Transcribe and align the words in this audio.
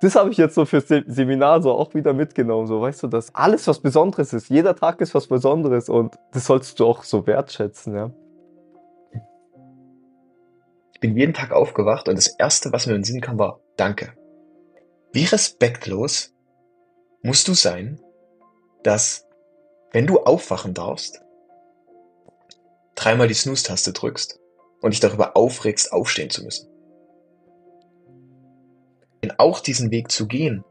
das 0.00 0.14
habe 0.14 0.30
ich 0.30 0.36
jetzt 0.36 0.54
so 0.54 0.64
fürs 0.64 0.88
Se- 0.88 1.04
Seminar 1.06 1.62
so 1.62 1.72
auch 1.72 1.94
wieder 1.94 2.12
mitgenommen. 2.12 2.66
So, 2.66 2.80
weißt 2.80 3.02
du, 3.02 3.06
dass 3.08 3.34
alles 3.34 3.66
was 3.66 3.80
Besonderes 3.80 4.32
ist. 4.32 4.48
Jeder 4.48 4.76
Tag 4.76 5.00
ist 5.00 5.14
was 5.14 5.26
Besonderes 5.26 5.88
und 5.88 6.16
das 6.32 6.46
sollst 6.46 6.78
du 6.78 6.86
auch 6.86 7.02
so 7.02 7.26
wertschätzen, 7.26 7.94
ja. 7.94 8.10
Ich 10.94 11.00
bin 11.00 11.16
jeden 11.16 11.34
Tag 11.34 11.52
aufgewacht 11.52 12.08
und 12.08 12.16
das 12.16 12.26
Erste, 12.26 12.72
was 12.72 12.86
mir 12.86 12.94
in 12.94 13.00
den 13.00 13.04
Sinn 13.04 13.20
kam, 13.20 13.38
war 13.38 13.60
Danke. 13.76 14.12
Wie 15.12 15.24
respektlos 15.24 16.34
musst 17.22 17.46
du 17.48 17.54
sein, 17.54 18.00
dass, 18.82 19.26
wenn 19.92 20.06
du 20.06 20.20
aufwachen 20.20 20.74
darfst, 20.74 21.22
dreimal 22.94 23.28
die 23.28 23.34
Snooze-Taste 23.34 23.92
drückst 23.92 24.40
und 24.80 24.90
dich 24.92 25.00
darüber 25.00 25.36
aufregst, 25.36 25.92
aufstehen 25.92 26.30
zu 26.30 26.42
müssen. 26.42 26.68
Und 29.22 29.38
auch 29.38 29.60
diesen 29.60 29.90
Weg 29.90 30.10
zu 30.10 30.26
gehen, 30.26 30.64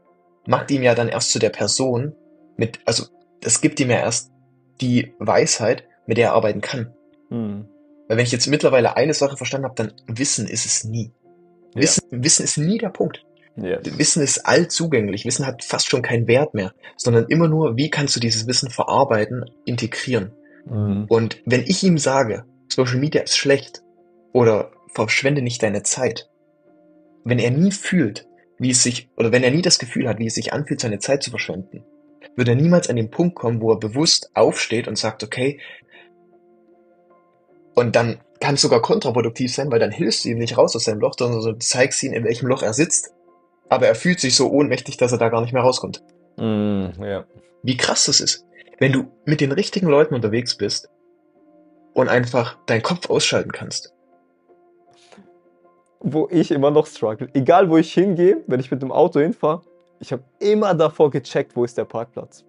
macht 0.46 0.70
ihm 0.70 0.82
ja 0.82 0.94
dann 0.94 1.08
erst 1.08 1.32
zu 1.32 1.38
der 1.38 1.50
Person 1.50 2.14
mit, 2.56 2.80
also 2.84 3.04
das 3.40 3.60
gibt 3.60 3.78
ihm 3.80 3.90
ja 3.90 3.98
erst 3.98 4.32
die 4.80 5.14
Weisheit, 5.18 5.84
mit 6.06 6.16
der 6.18 6.28
er 6.28 6.32
arbeiten 6.34 6.60
kann. 6.60 6.94
Hm. 7.28 7.68
Weil 8.08 8.16
wenn 8.16 8.24
ich 8.24 8.32
jetzt 8.32 8.46
mittlerweile 8.46 8.96
eine 8.96 9.14
Sache 9.14 9.36
verstanden 9.36 9.66
habe, 9.66 9.74
dann 9.74 9.92
Wissen 10.06 10.46
ist 10.46 10.64
es 10.64 10.84
nie. 10.84 11.12
Ja. 11.74 11.82
Wissen, 11.82 12.02
Wissen 12.10 12.44
ist 12.44 12.56
nie 12.56 12.78
der 12.78 12.88
Punkt. 12.88 13.24
Ja. 13.56 13.78
Wissen 13.82 14.22
ist 14.22 14.46
allzugänglich. 14.46 15.24
Wissen 15.26 15.46
hat 15.46 15.64
fast 15.64 15.88
schon 15.88 16.02
keinen 16.02 16.26
Wert 16.26 16.54
mehr, 16.54 16.72
sondern 16.96 17.26
immer 17.26 17.48
nur, 17.48 17.76
wie 17.76 17.90
kannst 17.90 18.16
du 18.16 18.20
dieses 18.20 18.46
Wissen 18.46 18.70
verarbeiten, 18.70 19.44
integrieren. 19.64 20.32
Mhm. 20.64 21.06
Und 21.08 21.42
wenn 21.44 21.62
ich 21.62 21.82
ihm 21.82 21.98
sage, 21.98 22.44
Social 22.68 22.98
Media 22.98 23.22
ist 23.22 23.36
schlecht 23.36 23.82
oder 24.32 24.70
verschwende 24.94 25.42
nicht 25.42 25.62
deine 25.62 25.82
Zeit, 25.82 26.30
wenn 27.24 27.38
er 27.38 27.50
nie 27.50 27.72
fühlt, 27.72 28.26
wie 28.58 28.70
es 28.70 28.82
sich, 28.82 29.08
oder 29.16 29.32
wenn 29.32 29.44
er 29.44 29.50
nie 29.50 29.62
das 29.62 29.78
Gefühl 29.78 30.08
hat, 30.08 30.18
wie 30.18 30.26
es 30.26 30.34
sich 30.34 30.52
anfühlt, 30.52 30.80
seine 30.80 30.98
Zeit 30.98 31.22
zu 31.22 31.30
verschwenden, 31.30 31.84
wird 32.36 32.48
er 32.48 32.54
niemals 32.54 32.88
an 32.88 32.96
den 32.96 33.10
Punkt 33.10 33.36
kommen, 33.36 33.60
wo 33.60 33.72
er 33.72 33.78
bewusst 33.78 34.30
aufsteht 34.34 34.88
und 34.88 34.96
sagt, 34.96 35.22
okay, 35.22 35.60
und 37.74 37.94
dann 37.94 38.18
kann 38.40 38.54
es 38.54 38.62
sogar 38.62 38.82
kontraproduktiv 38.82 39.52
sein, 39.52 39.70
weil 39.70 39.78
dann 39.78 39.90
hilfst 39.90 40.24
du 40.24 40.30
ihm 40.30 40.38
nicht 40.38 40.58
raus 40.58 40.74
aus 40.74 40.84
seinem 40.84 41.00
Loch, 41.00 41.14
sondern 41.16 41.40
du 41.40 41.58
zeigst 41.58 42.02
ihm, 42.02 42.12
in 42.12 42.24
welchem 42.24 42.48
Loch 42.48 42.62
er 42.62 42.72
sitzt. 42.72 43.14
Aber 43.68 43.86
er 43.86 43.94
fühlt 43.94 44.20
sich 44.20 44.34
so 44.34 44.50
ohnmächtig, 44.50 44.96
dass 44.96 45.12
er 45.12 45.18
da 45.18 45.28
gar 45.28 45.40
nicht 45.42 45.52
mehr 45.52 45.62
rauskommt. 45.62 46.02
Mhm. 46.36 46.92
Ja. 47.00 47.24
Wie 47.62 47.76
krass 47.76 48.04
das 48.06 48.20
ist, 48.20 48.44
wenn 48.78 48.92
du 48.92 49.10
mit 49.24 49.40
den 49.40 49.52
richtigen 49.52 49.88
Leuten 49.88 50.14
unterwegs 50.14 50.56
bist 50.56 50.88
und 51.92 52.08
einfach 52.08 52.58
deinen 52.66 52.82
Kopf 52.82 53.10
ausschalten 53.10 53.52
kannst. 53.52 53.92
Wo 56.00 56.28
ich 56.30 56.50
immer 56.50 56.70
noch 56.70 56.86
struggle. 56.86 57.28
Egal 57.34 57.68
wo 57.68 57.76
ich 57.76 57.92
hingehe, 57.92 58.42
wenn 58.46 58.60
ich 58.60 58.70
mit 58.70 58.82
dem 58.82 58.92
Auto 58.92 59.20
hinfahre, 59.20 59.62
ich 60.00 60.12
habe 60.12 60.22
immer 60.38 60.74
davor 60.74 61.10
gecheckt, 61.10 61.56
wo 61.56 61.64
ist 61.64 61.76
der 61.76 61.84
Parkplatz. 61.84 62.44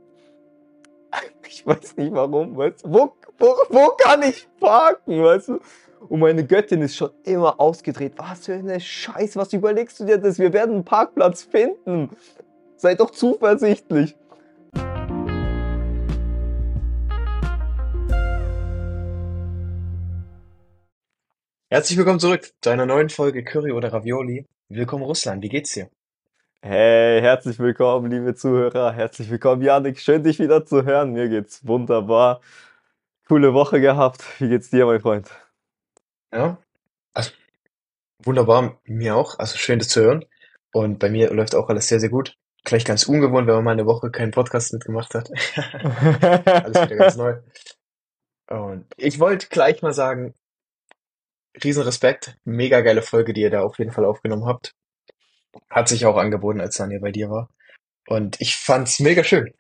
Ich 1.51 1.65
weiß 1.65 1.97
nicht 1.97 2.13
warum, 2.13 2.55
weißt 2.55 2.85
du? 2.85 2.93
Wo, 2.93 3.13
wo, 3.39 3.55
wo 3.69 3.87
kann 3.97 4.21
ich 4.21 4.47
parken, 4.59 5.23
weißt 5.23 5.47
du? 5.47 5.59
Und 6.07 6.19
meine 6.19 6.45
Göttin 6.45 6.81
ist 6.83 6.95
schon 6.95 7.09
immer 7.23 7.59
ausgedreht. 7.59 8.13
Was 8.17 8.45
für 8.45 8.53
eine 8.53 8.79
Scheiße, 8.79 9.37
was 9.37 9.51
überlegst 9.51 9.99
du 9.99 10.05
dir 10.05 10.19
das? 10.19 10.37
Wir 10.37 10.53
werden 10.53 10.75
einen 10.75 10.85
Parkplatz 10.85 11.43
finden. 11.43 12.11
Sei 12.77 12.93
doch 12.93 13.09
zuversichtlich. 13.09 14.15
Herzlich 21.71 21.99
willkommen 21.99 22.19
zurück 22.19 22.51
zu 22.61 22.71
einer 22.71 22.87
neuen 22.87 23.09
Folge 23.09 23.43
Curry 23.43 23.71
oder 23.71 23.93
Ravioli. 23.93 24.43
Willkommen 24.69 25.03
Russland, 25.03 25.43
wie 25.43 25.49
geht's 25.49 25.73
dir? 25.73 25.87
Hey, 26.63 27.21
herzlich 27.21 27.59
willkommen, 27.59 28.09
liebe 28.09 28.33
Zuhörer. 28.33 28.91
Herzlich 28.91 29.29
willkommen, 29.29 29.61
Janik. 29.61 29.99
Schön, 29.99 30.23
dich 30.23 30.39
wieder 30.39 30.65
zu 30.65 30.83
hören. 30.83 31.11
Mir 31.13 31.29
geht's 31.29 31.67
wunderbar. 31.67 32.41
Coole 33.27 33.53
Woche 33.53 33.79
gehabt. 33.79 34.23
Wie 34.41 34.49
geht's 34.49 34.71
dir, 34.71 34.87
mein 34.87 34.99
Freund? 34.99 35.29
Ja, 36.33 36.57
also 37.13 37.33
wunderbar, 38.23 38.81
mir 38.85 39.15
auch. 39.15 39.37
Also 39.37 39.59
schön, 39.59 39.77
das 39.77 39.89
zu 39.89 40.01
hören. 40.01 40.25
Und 40.73 40.97
bei 40.97 41.11
mir 41.11 41.31
läuft 41.31 41.53
auch 41.53 41.69
alles 41.69 41.87
sehr, 41.87 41.99
sehr 41.99 42.09
gut. 42.09 42.33
Vielleicht 42.65 42.87
ganz 42.87 43.03
ungewohnt, 43.03 43.45
wenn 43.45 43.53
man 43.53 43.63
mal 43.63 43.71
eine 43.73 43.85
Woche 43.85 44.09
keinen 44.09 44.31
Podcast 44.31 44.73
mitgemacht 44.73 45.13
hat. 45.13 45.29
alles 46.63 46.81
wieder 46.81 46.95
ganz 46.95 47.15
neu. 47.15 47.35
Und 48.49 48.87
ich 48.97 49.19
wollte 49.19 49.49
gleich 49.49 49.83
mal 49.83 49.93
sagen, 49.93 50.33
riesen 51.63 51.83
Respekt, 51.83 52.35
mega 52.45 52.81
geile 52.81 53.01
Folge, 53.01 53.33
die 53.33 53.41
ihr 53.41 53.49
da 53.49 53.61
auf 53.61 53.77
jeden 53.79 53.91
Fall 53.91 54.05
aufgenommen 54.05 54.45
habt. 54.45 54.71
Hat 55.69 55.87
sich 55.89 56.05
auch 56.05 56.17
angeboten, 56.17 56.61
als 56.61 56.75
Sanja 56.75 56.99
bei 57.01 57.11
dir 57.11 57.29
war. 57.29 57.49
Und 58.07 58.39
ich 58.39 58.55
fand's 58.55 58.99
mega 58.99 59.23
schön. 59.23 59.53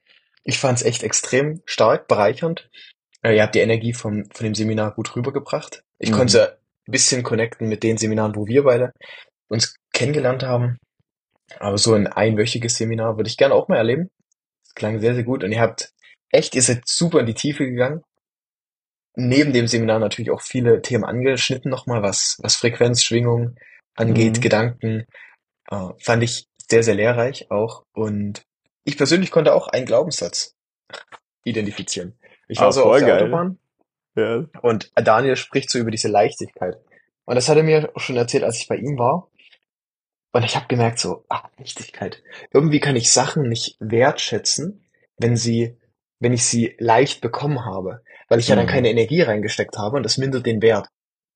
Ich 0.43 0.59
fand's 0.59 0.81
echt 0.83 1.03
extrem 1.03 1.61
stark, 1.65 2.07
bereichernd. 2.07 2.69
Äh, 3.21 3.35
Ihr 3.35 3.43
habt 3.43 3.55
die 3.55 3.59
Energie 3.59 3.93
vom, 3.93 4.25
von 4.33 4.45
dem 4.45 4.55
Seminar 4.55 4.93
gut 4.95 5.15
rübergebracht. 5.15 5.83
Ich 5.99 6.11
Mhm. 6.11 6.15
konnte 6.15 6.59
ein 6.87 6.91
bisschen 6.91 7.23
connecten 7.23 7.67
mit 7.67 7.83
den 7.83 7.97
Seminaren, 7.97 8.35
wo 8.35 8.47
wir 8.47 8.63
beide 8.63 8.93
uns 9.49 9.75
kennengelernt 9.93 10.43
haben. 10.43 10.77
Aber 11.59 11.77
so 11.77 11.93
ein 11.95 12.07
einwöchiges 12.07 12.77
Seminar 12.77 13.17
würde 13.17 13.29
ich 13.29 13.37
gerne 13.37 13.55
auch 13.55 13.67
mal 13.67 13.77
erleben. 13.77 14.09
Das 14.63 14.73
klang 14.75 14.99
sehr, 14.99 15.15
sehr 15.15 15.23
gut. 15.23 15.43
Und 15.43 15.51
ihr 15.51 15.59
habt 15.61 15.91
echt, 16.31 16.55
ihr 16.55 16.61
seid 16.61 16.87
super 16.87 17.19
in 17.19 17.25
die 17.25 17.33
Tiefe 17.33 17.65
gegangen. 17.65 18.01
Neben 19.27 19.51
dem 19.53 19.67
Seminar 19.67 19.99
natürlich 19.99 20.31
auch 20.31 20.41
viele 20.41 20.81
Themen 20.81 21.03
angeschnitten 21.03 21.69
nochmal, 21.69 22.01
was, 22.01 22.37
was 22.41 22.55
Frequenz, 22.55 23.03
Schwingung 23.03 23.55
angeht, 23.95 24.37
Mhm. 24.37 24.41
Gedanken. 24.41 25.05
Äh, 25.69 25.89
fand 25.99 26.23
ich 26.23 26.45
sehr, 26.69 26.83
sehr 26.83 26.95
lehrreich 26.95 27.51
auch. 27.51 27.83
Und 27.93 28.43
ich 28.85 28.97
persönlich 28.97 29.29
konnte 29.31 29.53
auch 29.53 29.67
einen 29.67 29.85
Glaubenssatz 29.85 30.55
identifizieren. 31.43 32.17
Ich 32.47 32.59
war 32.59 32.67
Ah, 32.67 32.71
so 32.71 32.85
auf 32.85 32.99
der 32.99 33.07
geil. 33.07 33.23
Autobahn 33.23 33.59
Ja. 34.15 34.45
und 34.61 34.91
Daniel 34.95 35.35
spricht 35.35 35.69
so 35.69 35.79
über 35.79 35.91
diese 35.91 36.07
Leichtigkeit. 36.07 36.77
Und 37.25 37.35
das 37.35 37.49
hat 37.49 37.57
er 37.57 37.63
mir 37.63 37.91
schon 37.97 38.17
erzählt, 38.17 38.43
als 38.43 38.57
ich 38.57 38.67
bei 38.67 38.75
ihm 38.77 38.97
war. 38.97 39.29
Und 40.31 40.43
ich 40.43 40.55
habe 40.55 40.67
gemerkt, 40.67 40.99
so, 40.99 41.25
ah, 41.29 41.47
Leichtigkeit. 41.57 42.23
Irgendwie 42.53 42.79
kann 42.79 42.95
ich 42.95 43.11
Sachen 43.11 43.49
nicht 43.49 43.75
wertschätzen, 43.79 44.85
wenn 45.17 45.35
sie, 45.35 45.77
wenn 46.19 46.33
ich 46.33 46.45
sie 46.45 46.75
leicht 46.79 47.21
bekommen 47.21 47.65
habe. 47.65 48.01
Weil 48.29 48.39
ich 48.39 48.47
ja 48.47 48.55
dann 48.55 48.65
Mhm. 48.65 48.69
keine 48.69 48.89
Energie 48.89 49.21
reingesteckt 49.21 49.77
habe 49.77 49.97
und 49.97 50.03
das 50.03 50.17
mindert 50.17 50.45
den 50.45 50.61
Wert. 50.61 50.87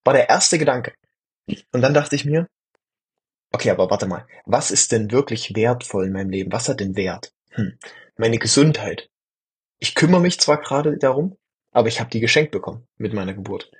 War 0.06 0.14
der 0.14 0.30
erste 0.30 0.58
Gedanke. 0.58 0.94
Und 1.72 1.81
dann 1.81 1.94
dachte 1.94 2.16
ich 2.16 2.26
mir, 2.26 2.48
okay, 3.52 3.70
aber 3.72 3.90
warte 3.90 4.06
mal, 4.06 4.26
was 4.46 4.72
ist 4.72 4.92
denn 4.92 5.12
wirklich 5.12 5.56
wertvoll 5.56 6.06
in 6.06 6.14
meinem 6.14 6.30
Leben? 6.30 6.52
Was 6.52 6.70
hat 6.70 6.80
denn 6.80 6.96
Wert? 6.96 7.34
Hm, 7.52 7.78
meine 8.18 8.38
Gesundheit. 8.38 9.09
Ich 9.80 9.96
kümmere 9.96 10.22
mich 10.22 10.40
zwar 10.40 10.62
gerade 10.62 10.98
darum, 10.98 11.38
aber 11.72 11.88
ich 11.88 12.00
habe 12.00 12.09
die 12.09 12.20
geschenkt 12.20 12.52
bekommen 12.52 12.88
mit 12.98 13.14
meiner 13.14 13.34
Geburt. 13.34 13.72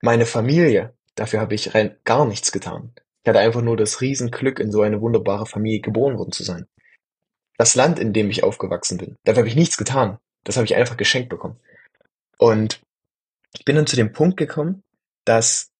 Meine 0.00 0.26
Familie, 0.26 0.94
dafür 1.14 1.40
habe 1.40 1.54
ich 1.54 1.74
rein 1.74 1.96
gar 2.04 2.26
nichts 2.26 2.50
getan. 2.52 2.92
Ich 3.22 3.28
hatte 3.28 3.40
einfach 3.40 3.62
nur 3.62 3.76
das 3.76 4.00
Riesenglück, 4.00 4.58
in 4.58 4.72
so 4.72 4.82
eine 4.82 5.00
wunderbare 5.00 5.46
Familie 5.46 5.80
geboren 5.80 6.18
worden 6.18 6.32
zu 6.32 6.44
sein. 6.44 6.66
Das 7.56 7.74
Land, 7.74 7.98
in 7.98 8.12
dem 8.12 8.30
ich 8.30 8.42
aufgewachsen 8.44 8.98
bin, 8.98 9.16
dafür 9.24 9.40
habe 9.40 9.48
ich 9.48 9.56
nichts 9.56 9.76
getan. 9.76 10.18
Das 10.44 10.56
habe 10.56 10.64
ich 10.64 10.76
einfach 10.76 10.96
geschenkt 10.96 11.28
bekommen. 11.28 11.60
Und 12.38 12.80
ich 13.52 13.64
bin 13.64 13.76
dann 13.76 13.86
zu 13.86 13.96
dem 13.96 14.12
Punkt 14.12 14.36
gekommen, 14.36 14.82
dass 15.24 15.70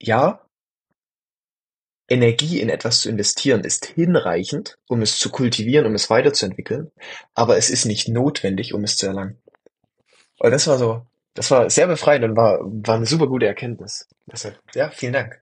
ja, 0.00 0.44
Energie 2.08 2.60
in 2.60 2.68
etwas 2.68 3.02
zu 3.02 3.08
investieren 3.08 3.62
ist 3.62 3.86
hinreichend, 3.86 4.78
um 4.88 5.00
es 5.00 5.18
zu 5.18 5.30
kultivieren, 5.30 5.86
um 5.86 5.94
es 5.94 6.10
weiterzuentwickeln, 6.10 6.90
aber 7.34 7.56
es 7.56 7.70
ist 7.70 7.84
nicht 7.84 8.08
notwendig, 8.08 8.74
um 8.74 8.82
es 8.82 8.96
zu 8.96 9.06
erlangen. 9.06 9.40
Und 10.40 10.50
das 10.50 10.66
war 10.66 10.76
so, 10.76 11.06
das 11.34 11.50
war 11.52 11.70
sehr 11.70 11.86
befreiend 11.86 12.24
und 12.24 12.36
war, 12.36 12.58
war 12.62 12.96
eine 12.96 13.06
super 13.06 13.28
gute 13.28 13.46
Erkenntnis. 13.46 14.08
Deshalb, 14.26 14.58
ja, 14.74 14.90
vielen 14.90 15.12
Dank. 15.12 15.40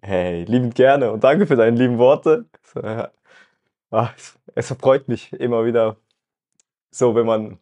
Hey, 0.00 0.44
liebend 0.44 0.76
gerne 0.76 1.10
und 1.10 1.24
danke 1.24 1.46
für 1.46 1.56
deine 1.56 1.76
lieben 1.76 1.98
Worte. 1.98 2.46
Ah, 3.90 4.12
es, 4.16 4.38
es 4.54 4.68
freut 4.68 5.08
mich 5.08 5.32
immer 5.32 5.64
wieder 5.64 5.96
so, 6.90 7.14
wenn 7.14 7.26
man, 7.26 7.58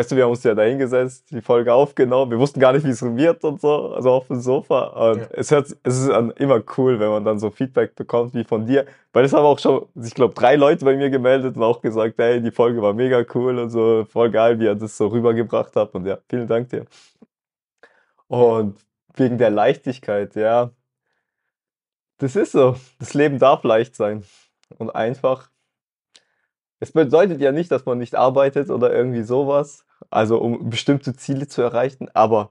weißt 0.00 0.12
du, 0.12 0.16
wir 0.16 0.24
haben 0.24 0.30
uns 0.30 0.42
ja 0.44 0.54
da 0.54 0.62
hingesetzt, 0.62 1.30
die 1.30 1.42
Folge 1.42 1.74
aufgenommen, 1.74 2.30
wir 2.30 2.38
wussten 2.38 2.58
gar 2.58 2.72
nicht, 2.72 2.86
wie 2.86 2.90
es 2.90 3.02
wird 3.02 3.44
und 3.44 3.60
so, 3.60 3.92
also 3.92 4.10
auf 4.12 4.28
dem 4.28 4.40
Sofa. 4.40 5.10
Und 5.10 5.20
Ja. 5.20 5.28
es 5.32 5.50
hört, 5.50 5.66
es 5.82 5.98
ist 5.98 6.08
immer 6.36 6.62
cool, 6.78 6.98
wenn 6.98 7.10
man 7.10 7.22
dann 7.22 7.38
so 7.38 7.50
Feedback 7.50 7.94
bekommt 7.96 8.32
wie 8.32 8.44
von 8.44 8.64
dir, 8.64 8.86
weil 9.12 9.26
es 9.26 9.34
haben 9.34 9.44
auch 9.44 9.58
schon, 9.58 9.84
ich 10.02 10.14
glaube, 10.14 10.32
drei 10.32 10.56
Leute 10.56 10.86
bei 10.86 10.96
mir 10.96 11.10
gemeldet 11.10 11.54
und 11.54 11.62
auch 11.62 11.82
gesagt, 11.82 12.14
hey, 12.16 12.40
die 12.40 12.50
Folge 12.50 12.80
war 12.80 12.94
mega 12.94 13.22
cool 13.34 13.58
und 13.58 13.68
so, 13.68 14.06
voll 14.06 14.30
geil, 14.30 14.58
wie 14.58 14.64
ihr 14.64 14.74
das 14.74 14.96
so 14.96 15.08
rübergebracht 15.08 15.76
habt 15.76 15.94
und 15.94 16.06
ja, 16.06 16.16
vielen 16.30 16.46
Dank 16.46 16.70
dir. 16.70 16.86
Und 18.26 18.78
wegen 19.16 19.36
der 19.36 19.50
Leichtigkeit, 19.50 20.34
ja, 20.34 20.70
das 22.16 22.36
ist 22.36 22.52
so. 22.52 22.76
Das 22.98 23.12
Leben 23.12 23.38
darf 23.38 23.64
leicht 23.64 23.94
sein 23.96 24.24
und 24.78 24.88
einfach. 24.94 25.50
Es 26.78 26.90
bedeutet 26.92 27.42
ja 27.42 27.52
nicht, 27.52 27.70
dass 27.70 27.84
man 27.84 27.98
nicht 27.98 28.14
arbeitet 28.14 28.70
oder 28.70 28.90
irgendwie 28.90 29.24
sowas, 29.24 29.84
also 30.10 30.38
um 30.40 30.70
bestimmte 30.70 31.14
Ziele 31.14 31.46
zu 31.48 31.62
erreichen, 31.62 32.08
aber 32.14 32.50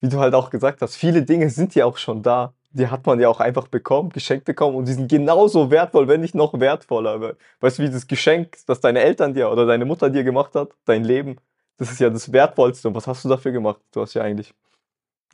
wie 0.00 0.08
du 0.08 0.18
halt 0.18 0.34
auch 0.34 0.50
gesagt 0.50 0.82
hast, 0.82 0.96
viele 0.96 1.22
Dinge 1.22 1.48
sind 1.50 1.74
ja 1.74 1.86
auch 1.86 1.96
schon 1.98 2.22
da. 2.22 2.54
die 2.70 2.88
hat 2.88 3.06
man 3.06 3.20
ja 3.20 3.28
auch 3.28 3.38
einfach 3.40 3.68
bekommen, 3.68 4.10
geschenkt 4.10 4.46
bekommen 4.46 4.76
und 4.76 4.86
die 4.88 4.94
sind 4.94 5.08
genauso 5.10 5.70
wertvoll, 5.70 6.08
wenn 6.08 6.20
nicht 6.22 6.34
noch 6.34 6.58
wertvoller. 6.58 7.36
Weißt 7.60 7.78
du, 7.78 7.82
wie 7.84 7.90
das 7.90 8.06
Geschenk, 8.06 8.56
das 8.66 8.80
deine 8.80 9.00
Eltern 9.00 9.34
dir 9.34 9.50
oder 9.50 9.66
deine 9.66 9.84
Mutter 9.84 10.10
dir 10.10 10.24
gemacht 10.24 10.54
hat, 10.54 10.70
dein 10.86 11.04
Leben, 11.04 11.36
das 11.76 11.90
ist 11.92 12.00
ja 12.00 12.10
das 12.10 12.32
Wertvollste. 12.32 12.88
Und 12.88 12.94
was 12.94 13.06
hast 13.06 13.24
du 13.24 13.28
dafür 13.28 13.52
gemacht? 13.52 13.80
Du 13.92 14.00
hast 14.00 14.14
ja 14.14 14.22
eigentlich, 14.22 14.54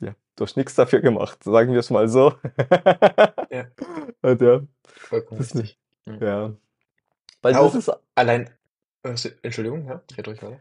ja, 0.01 0.13
du 0.35 0.43
hast 0.43 0.57
nichts 0.57 0.75
dafür 0.75 0.99
gemacht, 1.01 1.43
sagen 1.43 1.71
wir 1.71 1.79
es 1.79 1.89
mal 1.89 2.07
so. 2.09 2.33
Ja. 3.49 3.65
Und 4.21 4.41
ja, 4.41 4.61
Vollkommen 4.83 5.39
das 5.39 5.55
richtig. 5.55 5.79
ja. 6.05 6.53
Weil 7.41 7.55
Auch- 7.55 7.73
das 7.73 7.87
ist, 7.87 7.91
Allein, 8.15 8.49
Entschuldigung, 9.03 9.87
ja, 9.87 10.01
red 10.17 10.27
ruhig 10.27 10.41
weiter. 10.41 10.59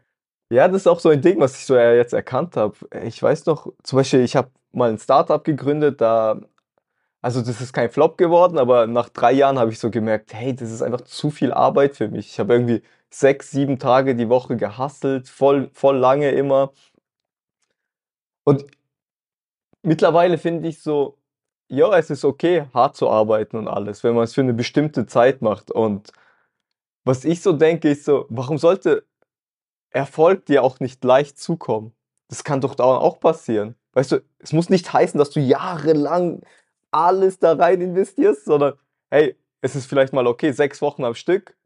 Ja, 0.50 0.66
das 0.68 0.82
ist 0.82 0.86
auch 0.86 1.00
so 1.00 1.10
ein 1.10 1.20
Ding, 1.20 1.40
was 1.40 1.58
ich 1.58 1.66
so 1.66 1.76
jetzt 1.76 2.14
erkannt 2.14 2.56
habe. 2.56 2.74
Ich 3.04 3.22
weiß 3.22 3.46
noch, 3.46 3.72
zum 3.82 3.98
Beispiel, 3.98 4.20
ich 4.20 4.34
habe 4.34 4.50
mal 4.72 4.90
ein 4.90 4.98
Startup 4.98 5.44
gegründet, 5.44 6.00
da, 6.00 6.40
also 7.20 7.42
das 7.42 7.60
ist 7.60 7.72
kein 7.72 7.90
Flop 7.90 8.16
geworden, 8.16 8.58
aber 8.58 8.86
nach 8.86 9.10
drei 9.10 9.32
Jahren 9.32 9.58
habe 9.58 9.72
ich 9.72 9.78
so 9.78 9.90
gemerkt, 9.90 10.32
hey, 10.32 10.54
das 10.54 10.70
ist 10.70 10.82
einfach 10.82 11.02
zu 11.02 11.30
viel 11.30 11.52
Arbeit 11.52 11.96
für 11.96 12.08
mich. 12.08 12.28
Ich 12.28 12.40
habe 12.40 12.54
irgendwie 12.54 12.82
sechs, 13.10 13.50
sieben 13.50 13.78
Tage 13.78 14.14
die 14.14 14.28
Woche 14.28 14.56
gehustelt, 14.56 15.28
voll, 15.28 15.70
voll 15.72 15.98
lange 15.98 16.30
immer. 16.30 16.72
Und 18.44 18.64
mittlerweile 19.82 20.38
finde 20.38 20.68
ich 20.68 20.80
so, 20.82 21.18
ja, 21.68 21.96
es 21.98 22.08
ist 22.10 22.24
okay, 22.24 22.66
hart 22.72 22.96
zu 22.96 23.10
arbeiten 23.10 23.56
und 23.58 23.68
alles, 23.68 24.02
wenn 24.04 24.14
man 24.14 24.24
es 24.24 24.34
für 24.34 24.40
eine 24.40 24.54
bestimmte 24.54 25.06
Zeit 25.06 25.42
macht. 25.42 25.70
Und 25.70 26.12
was 27.08 27.24
ich 27.24 27.40
so 27.42 27.52
denke, 27.52 27.90
ist 27.90 28.04
so, 28.04 28.26
warum 28.28 28.58
sollte 28.58 29.04
Erfolg 29.90 30.44
dir 30.46 30.62
auch 30.62 30.80
nicht 30.80 31.02
leicht 31.02 31.38
zukommen. 31.38 31.94
Das 32.28 32.44
kann 32.44 32.60
doch 32.60 32.78
auch 32.78 33.20
passieren. 33.20 33.74
Weißt 33.94 34.12
du, 34.12 34.22
es 34.38 34.52
muss 34.52 34.68
nicht 34.68 34.92
heißen, 34.92 35.18
dass 35.18 35.30
du 35.30 35.40
jahrelang 35.40 36.42
alles 36.90 37.38
da 37.38 37.54
rein 37.54 37.80
investierst, 37.80 38.44
sondern 38.44 38.74
hey, 39.10 39.36
es 39.62 39.74
ist 39.74 39.86
vielleicht 39.86 40.12
mal 40.12 40.26
okay, 40.26 40.52
sechs 40.52 40.82
Wochen 40.82 41.04
am 41.04 41.14
Stück. 41.14 41.56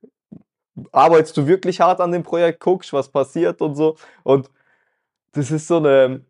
Arbeitest 0.93 1.37
du 1.37 1.47
wirklich 1.47 1.81
hart 1.81 2.01
an 2.01 2.13
dem 2.13 2.23
Projekt, 2.23 2.61
guckst, 2.61 2.93
was 2.93 3.09
passiert 3.09 3.61
und 3.61 3.75
so. 3.75 3.97
Und 4.23 4.51
das 5.33 5.51
ist 5.51 5.67
so 5.67 5.79
eine, 5.79 6.25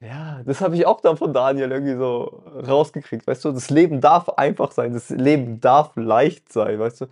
ja, 0.00 0.42
das 0.44 0.60
habe 0.60 0.76
ich 0.76 0.86
auch 0.86 1.00
dann 1.00 1.16
von 1.16 1.32
Daniel 1.32 1.72
irgendwie 1.72 1.96
so 1.96 2.44
rausgekriegt. 2.68 3.26
Weißt 3.26 3.44
du, 3.44 3.52
das 3.52 3.70
Leben 3.70 4.00
darf 4.00 4.28
einfach 4.28 4.72
sein, 4.72 4.92
das 4.92 5.08
Leben 5.10 5.60
darf 5.60 5.96
leicht 5.96 6.52
sein, 6.52 6.78
weißt 6.78 7.02
du. 7.02 7.06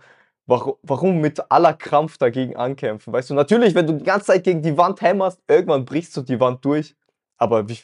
Warum, 0.49 0.77
warum 0.81 1.21
mit 1.21 1.51
aller 1.51 1.75
Krampf 1.75 2.17
dagegen 2.17 2.55
ankämpfen? 2.55 3.13
Weißt 3.13 3.29
du, 3.29 3.35
natürlich, 3.35 3.75
wenn 3.75 3.85
du 3.85 3.93
die 3.93 4.03
ganze 4.03 4.27
Zeit 4.27 4.43
gegen 4.43 4.63
die 4.63 4.77
Wand 4.77 4.99
hämmerst, 5.01 5.39
irgendwann 5.47 5.85
brichst 5.85 6.17
du 6.17 6.23
die 6.23 6.39
Wand 6.39 6.65
durch. 6.65 6.95
Aber 7.37 7.69
wie, 7.69 7.77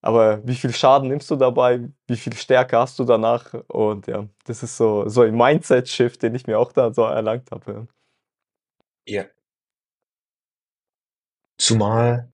aber 0.00 0.46
wie 0.46 0.54
viel 0.54 0.72
Schaden 0.72 1.08
nimmst 1.08 1.30
du 1.30 1.36
dabei? 1.36 1.88
Wie 2.06 2.16
viel 2.16 2.34
Stärke 2.34 2.78
hast 2.78 2.98
du 2.98 3.04
danach? 3.04 3.52
Und 3.68 4.06
ja, 4.06 4.26
das 4.44 4.62
ist 4.62 4.78
so, 4.78 5.06
so 5.08 5.20
ein 5.22 5.36
Mindset-Shift, 5.36 6.22
den 6.22 6.34
ich 6.34 6.46
mir 6.46 6.58
auch 6.58 6.72
da 6.72 6.94
so 6.94 7.02
erlangt 7.04 7.50
habe. 7.50 7.86
Ja. 9.06 9.26
Zumal, 11.58 12.32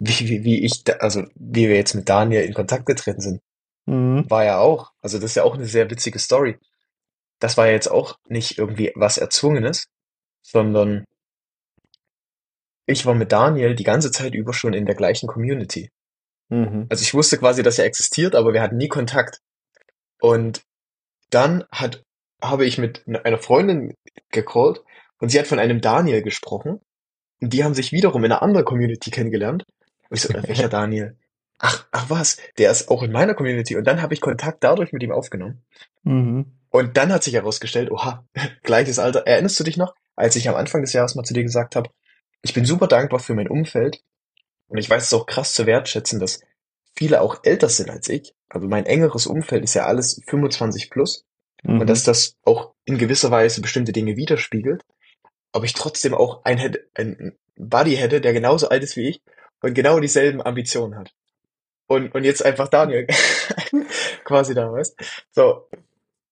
wie, 0.00 0.28
wie, 0.28 0.44
wie 0.44 0.64
ich, 0.64 0.84
da, 0.84 0.94
also 0.94 1.22
wie 1.34 1.68
wir 1.68 1.76
jetzt 1.76 1.94
mit 1.94 2.08
Daniel 2.08 2.44
in 2.44 2.54
Kontakt 2.54 2.86
getreten 2.86 3.20
sind, 3.20 3.40
Mhm. 3.88 4.28
war 4.28 4.44
ja 4.44 4.58
auch, 4.58 4.92
also 5.00 5.16
das 5.18 5.30
ist 5.30 5.36
ja 5.36 5.44
auch 5.44 5.54
eine 5.54 5.64
sehr 5.64 5.90
witzige 5.90 6.18
Story. 6.18 6.58
Das 7.38 7.56
war 7.56 7.66
ja 7.66 7.72
jetzt 7.72 7.90
auch 7.90 8.18
nicht 8.28 8.58
irgendwie 8.58 8.92
was 8.94 9.18
Erzwungenes, 9.18 9.86
sondern 10.42 11.04
ich 12.86 13.04
war 13.06 13.14
mit 13.14 13.32
Daniel 13.32 13.74
die 13.74 13.84
ganze 13.84 14.10
Zeit 14.10 14.34
über 14.34 14.52
schon 14.52 14.72
in 14.72 14.86
der 14.86 14.94
gleichen 14.94 15.26
Community. 15.26 15.90
Mhm. 16.48 16.86
Also 16.88 17.02
ich 17.02 17.14
wusste 17.14 17.38
quasi, 17.38 17.62
dass 17.62 17.78
er 17.78 17.84
existiert, 17.84 18.34
aber 18.34 18.52
wir 18.52 18.62
hatten 18.62 18.76
nie 18.76 18.88
Kontakt. 18.88 19.40
Und 20.20 20.62
dann 21.30 21.64
hat, 21.70 22.02
habe 22.42 22.64
ich 22.64 22.78
mit 22.78 23.06
einer 23.06 23.38
Freundin 23.38 23.94
gecallt 24.30 24.82
und 25.18 25.28
sie 25.28 25.38
hat 25.38 25.46
von 25.46 25.58
einem 25.58 25.80
Daniel 25.80 26.22
gesprochen. 26.22 26.80
Und 27.40 27.52
die 27.52 27.62
haben 27.62 27.74
sich 27.74 27.92
wiederum 27.92 28.24
in 28.24 28.32
einer 28.32 28.42
anderen 28.42 28.64
Community 28.64 29.10
kennengelernt. 29.10 29.64
Und 30.08 30.16
ich 30.16 30.22
so, 30.22 30.32
äh, 30.32 30.42
welcher 30.48 30.68
Daniel? 30.70 31.16
Ach, 31.58 31.86
ach 31.90 32.08
was, 32.08 32.38
der 32.56 32.70
ist 32.70 32.88
auch 32.88 33.02
in 33.02 33.12
meiner 33.12 33.34
Community. 33.34 33.76
Und 33.76 33.84
dann 33.84 34.00
habe 34.00 34.14
ich 34.14 34.20
Kontakt 34.20 34.64
dadurch 34.64 34.92
mit 34.92 35.02
ihm 35.02 35.12
aufgenommen. 35.12 35.62
Mhm. 36.04 36.57
Und 36.70 36.96
dann 36.96 37.12
hat 37.12 37.22
sich 37.24 37.34
herausgestellt, 37.34 37.90
oha, 37.90 38.26
gleiches 38.62 38.98
Alter. 38.98 39.26
Erinnerst 39.26 39.58
du 39.60 39.64
dich 39.64 39.76
noch, 39.76 39.94
als 40.16 40.36
ich 40.36 40.48
am 40.48 40.54
Anfang 40.56 40.82
des 40.82 40.92
Jahres 40.92 41.14
mal 41.14 41.24
zu 41.24 41.34
dir 41.34 41.42
gesagt 41.42 41.76
habe, 41.76 41.90
ich 42.42 42.54
bin 42.54 42.64
super 42.64 42.86
dankbar 42.86 43.20
für 43.20 43.34
mein 43.34 43.48
Umfeld 43.48 44.02
und 44.68 44.78
ich 44.78 44.88
weiß 44.88 45.04
es 45.04 45.12
auch 45.14 45.26
krass 45.26 45.54
zu 45.54 45.66
wertschätzen, 45.66 46.20
dass 46.20 46.40
viele 46.96 47.20
auch 47.20 47.40
älter 47.44 47.68
sind 47.68 47.90
als 47.90 48.08
ich. 48.08 48.34
Also 48.48 48.68
mein 48.68 48.86
engeres 48.86 49.26
Umfeld 49.26 49.64
ist 49.64 49.74
ja 49.74 49.86
alles 49.86 50.20
25 50.26 50.90
plus 50.90 51.24
Mhm. 51.64 51.80
und 51.80 51.90
dass 51.90 52.04
das 52.04 52.36
auch 52.44 52.72
in 52.84 52.98
gewisser 52.98 53.32
Weise 53.32 53.60
bestimmte 53.60 53.90
Dinge 53.90 54.16
widerspiegelt. 54.16 54.82
Aber 55.50 55.64
ich 55.64 55.72
trotzdem 55.72 56.14
auch 56.14 56.44
ein, 56.44 56.56
hätte- 56.56 56.86
ein 56.94 57.36
Buddy 57.56 57.96
hätte, 57.96 58.20
der 58.20 58.32
genauso 58.32 58.68
alt 58.68 58.84
ist 58.84 58.96
wie 58.96 59.08
ich 59.08 59.20
und 59.60 59.74
genau 59.74 59.98
dieselben 59.98 60.40
Ambitionen 60.40 60.96
hat. 60.96 61.12
Und, 61.88 62.14
und 62.14 62.22
jetzt 62.22 62.44
einfach 62.44 62.68
Daniel 62.68 63.08
quasi 64.24 64.54
da, 64.54 64.70
weißt 64.72 64.96
So. 65.32 65.68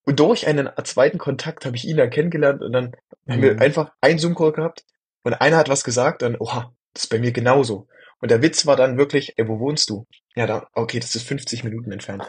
Und 0.06 0.20
durch 0.20 0.46
einen 0.46 0.70
zweiten 0.84 1.18
Kontakt 1.18 1.66
habe 1.66 1.76
ich 1.76 1.84
ihn 1.86 1.96
dann 1.96 2.10
kennengelernt 2.10 2.62
und 2.62 2.72
dann 2.72 2.92
haben 3.28 3.42
wir 3.42 3.54
Mhm. 3.54 3.60
einfach 3.60 3.92
einen 4.00 4.18
Zoom-Call 4.18 4.52
gehabt 4.52 4.84
und 5.24 5.34
einer 5.34 5.56
hat 5.56 5.68
was 5.68 5.84
gesagt, 5.84 6.22
dann, 6.22 6.36
oha, 6.38 6.72
das 6.94 7.04
ist 7.04 7.08
bei 7.10 7.18
mir 7.18 7.32
genauso. 7.32 7.88
Und 8.20 8.30
der 8.30 8.40
Witz 8.40 8.64
war 8.66 8.76
dann 8.76 8.96
wirklich, 8.96 9.34
ey, 9.36 9.46
wo 9.48 9.58
wohnst 9.58 9.90
du? 9.90 10.06
Ja, 10.36 10.46
da, 10.46 10.66
okay, 10.72 11.00
das 11.00 11.14
ist 11.14 11.26
50 11.28 11.64
Minuten 11.64 11.92
entfernt. 11.92 12.24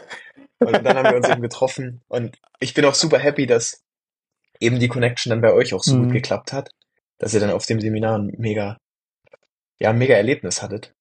Und 0.58 0.84
dann 0.84 0.96
haben 0.96 1.08
wir 1.08 1.16
uns 1.16 1.28
eben 1.28 1.40
getroffen 1.40 2.02
und 2.08 2.36
ich 2.60 2.74
bin 2.74 2.84
auch 2.84 2.94
super 2.94 3.18
happy, 3.18 3.46
dass 3.46 3.82
eben 4.60 4.80
die 4.80 4.88
Connection 4.88 5.30
dann 5.30 5.40
bei 5.40 5.52
euch 5.52 5.72
auch 5.72 5.82
so 5.84 5.94
Mhm. 5.94 6.02
gut 6.04 6.12
geklappt 6.12 6.52
hat, 6.52 6.70
dass 7.18 7.32
ihr 7.32 7.40
dann 7.40 7.50
auf 7.50 7.64
dem 7.66 7.80
Seminar 7.80 8.18
ein 8.18 8.32
mega, 8.38 8.76
ja, 9.78 9.90
ein 9.90 9.98
mega 9.98 10.14
Erlebnis 10.14 10.62
hattet. 10.62 10.92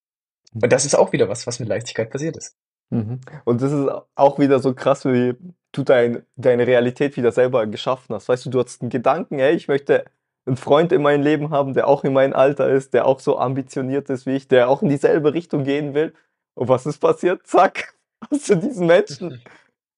Und 0.54 0.72
das 0.72 0.86
ist 0.86 0.94
auch 0.96 1.12
wieder 1.12 1.28
was, 1.28 1.48
was 1.48 1.60
mit 1.60 1.68
Leichtigkeit 1.70 2.12
passiert 2.12 2.38
ist. 2.38 2.56
Mhm. 2.90 3.20
Und 3.46 3.62
das 3.62 3.72
ist 3.72 3.90
auch 4.16 4.40
wieder 4.40 4.60
so 4.60 4.74
krass, 4.74 5.06
wie 5.06 5.36
du 5.74 5.84
dein, 5.84 6.24
deine 6.36 6.66
Realität 6.66 7.18
wieder 7.18 7.32
selber 7.32 7.68
geschaffen 7.68 8.16
hast. 8.16 8.30
Weißt 8.30 8.46
du, 8.46 8.50
du 8.50 8.60
hattest 8.60 8.82
einen 8.82 8.90
Gedanken, 8.90 9.40
hey, 9.40 9.56
ich 9.56 9.68
möchte 9.68 10.06
einen 10.46 10.56
Freund 10.58 10.92
in 10.94 11.02
meinem 11.02 11.22
Leben 11.24 11.50
haben, 11.50 11.74
der 11.74 11.88
auch 11.88 12.04
in 12.06 12.14
meinem 12.14 12.34
Alter 12.34 12.70
ist, 12.70 12.94
der 12.94 13.06
auch 13.06 13.20
so 13.20 13.38
ambitioniert 13.38 14.10
ist 14.10 14.26
wie 14.26 14.36
ich, 14.38 14.48
der 14.48 14.70
auch 14.70 14.82
in 14.82 14.90
dieselbe 14.90 15.34
Richtung 15.34 15.64
gehen 15.66 15.94
will. 15.94 16.14
Und 16.56 16.70
was 16.70 16.86
ist 16.86 17.00
passiert? 17.00 17.46
Zack, 17.46 17.96
hast 18.32 18.50
du 18.50 18.56
diesen 18.56 18.88
Menschen. 18.88 19.42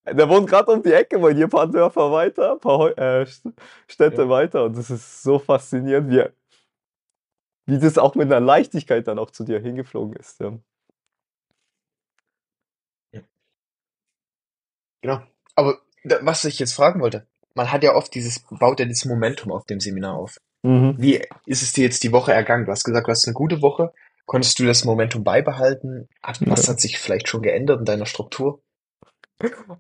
Der 0.06 0.28
wohnt 0.30 0.50
gerade 0.50 0.72
um 0.72 0.82
die 0.82 0.92
Ecke 0.94 1.20
bei 1.20 1.34
dir, 1.34 1.46
ein 1.46 1.50
paar 1.52 1.68
Dörfer 1.68 2.12
weiter, 2.12 2.54
ein 2.54 2.60
paar 2.60 2.78
Heu 2.80 2.90
äh, 2.92 3.24
St- 3.26 3.54
Städte 3.88 4.24
Ja. 4.24 4.30
weiter. 4.30 4.64
Und 4.66 4.76
das 4.78 4.90
ist 4.90 5.22
so 5.22 5.38
faszinierend, 5.38 6.10
wie, 6.10 6.24
wie 7.68 7.80
das 7.80 7.98
auch 7.98 8.16
mit 8.16 8.26
einer 8.32 8.40
Leichtigkeit 8.40 9.08
dann 9.08 9.20
auch 9.20 9.32
zu 9.32 9.44
dir 9.44 9.60
hingeflogen 9.60 10.16
ist. 10.16 10.40
Ja. 10.40 10.58
Genau. 15.02 15.22
Aber 15.56 15.78
was 16.22 16.46
ich 16.46 16.60
jetzt 16.60 16.74
fragen 16.74 17.02
wollte, 17.02 17.28
man 17.54 17.72
hat 17.72 17.84
ja 17.84 17.96
oft 17.96 18.14
dieses, 18.14 18.40
baut 18.50 18.80
ja 18.80 18.86
dieses 18.86 19.06
Momentum 19.06 19.52
auf 19.52 19.66
dem 19.66 19.80
Seminar 19.80 20.16
auf. 20.16 20.38
Mhm. 20.64 20.96
Wie 20.98 21.22
ist 21.46 21.62
es 21.62 21.74
dir 21.74 21.84
jetzt 21.84 22.04
die 22.04 22.12
Woche 22.12 22.34
ergangen? 22.34 22.66
Du 22.66 22.72
hast 22.72 22.84
gesagt, 22.84 23.08
du 23.08 23.12
hast 23.12 23.26
eine 23.28 23.34
gute 23.34 23.62
Woche. 23.62 23.94
Konntest 24.26 24.60
du 24.60 24.66
das 24.66 24.86
Momentum 24.86 25.24
beibehalten? 25.24 26.08
Hat, 26.22 26.40
was 26.48 26.68
Ja. 26.68 26.74
hat 26.74 26.80
sich 26.80 27.00
vielleicht 27.00 27.28
schon 27.28 27.42
geändert 27.42 27.80
in 27.80 27.86
deiner 27.86 28.06
Struktur? 28.06 28.62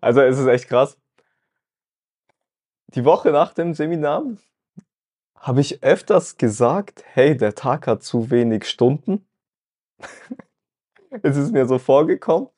Also 0.02 0.22
es 0.22 0.40
ist 0.40 0.48
echt 0.48 0.68
krass. 0.68 0.98
Die 2.96 3.06
Woche 3.06 3.32
nach 3.32 3.54
dem 3.54 3.74
Seminar 3.74 4.24
habe 5.36 5.62
ich 5.62 5.84
öfters 5.84 6.38
gesagt, 6.38 7.04
hey, 7.14 7.38
der 7.38 7.56
Tag 7.56 7.88
hat 7.88 8.04
zu 8.04 8.30
wenig 8.32 8.66
Stunden. 8.68 9.28
Es 11.24 11.38
ist 11.38 11.52
mir 11.52 11.66
so 11.66 11.80
vorgekommen. 11.80 12.50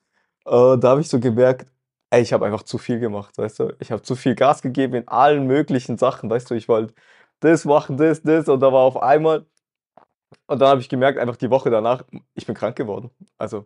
Äh, 0.45 0.77
da 0.77 0.89
habe 0.89 0.99
ich 0.99 1.07
so 1.07 1.21
gemerkt, 1.21 1.70
ey, 2.11 2.21
ich 2.21 2.33
habe 2.33 2.45
einfach 2.45 2.63
zu 2.63 2.77
viel 2.77 2.99
gemacht, 2.99 3.37
weißt 3.37 3.59
du? 3.59 3.75
Ich 3.79 3.91
habe 3.91 4.01
zu 4.03 4.15
viel 4.15 4.35
Gas 4.35 4.61
gegeben 4.61 4.95
in 4.95 5.07
allen 5.07 5.47
möglichen 5.47 5.97
Sachen, 5.97 6.29
weißt 6.29 6.49
du? 6.51 6.55
Ich 6.55 6.67
wollte 6.69 6.93
das 7.41 7.65
machen, 7.65 7.97
das, 7.97 8.21
das 8.23 8.47
und 8.49 8.59
da 8.61 8.71
war 8.71 8.81
auf 8.81 9.01
einmal 9.01 9.45
und 10.47 10.59
dann 10.61 10.69
habe 10.69 10.81
ich 10.81 10.89
gemerkt, 10.89 11.19
einfach 11.19 11.37
die 11.37 11.49
Woche 11.49 11.69
danach, 11.69 12.03
ich 12.35 12.45
bin 12.45 12.55
krank 12.55 12.75
geworden. 12.75 13.11
Also 13.37 13.65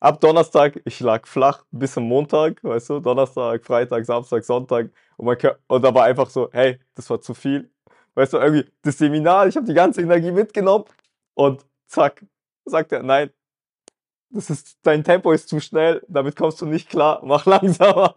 ab 0.00 0.20
Donnerstag, 0.20 0.80
ich 0.84 1.00
lag 1.00 1.26
flach 1.26 1.64
bis 1.70 1.96
am 1.98 2.04
Montag, 2.04 2.62
weißt 2.64 2.90
du, 2.90 3.00
Donnerstag, 3.00 3.64
Freitag, 3.64 4.04
Samstag, 4.06 4.44
Sonntag 4.44 4.90
und, 5.16 5.26
mein 5.26 5.38
und 5.68 5.82
da 5.84 5.94
war 5.94 6.04
einfach 6.04 6.30
so, 6.30 6.50
hey, 6.52 6.80
das 6.94 7.08
war 7.10 7.20
zu 7.20 7.34
viel. 7.34 7.70
Weißt 8.14 8.32
du, 8.32 8.38
irgendwie 8.38 8.70
das 8.82 8.98
Seminar, 8.98 9.46
ich 9.48 9.56
habe 9.56 9.66
die 9.66 9.74
ganze 9.74 10.02
Energie 10.02 10.32
mitgenommen 10.32 10.84
und 11.34 11.64
zack, 11.86 12.24
sagt 12.64 12.92
er, 12.92 13.02
nein, 13.02 13.30
das 14.30 14.50
ist, 14.50 14.78
dein 14.82 15.04
Tempo 15.04 15.32
ist 15.32 15.48
zu 15.48 15.60
schnell, 15.60 16.02
damit 16.08 16.36
kommst 16.36 16.60
du 16.60 16.66
nicht 16.66 16.88
klar, 16.88 17.20
mach 17.24 17.46
langsamer. 17.46 18.14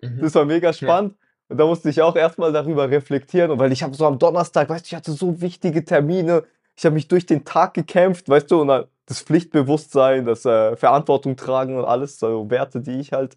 Mhm. 0.00 0.20
Das 0.20 0.34
war 0.34 0.44
mega 0.44 0.72
spannend. 0.72 1.16
Und 1.48 1.58
da 1.58 1.66
musste 1.66 1.90
ich 1.90 2.00
auch 2.00 2.16
erstmal 2.16 2.52
darüber 2.52 2.90
reflektieren. 2.90 3.50
Und 3.50 3.58
weil 3.58 3.72
ich 3.72 3.82
habe 3.82 3.94
so 3.94 4.06
am 4.06 4.18
Donnerstag, 4.18 4.68
weißt 4.68 4.84
du, 4.84 4.88
ich 4.88 4.94
hatte 4.94 5.12
so 5.12 5.40
wichtige 5.40 5.84
Termine. 5.84 6.44
Ich 6.76 6.84
habe 6.84 6.94
mich 6.94 7.06
durch 7.08 7.26
den 7.26 7.44
Tag 7.44 7.74
gekämpft, 7.74 8.28
weißt 8.28 8.50
du, 8.50 8.62
und 8.62 8.88
das 9.06 9.20
Pflichtbewusstsein, 9.20 10.24
das 10.24 10.44
äh, 10.46 10.76
Verantwortung 10.76 11.36
tragen 11.36 11.76
und 11.76 11.84
alles, 11.84 12.18
so 12.18 12.50
Werte, 12.50 12.80
die 12.80 12.98
ich 12.98 13.12
halt 13.12 13.36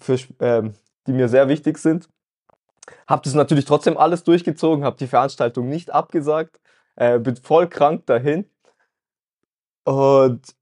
für, 0.00 0.18
ähm, 0.40 0.74
die 1.06 1.12
mir 1.12 1.28
sehr 1.28 1.48
wichtig 1.48 1.78
sind. 1.78 2.08
Hab 3.06 3.22
das 3.22 3.34
natürlich 3.34 3.64
trotzdem 3.66 3.96
alles 3.98 4.24
durchgezogen, 4.24 4.84
habe 4.84 4.96
die 4.96 5.06
Veranstaltung 5.06 5.68
nicht 5.68 5.90
abgesagt, 5.90 6.60
äh, 6.96 7.18
bin 7.18 7.36
voll 7.36 7.68
krank 7.68 8.06
dahin. 8.06 8.46
Und 9.86 10.56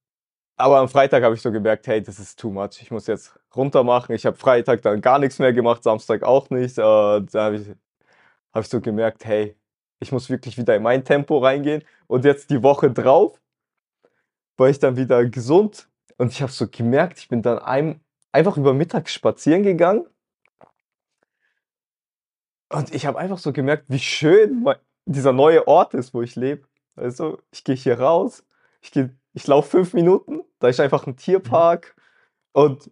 aber 0.56 0.78
am 0.78 0.88
Freitag 0.88 1.24
habe 1.24 1.34
ich 1.34 1.42
so 1.42 1.50
gemerkt, 1.50 1.86
hey, 1.86 2.02
das 2.02 2.18
ist 2.20 2.38
too 2.38 2.50
much. 2.50 2.80
Ich 2.80 2.90
muss 2.90 3.06
jetzt 3.06 3.32
runter 3.56 3.82
machen. 3.82 4.14
Ich 4.14 4.26
habe 4.26 4.36
Freitag 4.36 4.82
dann 4.82 5.00
gar 5.00 5.18
nichts 5.18 5.38
mehr 5.38 5.52
gemacht, 5.52 5.82
Samstag 5.82 6.22
auch 6.22 6.50
nicht. 6.50 6.78
Und 6.78 7.34
da 7.34 7.44
habe 7.46 7.56
ich, 7.56 7.68
hab 8.52 8.62
ich 8.62 8.68
so 8.68 8.80
gemerkt, 8.80 9.24
hey, 9.24 9.56
ich 9.98 10.12
muss 10.12 10.30
wirklich 10.30 10.58
wieder 10.58 10.76
in 10.76 10.82
mein 10.82 11.04
Tempo 11.04 11.38
reingehen. 11.38 11.82
Und 12.06 12.24
jetzt 12.24 12.50
die 12.50 12.62
Woche 12.62 12.90
drauf 12.90 13.40
war 14.56 14.68
ich 14.68 14.78
dann 14.78 14.96
wieder 14.96 15.24
gesund. 15.24 15.88
Und 16.18 16.32
ich 16.32 16.42
habe 16.42 16.52
so 16.52 16.68
gemerkt, 16.68 17.18
ich 17.18 17.28
bin 17.28 17.42
dann 17.42 17.58
ein, 17.58 18.00
einfach 18.30 18.56
über 18.56 18.74
Mittag 18.74 19.08
spazieren 19.08 19.62
gegangen. 19.64 20.06
Und 22.68 22.94
ich 22.94 23.06
habe 23.06 23.18
einfach 23.18 23.38
so 23.38 23.52
gemerkt, 23.52 23.86
wie 23.88 23.98
schön 23.98 24.66
dieser 25.06 25.32
neue 25.32 25.66
Ort 25.66 25.94
ist, 25.94 26.14
wo 26.14 26.22
ich 26.22 26.36
lebe. 26.36 26.68
Also, 26.94 27.40
ich 27.50 27.64
gehe 27.64 27.74
hier 27.74 27.98
raus, 27.98 28.44
ich 28.84 29.08
ich 29.34 29.46
laufe 29.46 29.70
fünf 29.70 29.94
Minuten, 29.94 30.42
da 30.60 30.68
ist 30.68 30.80
einfach 30.80 31.06
ein 31.06 31.16
Tierpark 31.16 31.96
und 32.52 32.90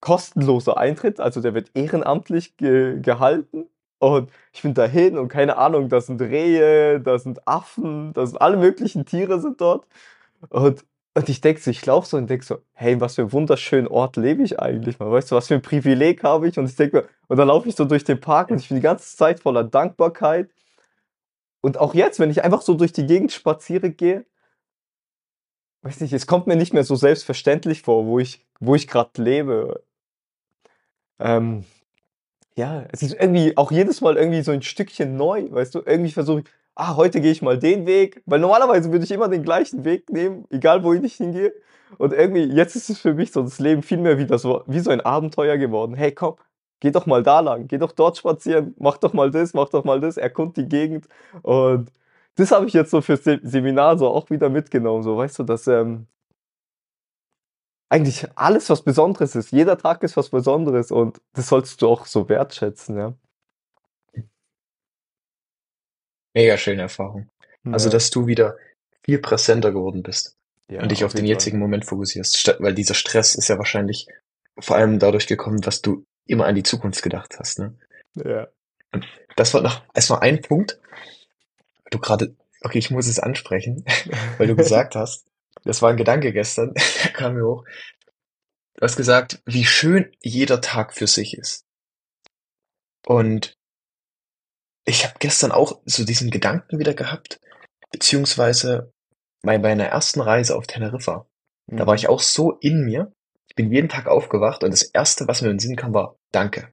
kostenloser 0.00 0.76
Eintritt, 0.78 1.20
also 1.20 1.40
der 1.40 1.54
wird 1.54 1.70
ehrenamtlich 1.74 2.56
ge 2.56 3.00
gehalten. 3.00 3.66
Und 3.98 4.30
ich 4.52 4.62
bin 4.62 4.72
dahin 4.74 5.18
und 5.18 5.28
keine 5.28 5.58
Ahnung, 5.58 5.90
da 5.90 6.00
sind 6.00 6.22
Rehe, 6.22 7.00
da 7.00 7.18
sind 7.18 7.46
Affen, 7.46 8.14
da 8.14 8.26
sind 8.26 8.40
alle 8.40 8.56
möglichen 8.56 9.04
Tiere 9.04 9.40
sind 9.40 9.60
dort. 9.60 9.86
Und, 10.48 10.84
und 11.14 11.28
ich 11.28 11.42
denke 11.42 11.60
so, 11.60 11.70
ich 11.70 11.84
laufe 11.84 12.08
so 12.08 12.16
und 12.16 12.30
denke 12.30 12.44
so, 12.44 12.58
hey, 12.72 12.98
was 13.00 13.16
für 13.16 13.22
ein 13.22 13.32
wunderschönen 13.32 13.88
Ort 13.88 14.16
lebe 14.16 14.42
ich 14.42 14.58
eigentlich 14.58 14.98
mal, 14.98 15.10
weißt 15.10 15.30
du, 15.30 15.36
was 15.36 15.48
für 15.48 15.54
ein 15.54 15.62
Privileg 15.62 16.24
habe 16.24 16.48
ich? 16.48 16.58
Und 16.58 16.64
ich 16.64 16.76
denke 16.76 16.98
mir, 16.98 17.08
und 17.28 17.36
dann 17.36 17.48
laufe 17.48 17.68
ich 17.68 17.76
so 17.76 17.84
durch 17.84 18.04
den 18.04 18.20
Park 18.20 18.50
und 18.50 18.58
ich 18.60 18.68
bin 18.68 18.76
die 18.76 18.82
ganze 18.82 19.16
Zeit 19.16 19.40
voller 19.40 19.64
Dankbarkeit. 19.64 20.50
Und 21.60 21.78
auch 21.78 21.94
jetzt, 21.94 22.18
wenn 22.20 22.30
ich 22.30 22.42
einfach 22.42 22.62
so 22.62 22.74
durch 22.74 22.92
die 22.92 23.06
Gegend 23.06 23.32
spaziere 23.32 23.90
gehe, 23.90 24.24
weiß 25.82 26.00
nicht, 26.00 26.12
es 26.12 26.26
kommt 26.26 26.46
mir 26.46 26.56
nicht 26.56 26.74
mehr 26.74 26.84
so 26.84 26.94
selbstverständlich 26.94 27.82
vor, 27.82 28.06
wo 28.06 28.18
ich, 28.18 28.44
wo 28.60 28.74
ich 28.74 28.86
gerade 28.86 29.22
lebe. 29.22 29.82
Ähm, 31.18 31.64
ja, 32.56 32.84
es 32.92 33.02
ist 33.02 33.14
irgendwie 33.14 33.56
auch 33.56 33.72
jedes 33.72 34.00
Mal 34.00 34.16
irgendwie 34.16 34.42
so 34.42 34.52
ein 34.52 34.62
Stückchen 34.62 35.16
neu, 35.16 35.50
weißt 35.50 35.74
du? 35.74 35.82
Irgendwie 35.84 36.10
versuche 36.10 36.40
ich, 36.40 36.46
ah, 36.74 36.96
heute 36.96 37.20
gehe 37.20 37.32
ich 37.32 37.42
mal 37.42 37.58
den 37.58 37.86
Weg, 37.86 38.22
weil 38.26 38.40
normalerweise 38.40 38.92
würde 38.92 39.04
ich 39.04 39.10
immer 39.10 39.28
den 39.28 39.42
gleichen 39.42 39.84
Weg 39.84 40.10
nehmen, 40.10 40.44
egal 40.50 40.84
wo 40.84 40.92
ich 40.92 41.14
hingehe. 41.14 41.52
Und 41.98 42.12
irgendwie, 42.12 42.44
jetzt 42.44 42.76
ist 42.76 42.90
es 42.90 43.00
für 43.00 43.14
mich 43.14 43.32
so 43.32 43.42
das 43.42 43.58
Leben 43.58 43.82
viel 43.82 43.98
mehr 43.98 44.18
wie, 44.18 44.26
das, 44.26 44.44
wie 44.44 44.80
so 44.80 44.90
ein 44.90 45.00
Abenteuer 45.00 45.56
geworden. 45.58 45.94
Hey, 45.94 46.12
komm, 46.12 46.36
geh 46.80 46.90
doch 46.90 47.06
mal 47.06 47.22
da 47.22 47.40
lang, 47.40 47.68
geh 47.68 47.78
doch 47.78 47.92
dort 47.92 48.16
spazieren, 48.18 48.74
mach 48.78 48.98
doch 48.98 49.12
mal 49.12 49.30
das, 49.30 49.54
mach 49.54 49.68
doch 49.70 49.84
mal 49.84 50.00
das, 50.00 50.16
erkund 50.16 50.56
die 50.56 50.68
Gegend. 50.68 51.06
Und 51.42 51.90
das 52.36 52.50
habe 52.52 52.66
ich 52.66 52.72
jetzt 52.72 52.90
so 52.90 53.00
fürs 53.00 53.24
Seminar 53.24 53.98
so 53.98 54.08
auch 54.08 54.30
wieder 54.30 54.48
mitgenommen. 54.48 55.02
So, 55.02 55.16
weißt 55.16 55.40
du, 55.40 55.42
dass 55.42 55.66
ähm, 55.66 56.06
eigentlich 57.90 58.26
alles 58.36 58.70
was 58.70 58.82
Besonderes 58.82 59.34
ist. 59.34 59.50
Jeder 59.50 59.76
Tag 59.76 60.02
ist 60.02 60.16
was 60.16 60.30
Besonderes 60.30 60.90
und 60.90 61.20
das 61.32 61.48
sollst 61.48 61.82
du 61.82 61.88
auch 61.88 62.06
so 62.06 62.28
wertschätzen, 62.28 62.96
ja. 62.96 63.14
Mega 66.34 66.56
schöne 66.56 66.82
Erfahrung. 66.82 67.28
Also, 67.70 67.88
Ja, 67.88 67.92
dass 67.92 68.10
du 68.10 68.26
wieder 68.26 68.56
viel 69.04 69.18
präsenter 69.18 69.72
geworden 69.72 70.02
bist 70.02 70.36
ja, 70.68 70.80
und 70.82 70.90
dich 70.92 71.04
auf 71.04 71.08
auf 71.08 71.14
den 71.14 71.24
jeden 71.24 71.26
Fall. 71.26 71.42
jetzigen 71.42 71.58
Moment 71.58 71.84
fokussierst. 71.84 72.56
Weil 72.60 72.74
dieser 72.74 72.94
Stress 72.94 73.34
ist 73.34 73.48
ja 73.48 73.58
wahrscheinlich 73.58 74.06
vor 74.58 74.76
allem 74.76 74.98
dadurch 74.98 75.26
gekommen, 75.26 75.60
dass 75.60 75.82
du 75.82 76.04
immer 76.26 76.46
an 76.46 76.54
die 76.54 76.62
Zukunft 76.62 77.02
gedacht 77.02 77.38
hast. 77.38 77.58
Ne? 77.58 77.76
Ja. 78.14 78.48
Das 79.36 79.54
war 79.54 79.62
noch 79.62 79.82
erstmal 79.94 80.20
ein 80.20 80.40
Punkt, 80.40 80.78
du 81.90 81.98
gerade, 81.98 82.36
okay, 82.62 82.78
ich 82.78 82.90
muss 82.90 83.06
es 83.06 83.18
ansprechen, 83.18 83.84
weil 84.38 84.46
du 84.48 84.56
gesagt 84.56 84.94
hast, 84.94 85.26
das 85.64 85.82
war 85.82 85.90
ein 85.90 85.96
Gedanke 85.96 86.32
gestern, 86.32 86.74
der 87.04 87.12
kam 87.12 87.34
mir 87.34 87.44
hoch. 87.44 87.64
Du 88.74 88.82
hast 88.82 88.96
gesagt, 88.96 89.42
wie 89.44 89.64
schön 89.64 90.10
jeder 90.20 90.60
Tag 90.60 90.94
für 90.94 91.06
sich 91.06 91.36
ist. 91.36 91.66
Und 93.06 93.58
ich 94.86 95.04
habe 95.04 95.14
gestern 95.18 95.52
auch 95.52 95.80
so 95.84 96.04
diesen 96.04 96.30
Gedanken 96.30 96.78
wieder 96.78 96.94
gehabt, 96.94 97.40
beziehungsweise 97.90 98.92
bei 99.42 99.58
meiner 99.58 99.84
ersten 99.86 100.20
Reise 100.20 100.56
auf 100.56 100.66
Teneriffa. 100.66 101.26
Da 101.66 101.86
war 101.86 101.94
ich 101.94 102.04
Mhm. 102.04 102.08
auch 102.10 102.20
so 102.20 102.52
in 102.60 102.84
mir. 102.84 103.12
Ich 103.48 103.54
bin 103.54 103.72
jeden 103.72 103.88
Tag 103.88 104.06
aufgewacht 104.06 104.64
und 104.64 104.70
das 104.70 104.82
erste, 104.82 105.28
was 105.28 105.42
mir 105.42 105.48
in 105.48 105.54
den 105.56 105.60
Sinn 105.60 105.76
kam, 105.76 105.92
war 105.94 106.16
Danke. 106.32 106.72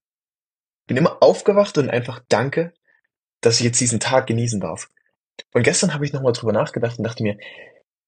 Bin 0.88 0.98
immer 0.98 1.22
aufgewacht 1.22 1.78
und 1.78 1.90
einfach 1.90 2.22
Danke, 2.30 2.74
dass 3.42 3.60
ich 3.60 3.66
jetzt 3.66 3.80
diesen 3.82 4.00
Tag 4.00 4.28
genießen 4.28 4.60
darf. 4.60 4.90
Und 5.54 5.64
gestern 5.64 5.94
habe 5.94 6.06
ich 6.06 6.14
nochmal 6.14 6.34
drüber 6.34 6.54
nachgedacht 6.54 6.98
und 6.98 7.04
dachte 7.04 7.24
mir, 7.24 7.38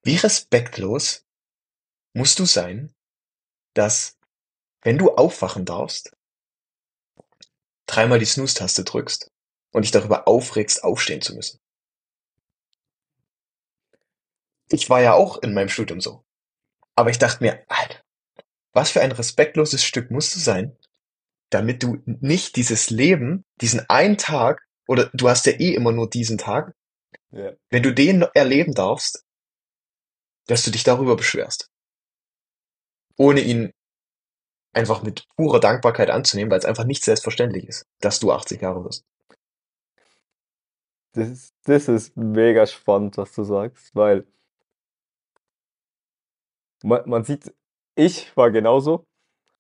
wie 0.04 0.16
respektlos 0.16 1.26
musst 2.14 2.40
du 2.40 2.46
sein, 2.46 2.94
dass, 3.74 4.18
wenn 4.82 4.98
du 4.98 5.16
aufwachen 5.16 5.66
darfst, 5.66 6.16
dreimal 7.86 8.20
die 8.20 8.26
Snooze-Taste 8.26 8.84
drückst 8.84 9.32
und 9.72 9.84
dich 9.84 9.92
darüber 9.92 10.28
aufregst, 10.28 10.84
aufstehen 10.84 11.22
zu 11.22 11.36
müssen. 11.36 11.60
Ich 14.72 14.90
war 14.90 15.02
ja 15.02 15.14
auch 15.14 15.42
in 15.42 15.54
meinem 15.54 15.70
Studium 15.70 16.00
so. 16.00 16.24
Aber 16.96 17.10
ich 17.10 17.18
dachte 17.18 17.44
mir, 17.44 17.64
Alter, 17.68 18.04
was 18.74 18.92
für 18.92 19.02
ein 19.02 19.12
respektloses 19.12 19.84
Stück 19.84 20.12
musst 20.12 20.36
du 20.36 20.40
sein, 20.40 20.78
damit 21.50 21.82
du 21.82 22.02
nicht 22.06 22.56
dieses 22.56 22.90
Leben, 22.90 23.44
diesen 23.62 23.90
einen 23.90 24.18
Tag, 24.18 24.68
oder 24.88 25.10
du 25.14 25.30
hast 25.30 25.46
ja 25.46 25.54
eh 25.54 25.74
immer 25.74 25.92
nur 25.92 26.10
diesen 26.10 26.38
Tag, 26.38 26.76
Ja. 27.32 27.54
wenn 27.70 27.84
du 27.84 27.94
den 27.94 28.24
erleben 28.34 28.74
darfst, 28.74 29.24
dass 30.48 30.64
du 30.64 30.72
dich 30.72 30.84
darüber 30.84 31.16
beschwerst. 31.16 31.70
Ohne 33.18 33.42
ihn 33.42 33.72
einfach 34.74 35.04
mit 35.04 35.28
purer 35.36 35.60
Dankbarkeit 35.60 36.10
anzunehmen, 36.10 36.50
weil 36.52 36.60
es 36.60 36.66
einfach 36.66 36.86
nicht 36.86 37.04
selbstverständlich 37.04 37.68
ist, 37.68 37.86
dass 38.00 38.20
du 38.20 38.32
80 38.32 38.62
Jahre 38.62 38.84
wirst. 38.84 39.06
Das 41.14 41.30
ist, 41.30 41.54
das 41.64 41.88
ist 41.88 42.16
mega 42.18 42.66
spannend, 42.66 43.18
was 43.18 43.34
du 43.34 43.44
sagst, 43.44 43.96
weil 43.96 44.26
man, 46.84 47.08
man 47.10 47.24
sieht, 47.24 47.54
ich 47.96 48.36
war 48.38 48.52
genauso. 48.52 49.06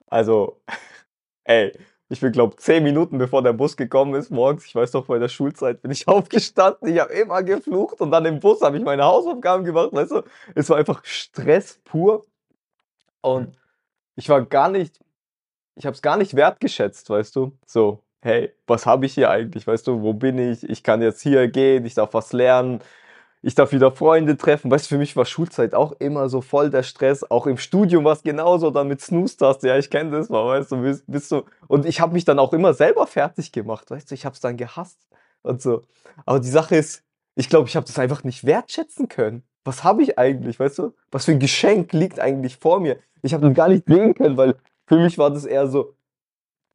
Also, 0.07 0.61
ey, 1.45 1.77
ich 2.09 2.19
bin, 2.21 2.31
glaube 2.31 2.55
zehn 2.57 2.83
Minuten 2.83 3.19
bevor 3.19 3.43
der 3.43 3.53
Bus 3.53 3.77
gekommen 3.77 4.15
ist 4.15 4.31
morgens, 4.31 4.65
ich 4.65 4.75
weiß 4.75 4.93
noch, 4.93 5.05
vor 5.05 5.19
der 5.19 5.29
Schulzeit 5.29 5.81
bin 5.81 5.91
ich 5.91 6.07
aufgestanden, 6.07 6.89
ich 6.89 6.99
habe 6.99 7.13
immer 7.13 7.43
geflucht 7.43 8.01
und 8.01 8.11
dann 8.11 8.25
im 8.25 8.39
Bus 8.39 8.61
habe 8.61 8.77
ich 8.77 8.83
meine 8.83 9.03
Hausaufgaben 9.03 9.63
gemacht, 9.63 9.93
weißt 9.93 10.11
du, 10.11 10.23
es 10.55 10.69
war 10.69 10.77
einfach 10.77 11.05
Stress 11.05 11.79
pur 11.85 12.25
und 13.21 13.55
ich 14.15 14.27
war 14.27 14.43
gar 14.43 14.69
nicht, 14.69 14.99
ich 15.75 15.85
habe 15.85 15.93
es 15.93 16.01
gar 16.01 16.17
nicht 16.17 16.35
wertgeschätzt, 16.35 17.09
weißt 17.09 17.35
du, 17.35 17.57
so, 17.65 18.03
hey, 18.21 18.51
was 18.67 18.85
habe 18.85 19.05
ich 19.05 19.13
hier 19.13 19.29
eigentlich, 19.29 19.67
weißt 19.67 19.87
du, 19.87 20.01
wo 20.01 20.13
bin 20.13 20.37
ich, 20.39 20.67
ich 20.67 20.83
kann 20.83 21.01
jetzt 21.01 21.21
hier 21.21 21.47
gehen, 21.47 21.85
ich 21.85 21.93
darf 21.93 22.13
was 22.13 22.33
lernen, 22.33 22.81
ich 23.41 23.55
darf 23.55 23.71
wieder 23.71 23.91
Freunde 23.91 24.37
treffen. 24.37 24.69
Weißt 24.69 24.85
du, 24.85 24.95
für 24.95 24.97
mich 24.97 25.15
war 25.15 25.25
Schulzeit 25.25 25.73
auch 25.73 25.93
immer 25.93 26.27
so 26.29 26.41
voll 26.41 26.69
der 26.69 26.83
Stress. 26.83 27.29
Auch 27.29 27.47
im 27.47 27.57
Studium 27.57 28.03
war 28.03 28.13
es 28.13 28.23
genauso, 28.23 28.69
dann 28.69 28.87
mit 28.87 29.01
Snooze-Taste. 29.01 29.67
Ja, 29.67 29.77
ich 29.77 29.89
kenne 29.89 30.11
das 30.11 30.29
mal, 30.29 30.45
weißt 30.45 30.71
du, 30.71 30.81
bist, 30.81 31.03
bist 31.07 31.31
du. 31.31 31.43
Und 31.67 31.85
ich 31.85 32.01
habe 32.01 32.13
mich 32.13 32.25
dann 32.25 32.39
auch 32.39 32.53
immer 32.53 32.73
selber 32.73 33.07
fertig 33.07 33.51
gemacht, 33.51 33.89
weißt 33.89 34.11
du, 34.11 34.15
ich 34.15 34.25
habe 34.25 34.33
es 34.33 34.41
dann 34.41 34.57
gehasst 34.57 34.99
und 35.41 35.61
so. 35.61 35.83
Aber 36.25 36.39
die 36.39 36.49
Sache 36.49 36.75
ist, 36.75 37.03
ich 37.35 37.49
glaube, 37.49 37.69
ich 37.69 37.75
habe 37.75 37.85
das 37.85 37.97
einfach 37.97 38.23
nicht 38.23 38.45
wertschätzen 38.45 39.07
können. 39.07 39.43
Was 39.63 39.83
habe 39.83 40.03
ich 40.03 40.17
eigentlich, 40.17 40.59
weißt 40.59 40.79
du? 40.79 40.93
Was 41.11 41.25
für 41.25 41.31
ein 41.31 41.39
Geschenk 41.39 41.93
liegt 41.93 42.19
eigentlich 42.19 42.57
vor 42.57 42.79
mir? 42.79 42.97
Ich 43.21 43.33
habe 43.33 43.47
das 43.47 43.55
gar 43.55 43.69
nicht 43.69 43.85
sehen 43.87 44.13
können, 44.15 44.35
weil 44.35 44.55
für 44.85 44.97
mich 44.97 45.17
war 45.17 45.29
das 45.29 45.45
eher 45.45 45.67
so, 45.67 45.95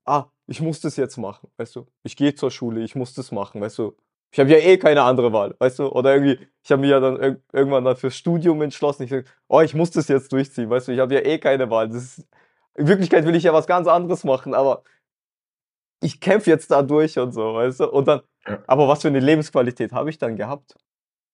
ah, 0.05 0.27
ich 0.47 0.61
muss 0.61 0.81
das 0.81 0.97
jetzt 0.97 1.17
machen, 1.17 1.49
weißt 1.57 1.77
du? 1.77 1.87
Ich 2.03 2.17
gehe 2.17 2.35
zur 2.35 2.51
Schule, 2.51 2.83
ich 2.83 2.95
muss 2.95 3.15
das 3.15 3.33
machen, 3.33 3.61
weißt 3.61 3.79
du? 3.79 3.95
Ich 4.35 4.41
habe 4.41 4.51
ja 4.51 4.59
eh 4.59 4.79
keine 4.79 5.03
andere 5.03 5.33
Wahl, 5.33 5.55
weißt 5.61 5.79
du? 5.79 5.87
Oder 5.91 6.13
irgendwie, 6.17 6.45
ich 6.65 6.73
habe 6.73 6.81
mich 6.81 6.91
ja 6.91 6.99
dann 6.99 7.17
irg 7.23 7.41
irgendwann 7.53 7.85
dann 7.85 7.95
fürs 7.95 8.17
Studium 8.17 8.61
entschlossen. 8.63 9.05
Ich 9.05 9.11
sag, 9.11 9.27
oh, 9.47 9.61
ich 9.61 9.75
muss 9.75 9.93
das 9.93 10.09
jetzt 10.09 10.33
durchziehen, 10.33 10.69
weißt 10.69 10.89
du? 10.89 10.93
Ich 10.93 10.99
habe 10.99 11.15
ja 11.15 11.21
eh 11.21 11.39
keine 11.39 11.71
Wahl. 11.71 11.89
Ist, 11.95 12.27
in 12.75 12.89
Wirklichkeit 12.89 13.27
will 13.27 13.37
ich 13.37 13.45
ja 13.45 13.53
was 13.53 13.69
ganz 13.69 13.87
anderes 13.87 14.25
machen, 14.25 14.53
aber 14.53 14.83
ich 16.03 16.21
kämpfe 16.21 16.51
jetzt 16.51 16.69
da 16.73 16.83
durch 16.83 17.17
und 17.17 17.31
so, 17.31 17.55
weißt 17.55 17.79
du? 17.79 17.91
Und 17.91 18.09
dann, 18.09 18.23
aber 18.67 18.89
was 18.89 19.03
für 19.03 19.09
eine 19.09 19.21
Lebensqualität 19.21 19.93
habe 19.93 20.11
ich 20.11 20.19
dann 20.19 20.35
gehabt? 20.35 20.75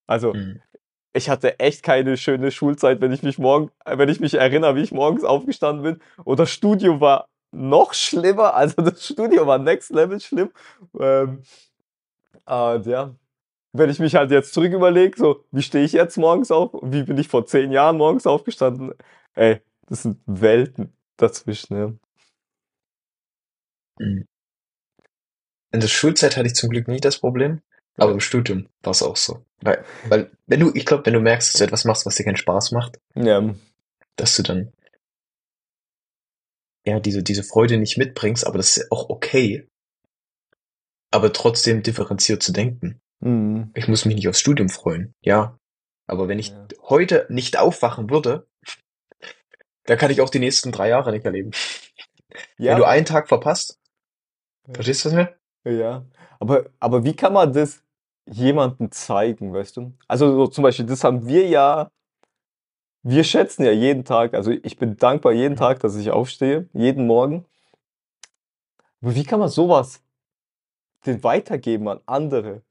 Also, 0.06 0.34
Mhm. 0.34 0.60
ich 1.14 1.30
hatte 1.30 1.58
echt 1.58 1.82
keine 1.82 2.18
schöne 2.18 2.50
Schulzeit, 2.50 3.00
wenn 3.00 3.12
ich 3.12 3.22
mich 3.22 3.38
morgen, 3.38 3.70
wenn 3.86 4.10
ich 4.10 4.20
mich 4.20 4.34
erinnere, 4.34 4.76
wie 4.76 4.82
ich 4.82 4.92
morgens 4.92 5.24
aufgestanden 5.24 5.82
bin. 5.84 6.02
Und 6.24 6.38
das 6.38 6.50
Studium 6.50 7.00
war 7.00 7.28
noch 7.50 7.94
schlimmer. 7.94 8.52
Also 8.54 8.82
das 8.82 9.06
Studium 9.06 9.46
war 9.46 9.58
next 9.58 9.90
level 9.90 10.20
schlimm. 10.20 10.50
Ähm, 11.00 11.42
und 12.50 12.86
ja, 12.86 13.14
wenn 13.72 13.90
ich 13.90 14.00
mich 14.00 14.14
halt 14.16 14.30
jetzt 14.30 14.52
zurück 14.52 14.72
überlege, 14.72 15.16
so, 15.16 15.44
wie 15.52 15.62
stehe 15.62 15.84
ich 15.84 15.92
jetzt 15.92 16.16
morgens 16.16 16.50
auf 16.50 16.72
wie 16.82 17.04
bin 17.04 17.18
ich 17.18 17.28
vor 17.28 17.46
zehn 17.46 17.70
Jahren 17.70 17.96
morgens 17.96 18.26
aufgestanden? 18.26 18.92
Ey, 19.34 19.60
das 19.86 20.02
sind 20.02 20.18
Welten 20.26 20.92
dazwischen, 21.16 21.76
ja. 21.76 21.92
In 23.98 24.26
der 25.72 25.88
Schulzeit 25.88 26.36
hatte 26.36 26.48
ich 26.48 26.54
zum 26.54 26.70
Glück 26.70 26.88
nie 26.88 27.00
das 27.00 27.18
Problem, 27.18 27.60
aber 27.96 28.12
im 28.12 28.20
Studium 28.20 28.66
war 28.82 28.90
es 28.92 29.02
auch 29.02 29.16
so. 29.16 29.44
Weil, 29.60 29.84
weil 30.08 30.30
wenn 30.46 30.60
du, 30.60 30.72
ich 30.74 30.86
glaube, 30.86 31.06
wenn 31.06 31.12
du 31.12 31.20
merkst, 31.20 31.54
dass 31.54 31.58
du 31.58 31.64
etwas 31.64 31.84
machst, 31.84 32.06
was 32.06 32.16
dir 32.16 32.24
keinen 32.24 32.36
Spaß 32.36 32.72
macht, 32.72 32.98
Ja, 33.14 33.54
dass 34.16 34.36
du 34.36 34.42
dann 34.42 34.72
ja 36.84 36.98
diese, 36.98 37.22
diese 37.22 37.44
Freude 37.44 37.76
nicht 37.76 37.98
mitbringst, 37.98 38.46
aber 38.46 38.56
das 38.56 38.76
ist 38.76 38.90
auch 38.90 39.10
okay, 39.10 39.68
aber 41.10 41.32
trotzdem 41.32 41.82
differenziert 41.82 42.42
zu 42.42 42.52
denken. 42.52 43.00
mhm. 43.20 43.70
Ich 43.74 43.88
muss 43.88 44.04
mich 44.04 44.14
nicht 44.14 44.28
aufs 44.28 44.40
Studium 44.40 44.68
freuen, 44.68 45.14
ja. 45.20 45.58
Aber 46.06 46.28
wenn 46.28 46.38
ich 46.38 46.50
Ja. 46.50 46.66
heute 46.88 47.26
nicht 47.28 47.58
aufwachen 47.58 48.10
würde, 48.10 48.46
dann 49.84 49.98
kann 49.98 50.10
ich 50.10 50.20
auch 50.20 50.30
die 50.30 50.38
nächsten 50.38 50.72
drei 50.72 50.88
Jahre 50.88 51.12
nicht 51.12 51.24
erleben. 51.24 51.50
ja, 52.58 52.72
Wenn 52.72 52.78
du 52.78 52.84
einen 52.86 53.06
Tag 53.06 53.28
verpasst, 53.28 53.78
Ja. 54.66 54.74
verstehst 54.74 55.04
du 55.04 55.08
was 55.10 55.14
mir? 55.14 55.36
Ja, 55.64 56.04
aber, 56.38 56.66
aber 56.80 57.04
wie 57.04 57.14
kann 57.14 57.32
man 57.32 57.52
das 57.52 57.82
jemandem 58.26 58.90
zeigen, 58.92 59.52
weißt 59.52 59.76
du? 59.76 59.92
Also 60.08 60.32
so 60.34 60.46
zum 60.46 60.62
Beispiel, 60.62 60.86
das 60.86 61.04
haben 61.04 61.26
wir 61.26 61.46
ja, 61.48 61.90
wir 63.02 63.24
schätzen 63.24 63.64
ja 63.64 63.72
jeden 63.72 64.04
Tag, 64.04 64.34
also 64.34 64.50
ich 64.50 64.76
bin 64.76 64.96
dankbar 64.96 65.32
jeden 65.32 65.56
Tag, 65.56 65.80
dass 65.80 65.96
ich 65.96 66.10
aufstehe, 66.10 66.68
jeden 66.72 67.06
Morgen. 67.06 67.44
Aber 69.02 69.14
wie 69.14 69.24
kann 69.24 69.40
man 69.40 69.48
sowas 69.48 70.02
den 71.06 71.22
weitergeben 71.24 71.88
an 71.88 72.00
andere? 72.06 72.62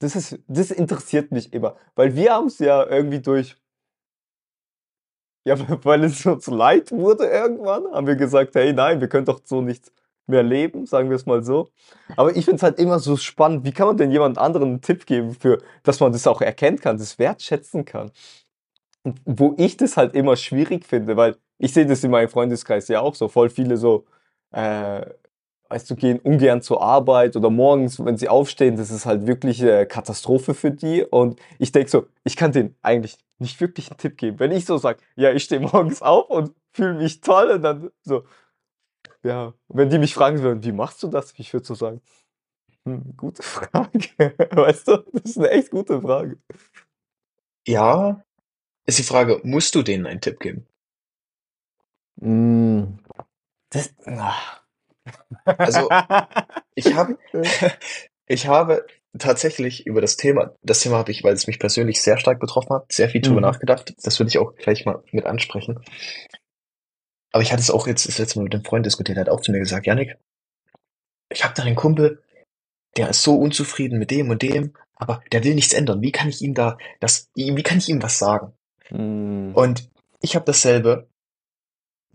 Das 0.00 0.14
ist, 0.14 0.38
das 0.46 0.70
interessiert 0.70 1.32
mich 1.32 1.52
immer, 1.52 1.76
weil 1.94 2.14
wir 2.14 2.34
haben 2.34 2.48
es 2.48 2.58
ja 2.58 2.86
irgendwie 2.86 3.20
durch, 3.20 3.56
ja, 5.46 5.56
weil 5.84 6.04
es 6.04 6.24
uns 6.26 6.46
leid 6.48 6.92
wurde 6.92 7.26
irgendwann, 7.26 7.86
haben 7.92 8.06
wir 8.06 8.16
gesagt, 8.16 8.54
hey, 8.54 8.72
nein, 8.72 9.00
wir 9.00 9.08
können 9.08 9.26
doch 9.26 9.40
so 9.44 9.62
nicht 9.62 9.90
mehr 10.26 10.42
leben, 10.42 10.86
sagen 10.86 11.08
wir 11.08 11.16
es 11.16 11.26
mal 11.26 11.42
so. 11.42 11.70
Aber 12.16 12.36
ich 12.36 12.44
finde 12.44 12.56
es 12.56 12.62
halt 12.62 12.78
immer 12.78 12.98
so 12.98 13.16
spannend, 13.16 13.64
wie 13.64 13.72
kann 13.72 13.86
man 13.86 13.96
denn 13.96 14.10
jemand 14.10 14.38
anderen 14.38 14.68
einen 14.70 14.80
Tipp 14.82 15.06
geben, 15.06 15.34
für, 15.34 15.62
dass 15.82 16.00
man 16.00 16.12
das 16.12 16.26
auch 16.26 16.40
erkennen 16.40 16.78
kann, 16.78 16.98
das 16.98 17.18
wertschätzen 17.18 17.84
kann. 17.84 18.10
Und 19.04 19.20
wo 19.24 19.54
ich 19.56 19.76
das 19.76 19.96
halt 19.96 20.14
immer 20.14 20.36
schwierig 20.36 20.84
finde, 20.84 21.16
weil 21.16 21.36
ich 21.58 21.72
sehe 21.72 21.86
das 21.86 22.02
in 22.04 22.10
meinem 22.10 22.28
Freundeskreis 22.28 22.88
ja 22.88 23.00
auch 23.00 23.14
so, 23.14 23.28
voll 23.28 23.50
viele 23.50 23.76
so, 23.76 24.04
äh, 24.52 25.06
weißt 25.68 25.90
du, 25.90 25.96
gehen 25.96 26.18
ungern 26.20 26.62
zur 26.62 26.82
Arbeit 26.82 27.36
oder 27.36 27.50
morgens, 27.50 28.04
wenn 28.04 28.16
sie 28.16 28.28
aufstehen, 28.28 28.76
das 28.76 28.90
ist 28.90 29.06
halt 29.06 29.26
wirklich 29.26 29.62
äh, 29.62 29.86
Katastrophe 29.86 30.54
für 30.54 30.70
die. 30.70 31.04
Und 31.04 31.40
ich 31.58 31.72
denke 31.72 31.90
so, 31.90 32.06
ich 32.24 32.36
kann 32.36 32.52
denen 32.52 32.76
eigentlich 32.82 33.18
nicht 33.38 33.60
wirklich 33.60 33.90
einen 33.90 33.98
Tipp 33.98 34.16
geben. 34.16 34.38
Wenn 34.38 34.52
ich 34.52 34.64
so 34.64 34.78
sage, 34.78 35.00
ja, 35.16 35.32
ich 35.32 35.44
stehe 35.44 35.60
morgens 35.72 36.02
auf 36.02 36.30
und 36.30 36.54
fühle 36.72 36.94
mich 36.94 37.20
toll 37.20 37.50
und 37.50 37.62
dann 37.62 37.90
so, 38.02 38.24
ja, 39.22 39.54
wenn 39.68 39.90
die 39.90 39.98
mich 39.98 40.14
fragen 40.14 40.40
würden, 40.40 40.62
wie 40.62 40.72
machst 40.72 41.02
du 41.02 41.08
das? 41.08 41.34
Ich 41.36 41.52
würde 41.52 41.66
so 41.66 41.74
sagen, 41.74 42.00
hm, 42.84 43.16
gute 43.16 43.42
Frage. 43.44 44.34
Weißt 44.52 44.88
du, 44.88 44.98
das 45.12 45.22
ist 45.24 45.38
eine 45.38 45.50
echt 45.50 45.70
gute 45.70 46.00
Frage. 46.00 46.38
Ja, 47.66 48.24
ist 48.86 48.98
die 48.98 49.02
Frage, 49.02 49.40
musst 49.42 49.74
du 49.74 49.82
denen 49.82 50.06
einen 50.06 50.20
Tipp 50.20 50.38
geben? 50.38 50.66
Mm, 52.20 52.98
das, 53.70 53.92
ah. 54.06 54.65
Also, 55.44 55.88
Ich 56.74 56.94
habe, 56.94 57.18
ich 58.26 58.46
habe 58.48 58.86
tatsächlich 59.18 59.86
über 59.86 60.00
das 60.02 60.16
Thema, 60.16 60.54
das 60.62 60.80
Thema 60.80 60.98
habe 60.98 61.10
ich, 61.10 61.24
weil 61.24 61.32
es 61.32 61.46
mich 61.46 61.58
persönlich 61.58 62.02
sehr 62.02 62.18
stark 62.18 62.38
betroffen 62.38 62.74
hat, 62.74 62.92
sehr 62.92 63.08
viel 63.08 63.22
drüber 63.22 63.36
Mhm. 63.40 63.46
nachgedacht. 63.46 63.94
Das 64.02 64.18
würde 64.20 64.28
ich 64.28 64.38
auch 64.38 64.54
gleich 64.56 64.84
mal 64.84 65.02
mit 65.10 65.24
ansprechen. 65.24 65.80
Aber 67.32 67.42
ich 67.42 67.52
hatte 67.52 67.62
es 67.62 67.70
auch 67.70 67.86
jetzt 67.86 68.06
das 68.06 68.18
letzte 68.18 68.38
Mal 68.38 68.44
mit 68.44 68.54
einem 68.54 68.64
Freund 68.64 68.84
diskutiert, 68.84 69.16
er 69.18 69.22
hat 69.22 69.28
auch 69.30 69.40
zu 69.40 69.52
mir 69.52 69.58
gesagt, 69.58 69.86
Janik, 69.86 70.16
ich 71.30 71.44
habe 71.44 71.54
da 71.54 71.62
einen 71.62 71.76
Kumpel, 71.76 72.22
der 72.96 73.08
ist 73.10 73.22
so 73.22 73.36
unzufrieden 73.36 73.98
mit 73.98 74.10
dem 74.10 74.30
und 74.30 74.42
dem, 74.42 74.74
aber 74.96 75.22
der 75.32 75.44
will 75.44 75.54
nichts 75.54 75.72
ändern. 75.74 76.00
Wie 76.02 76.12
kann 76.12 76.28
ich 76.28 76.40
ihm 76.42 76.54
da 76.54 76.78
das, 77.00 77.30
wie 77.34 77.62
kann 77.62 77.78
ich 77.78 77.88
ihm 77.88 78.02
was 78.02 78.18
sagen? 78.18 78.52
Mm, 78.90 79.52
Und 79.54 79.90
ich 80.20 80.34
habe 80.34 80.44
dasselbe 80.46 81.08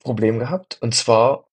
Problem 0.03 0.39
gehabt. 0.39 0.77
Und 0.81 0.95
zwar 0.95 1.47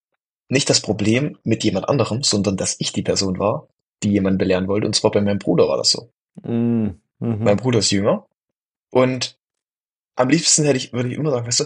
nicht 0.49 0.71
das 0.71 0.81
Problem 0.81 1.39
mit 1.45 1.65
jemand 1.65 1.89
anderem, 1.89 2.23
sondern 2.23 2.57
dass 2.57 2.77
ich 2.79 2.93
die 2.93 3.03
Person 3.03 3.39
war, 3.39 3.69
die 4.03 4.11
jemanden 4.11 4.39
belehren 4.39 4.69
wollte. 4.69 4.87
Und 4.87 4.95
zwar 4.95 5.11
bei 5.11 5.21
meinem 5.21 5.39
Bruder 5.39 5.69
war 5.69 5.77
das 5.77 5.91
so. 5.91 6.11
mm, 6.43 7.01
mhm. 7.19 7.45
Mein 7.45 7.57
Bruder 7.57 7.81
ist 7.81 7.91
jünger. 7.91 8.27
Und 8.91 9.39
am 10.17 10.29
liebsten 10.29 10.65
hätte 10.65 10.79
ich, 10.79 10.93
würde 10.93 11.11
ich 11.11 11.15
immer 11.17 11.31
sagen, 11.31 11.47
weißt 11.47 11.61
du, 11.61 11.65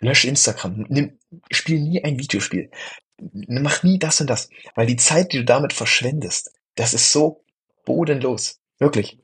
lösch 0.00 0.24
Instagram, 0.24 0.86
nimm, 0.88 1.18
spiel 1.50 1.80
nie 1.80 2.02
ein 2.04 2.18
Videospiel. 2.18 2.70
Mach 3.18 3.82
nie 3.82 3.98
das 3.98 4.20
und 4.20 4.28
das. 4.28 4.48
Weil 4.74 4.86
die 4.86 4.96
Zeit, 4.96 5.32
die 5.32 5.38
du 5.38 5.44
damit 5.44 5.72
verschwendest, 5.72 6.52
das 6.74 6.94
ist 6.94 7.12
so 7.12 7.42
bodenlos. 7.84 8.60
Wirklich. 8.78 9.18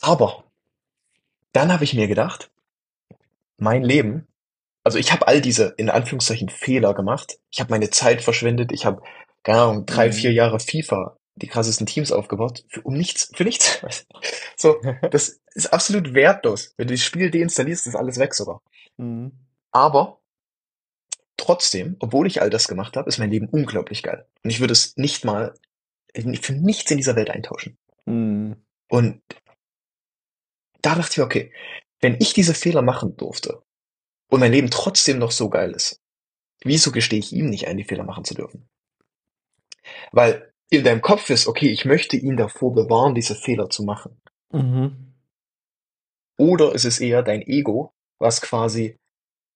Aber 0.00 0.44
dann 1.52 1.72
habe 1.72 1.84
ich 1.84 1.94
mir 1.94 2.06
gedacht, 2.06 2.50
mein 3.56 3.82
Leben, 3.82 4.26
also 4.86 4.98
ich 4.98 5.10
habe 5.12 5.26
all 5.26 5.40
diese 5.40 5.74
in 5.78 5.90
Anführungszeichen 5.90 6.48
Fehler 6.48 6.94
gemacht. 6.94 7.38
Ich 7.50 7.58
habe 7.58 7.72
meine 7.72 7.90
Zeit 7.90 8.22
verschwendet. 8.22 8.70
Ich 8.70 8.86
habe 8.86 9.02
keine 9.42 9.60
Ahnung 9.60 9.84
drei, 9.86 10.08
Mhm. 10.08 10.12
vier 10.12 10.32
Jahre 10.32 10.60
FIFA, 10.60 11.16
die 11.34 11.48
krassesten 11.48 11.86
Teams 11.88 12.12
aufgebaut, 12.12 12.64
für, 12.68 12.82
um 12.82 12.94
nichts, 12.94 13.30
für 13.34 13.42
nichts. 13.44 13.80
So, 14.56 14.76
das 15.10 15.40
ist 15.54 15.72
absolut 15.72 16.14
wertlos. 16.14 16.72
Wenn 16.76 16.86
du 16.86 16.94
das 16.94 17.02
Spiel 17.02 17.32
deinstallierst, 17.32 17.88
ist 17.88 17.96
alles 17.96 18.18
weg 18.18 18.32
sogar. 18.32 18.62
Mm, 18.96 19.30
Aber 19.72 20.20
trotzdem, 21.36 21.96
obwohl 21.98 22.28
ich 22.28 22.40
all 22.40 22.48
das 22.48 22.68
gemacht 22.68 22.96
habe, 22.96 23.08
ist 23.08 23.18
mein 23.18 23.30
Leben 23.30 23.48
unglaublich 23.48 24.04
geil. 24.04 24.26
Und 24.44 24.50
ich 24.50 24.60
würde 24.60 24.72
es 24.72 24.96
nicht 24.96 25.24
mal 25.24 25.52
für 26.14 26.52
nichts 26.52 26.90
in 26.92 26.96
dieser 26.96 27.16
Welt 27.16 27.30
eintauschen. 27.30 27.76
mm, 28.06 28.52
Und 28.88 29.20
da 30.80 30.94
dachte 30.94 31.10
ich 31.10 31.18
mir, 31.18 31.24
okay, 31.24 31.52
wenn 32.00 32.16
ich 32.20 32.32
diese 32.34 32.54
Fehler 32.54 32.82
machen 32.82 33.16
durfte 33.16 33.65
und 34.30 34.40
mein 34.40 34.52
Leben 34.52 34.70
trotzdem 34.70 35.18
noch 35.18 35.30
so 35.32 35.48
geil 35.50 35.72
ist, 35.72 36.00
wieso 36.64 36.92
gestehe 36.92 37.18
ich 37.20 37.32
ihm 37.32 37.50
nicht 37.50 37.68
ein, 37.68 37.76
die 37.78 37.84
Fehler 37.84 38.04
machen 38.04 38.24
zu 38.24 38.34
dürfen? 38.34 38.68
Weil 40.10 40.52
in 40.68 40.82
deinem 40.82 41.00
Kopf 41.00 41.30
ist, 41.30 41.46
okay, 41.46 41.68
ich 41.68 41.84
möchte 41.84 42.16
ihn 42.16 42.36
davor 42.36 42.74
bewahren, 42.74 43.14
diese 43.14 43.36
Fehler 43.36 43.70
zu 43.70 43.84
machen. 43.84 44.20
mhm. 44.52 45.14
Oder 46.38 46.74
ist 46.74 46.84
es 46.84 46.98
eher 47.00 47.22
dein 47.22 47.42
Ego, 47.42 47.92
was 48.18 48.40
quasi 48.40 48.98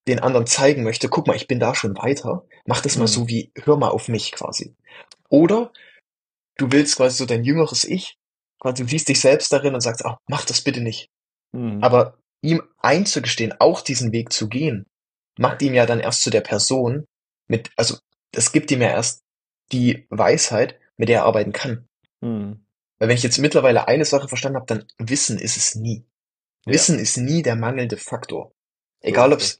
den 0.09 0.18
anderen 0.20 0.46
zeigen 0.46 0.83
möchte, 0.83 1.09
guck 1.09 1.26
mal, 1.26 1.37
ich 1.37 1.46
bin 1.46 1.61
da 1.61 1.74
schon 1.74 1.96
weiter, 1.96 2.46
mach 2.66 2.80
das 2.80 2.96
mal 2.96 3.06
Mhm. 3.06 3.09
so 3.09 3.28
wie, 3.28 3.52
hör 3.56 3.76
mal 3.76 3.90
auf 3.90 4.09
mich 4.09 4.33
quasi. 4.33 4.74
Oder 5.28 5.72
du 6.59 6.72
willst 6.72 6.96
quasi 6.96 7.16
so 7.16 7.26
dein 7.26 7.44
jüngeres 7.44 7.85
Ich, 7.85 8.18
quasi 8.61 8.83
du 8.85 8.88
siehst 8.88 9.09
dich 9.09 9.20
selbst 9.20 9.52
darin 9.52 9.74
und 9.74 9.80
sagst, 9.83 10.04
ah, 10.06 10.18
mach 10.28 10.44
das 10.46 10.62
bitte 10.62 10.80
nicht. 10.80 11.11
Mm, 11.52 11.83
Aber 11.83 12.19
ihm 12.42 12.62
einzugestehen, 12.79 13.55
auch 13.59 13.81
diesen 13.83 14.12
Weg 14.12 14.33
zu 14.33 14.48
gehen, 14.48 14.87
macht 15.38 15.62
ihm 15.62 15.74
ja 15.74 15.87
dann 15.87 16.00
erst 16.00 16.22
zu 16.22 16.31
der 16.31 16.40
Person 16.40 17.07
mit, 17.48 17.70
also 17.76 17.96
das 18.33 18.53
gibt 18.53 18.70
ihm 18.70 18.83
ja 18.83 18.88
erst 18.88 19.22
die 19.72 20.07
Weisheit, 20.11 20.79
mit 20.96 21.09
der 21.09 21.20
er 21.20 21.24
arbeiten 21.24 21.53
kann. 21.53 21.88
mm, 22.20 22.53
Weil 22.98 23.09
wenn 23.09 23.16
ich 23.16 23.22
jetzt 23.22 23.38
mittlerweile 23.38 23.88
eine 23.88 24.05
Sache 24.05 24.29
verstanden 24.29 24.57
habe, 24.57 24.66
dann 24.66 24.85
Wissen 24.98 25.38
ist 25.38 25.57
es 25.57 25.74
nie. 25.74 26.05
Ja. 26.66 26.72
Wissen 26.74 26.98
ist 26.98 27.16
nie 27.16 27.42
der 27.42 27.57
mangelnde 27.57 27.96
Faktor. 27.96 28.53
Egal 29.00 29.33
ob 29.33 29.40
es 29.40 29.59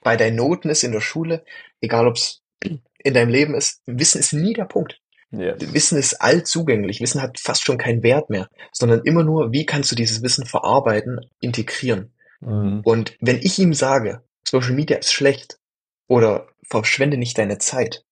bei 0.00 0.16
deinen 0.16 0.36
Noten 0.36 0.70
ist 0.70 0.82
in 0.82 0.92
der 0.92 1.00
Schule, 1.00 1.44
egal 1.80 2.06
ob 2.06 2.16
es 2.16 2.42
in 2.62 3.14
deinem 3.14 3.28
Leben 3.28 3.54
ist, 3.54 3.82
Wissen 3.86 4.18
ist 4.18 4.32
nie 4.32 4.54
der 4.54 4.64
Punkt. 4.64 4.99
Yes. 5.32 5.72
Wissen 5.72 5.98
ist 5.98 6.20
allzugänglich. 6.20 7.00
Wissen 7.00 7.22
hat 7.22 7.38
fast 7.38 7.64
schon 7.64 7.78
keinen 7.78 8.02
Wert 8.02 8.30
mehr, 8.30 8.48
sondern 8.72 9.02
immer 9.04 9.22
nur, 9.22 9.52
wie 9.52 9.64
kannst 9.64 9.90
du 9.90 9.94
dieses 9.94 10.22
Wissen 10.22 10.44
verarbeiten, 10.44 11.20
integrieren. 11.40 12.12
Mm, 12.40 12.80
Und 12.82 13.16
wenn 13.20 13.38
ich 13.38 13.58
ihm 13.58 13.72
sage, 13.72 14.22
Social 14.44 14.72
Media 14.72 14.96
ist 14.96 15.12
schlecht 15.12 15.58
oder 16.08 16.48
verschwende 16.62 17.16
nicht 17.16 17.38
deine 17.38 17.58
Zeit, 17.58 18.04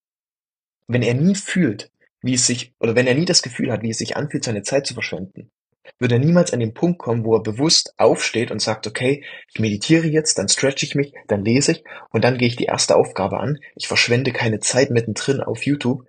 wenn 0.86 1.02
er 1.02 1.14
nie 1.14 1.34
fühlt, 1.34 1.90
wie 2.22 2.34
es 2.34 2.46
sich, 2.46 2.72
oder 2.78 2.94
wenn 2.94 3.06
er 3.06 3.14
nie 3.14 3.24
das 3.24 3.42
Gefühl 3.42 3.72
hat, 3.72 3.82
wie 3.82 3.90
es 3.90 3.98
sich 3.98 4.16
anfühlt, 4.16 4.44
seine 4.44 4.62
Zeit 4.62 4.86
zu 4.86 4.94
verschwenden, 4.94 5.50
wird 5.98 6.12
er 6.12 6.18
niemals 6.18 6.52
an 6.52 6.60
den 6.60 6.74
Punkt 6.74 6.98
kommen, 6.98 7.24
wo 7.24 7.34
er 7.34 7.42
bewusst 7.42 7.94
aufsteht 7.96 8.50
und 8.50 8.60
sagt, 8.60 8.86
okay, 8.86 9.24
ich 9.52 9.60
meditiere 9.60 10.06
jetzt, 10.06 10.38
dann 10.38 10.48
stretch 10.48 10.82
ich 10.82 10.94
mich, 10.94 11.12
dann 11.26 11.44
lese 11.44 11.72
ich 11.72 11.84
und 12.10 12.24
dann 12.24 12.38
gehe 12.38 12.48
ich 12.48 12.56
die 12.56 12.64
erste 12.64 12.96
Aufgabe 12.96 13.40
an. 13.40 13.58
Ich 13.74 13.88
verschwende 13.88 14.32
keine 14.32 14.60
Zeit 14.60 14.90
mittendrin 14.90 15.40
auf 15.40 15.64
YouTube. 15.64 16.04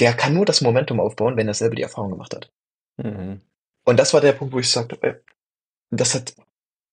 Der 0.00 0.14
kann 0.14 0.34
nur 0.34 0.44
das 0.44 0.60
Momentum 0.60 1.00
aufbauen, 1.00 1.36
wenn 1.36 1.48
er 1.48 1.54
selber 1.54 1.74
die 1.76 1.82
Erfahrung 1.82 2.10
gemacht 2.10 2.34
hat. 2.34 2.50
mhm. 2.98 3.40
Und 3.84 3.98
das 3.98 4.12
war 4.12 4.20
der 4.20 4.32
Punkt, 4.32 4.52
wo 4.52 4.58
ich 4.58 4.68
sagte, 4.70 4.98
ey, 5.02 5.14
das 5.90 6.14
hat 6.14 6.34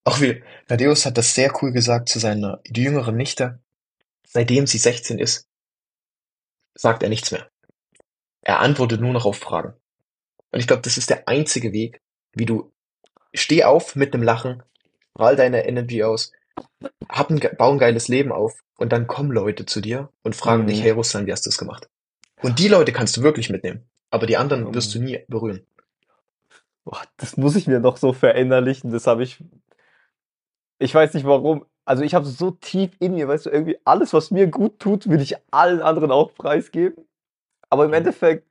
auch 0.05 0.21
wie 0.21 0.43
Thaddeus 0.67 1.05
hat 1.05 1.17
das 1.17 1.33
sehr 1.33 1.51
cool 1.61 1.71
gesagt 1.71 2.09
zu 2.09 2.19
seiner 2.19 2.59
jüngeren 2.65 3.15
Nichte. 3.15 3.59
Seitdem 4.27 4.67
sie 4.67 4.77
16 4.77 5.17
ist, 5.19 5.47
sagt 6.75 7.03
er 7.03 7.09
nichts 7.09 7.31
mehr. 7.31 7.49
Er 8.41 8.59
antwortet 8.59 8.99
nur 9.01 9.13
noch 9.13 9.25
auf 9.25 9.37
Fragen. 9.37 9.73
Und 10.51 10.59
ich 10.59 10.67
glaube, 10.67 10.81
das 10.81 10.97
ist 10.97 11.09
der 11.09 11.27
einzige 11.27 11.71
Weg, 11.71 12.01
wie 12.33 12.45
du 12.45 12.71
steh 13.33 13.63
auf 13.63 13.95
mit 13.95 14.13
einem 14.13 14.23
Lachen, 14.23 14.61
strahl 15.11 15.35
deine 15.35 15.65
Energy 15.65 16.03
aus, 16.03 16.31
hab 17.09 17.29
ein, 17.29 17.39
bau 17.57 17.71
ein 17.71 17.79
geiles 17.79 18.07
Leben 18.07 18.31
auf 18.31 18.59
und 18.77 18.91
dann 18.91 19.07
kommen 19.07 19.31
Leute 19.31 19.65
zu 19.65 19.81
dir 19.81 20.09
und 20.23 20.35
fragen 20.35 20.63
Mhm. 20.63 20.67
dich, 20.67 20.83
hey 20.83 20.91
Russland, 20.91 21.27
wie 21.27 21.31
hast 21.31 21.45
du 21.45 21.49
das 21.49 21.57
gemacht? 21.57 21.89
Und 22.43 22.60
die 22.60 22.67
Leute 22.67 22.91
kannst 22.91 23.17
du 23.17 23.23
wirklich 23.23 23.49
mitnehmen, 23.49 23.84
aber 24.12 24.25
die 24.27 24.38
anderen 24.38 24.65
Mhm. 24.65 24.73
wirst 24.75 24.93
du 24.93 24.99
nie 24.99 25.19
berühren. 25.27 25.65
Boah, 26.86 27.01
das 27.17 27.38
muss 27.38 27.56
ich 27.56 27.65
mir 27.67 27.79
noch 27.79 27.97
so 27.97 28.12
verinnerlichen. 28.13 28.91
Das 28.91 29.08
habe 29.08 29.23
ich. 29.23 29.41
Ich 30.79 30.93
weiß 30.93 31.13
nicht 31.13 31.25
warum. 31.25 31.65
Also 31.86 32.03
ich 32.03 32.13
habe 32.13 32.25
es 32.25 32.38
so 32.38 32.51
tief 32.51 32.91
in 32.99 33.13
mir, 33.15 33.27
weißt 33.27 33.45
du, 33.45 33.49
irgendwie 33.49 33.77
alles, 33.86 34.13
was 34.13 34.32
mir 34.32 34.47
gut 34.47 34.79
tut, 34.79 35.10
will 35.10 35.21
ich 35.21 35.36
allen 35.51 35.82
anderen 35.82 36.12
auch 36.12 36.34
preisgeben. 36.36 37.06
Aber 37.69 37.84
im 37.86 37.89
Mhm. 37.91 37.95
Endeffekt, 37.95 38.45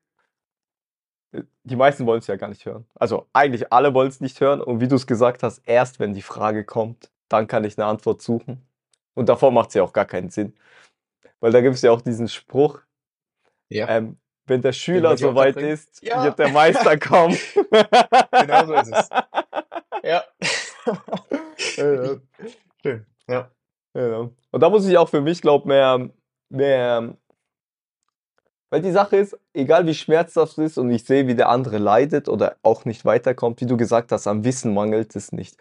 die 1.64 1.76
meisten 1.76 2.06
wollen 2.06 2.18
es 2.18 2.26
ja 2.26 2.36
gar 2.36 2.48
nicht 2.48 2.64
hören. 2.66 2.86
Also 2.94 3.26
eigentlich 3.32 3.72
alle 3.72 3.94
wollen 3.94 4.08
es 4.08 4.20
nicht 4.20 4.40
hören. 4.40 4.60
Und 4.60 4.80
wie 4.80 4.88
du 4.88 4.96
es 4.96 5.06
gesagt 5.06 5.42
hast, 5.42 5.62
erst 5.66 5.98
wenn 6.00 6.12
die 6.14 6.22
Frage 6.22 6.64
kommt, 6.64 7.10
dann 7.28 7.46
kann 7.46 7.64
ich 7.64 7.78
eine 7.78 7.86
Antwort 7.86 8.20
suchen. 8.20 8.62
Und 9.14 9.28
davor 9.28 9.50
macht 9.50 9.68
es 9.68 9.74
ja 9.74 9.82
auch 9.82 9.92
gar 9.92 10.04
keinen 10.06 10.30
Sinn. 10.30 10.54
Weil 11.40 11.52
da 11.52 11.60
gibt 11.60 11.74
es 11.74 11.82
ja 11.82 11.90
auch 11.90 12.00
diesen 12.02 12.28
Spruch, 12.28 12.80
Ja, 13.72 13.88
ähm, 13.88 14.18
wenn 14.46 14.60
der 14.60 14.72
Schüler 14.72 15.16
soweit 15.16 15.56
ist, 15.56 16.02
Ja. 16.02 16.24
wird 16.24 16.38
der 16.38 16.48
Meister 16.48 16.98
kommen. 16.98 17.36
genau 18.32 18.66
so 18.66 18.74
ist 18.74 18.92
es. 18.92 19.08
Ja. 20.02 20.24
Ja. 21.76 22.16
Schön. 22.82 23.06
Ja. 23.28 23.50
Ja. 23.94 24.30
Und 24.50 24.60
da 24.60 24.68
muss 24.70 24.86
ich 24.86 24.98
auch 24.98 25.08
für 25.08 25.20
mich, 25.20 25.40
glaube 25.42 25.68
mehr, 25.68 26.10
mehr, 26.48 27.16
weil 28.70 28.80
die 28.82 28.90
Sache 28.90 29.16
ist, 29.16 29.38
egal 29.52 29.86
wie 29.86 29.94
schmerzhaft 29.94 30.52
es 30.58 30.72
ist 30.72 30.78
und 30.78 30.90
ich 30.90 31.04
sehe, 31.04 31.26
wie 31.26 31.34
der 31.34 31.48
andere 31.48 31.78
leidet 31.78 32.28
oder 32.28 32.56
auch 32.62 32.84
nicht 32.84 33.04
weiterkommt, 33.04 33.60
wie 33.60 33.66
du 33.66 33.76
gesagt 33.76 34.12
hast, 34.12 34.26
am 34.26 34.44
Wissen 34.44 34.74
mangelt 34.74 35.14
es 35.14 35.30
nicht. 35.32 35.56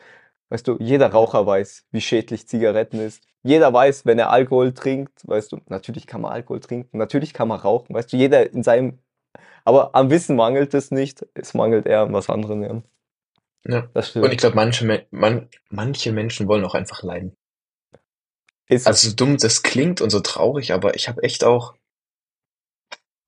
Weißt 0.49 0.67
du, 0.67 0.77
jeder 0.79 1.11
Raucher 1.11 1.45
weiß, 1.45 1.85
wie 1.91 2.01
schädlich 2.01 2.47
Zigaretten 2.47 2.99
ist. 2.99 3.23
Jeder 3.43 3.73
weiß, 3.73 4.05
wenn 4.05 4.19
er 4.19 4.29
Alkohol 4.29 4.73
trinkt, 4.73 5.27
weißt 5.27 5.51
du, 5.51 5.59
natürlich 5.67 6.05
kann 6.05 6.21
man 6.21 6.31
Alkohol 6.31 6.59
trinken, 6.59 6.97
natürlich 6.97 7.33
kann 7.33 7.47
man 7.47 7.59
rauchen, 7.59 7.95
weißt 7.95 8.13
du, 8.13 8.17
jeder 8.17 8.51
in 8.51 8.63
seinem, 8.63 8.99
aber 9.65 9.95
am 9.95 10.09
Wissen 10.09 10.35
mangelt 10.35 10.73
es 10.73 10.91
nicht, 10.91 11.25
es 11.33 11.53
mangelt 11.53 11.85
eher 11.87 12.01
an 12.01 12.13
was 12.13 12.29
anderem. 12.29 12.61
Ja. 12.63 12.81
ja. 13.65 13.89
Das 13.93 14.09
stimmt. 14.09 14.25
Und 14.25 14.31
ich 14.31 14.37
glaube, 14.37 14.55
manche, 14.55 15.07
man, 15.09 15.49
manche 15.69 16.11
Menschen 16.11 16.47
wollen 16.47 16.65
auch 16.65 16.75
einfach 16.75 17.01
leiden. 17.01 17.35
ist 18.67 18.85
Also 18.85 19.09
so 19.09 19.15
dumm 19.15 19.37
das 19.37 19.63
klingt 19.63 20.01
und 20.01 20.11
so 20.11 20.19
traurig, 20.19 20.73
aber 20.73 20.95
ich 20.95 21.07
habe 21.07 21.23
echt 21.23 21.43
auch 21.43 21.73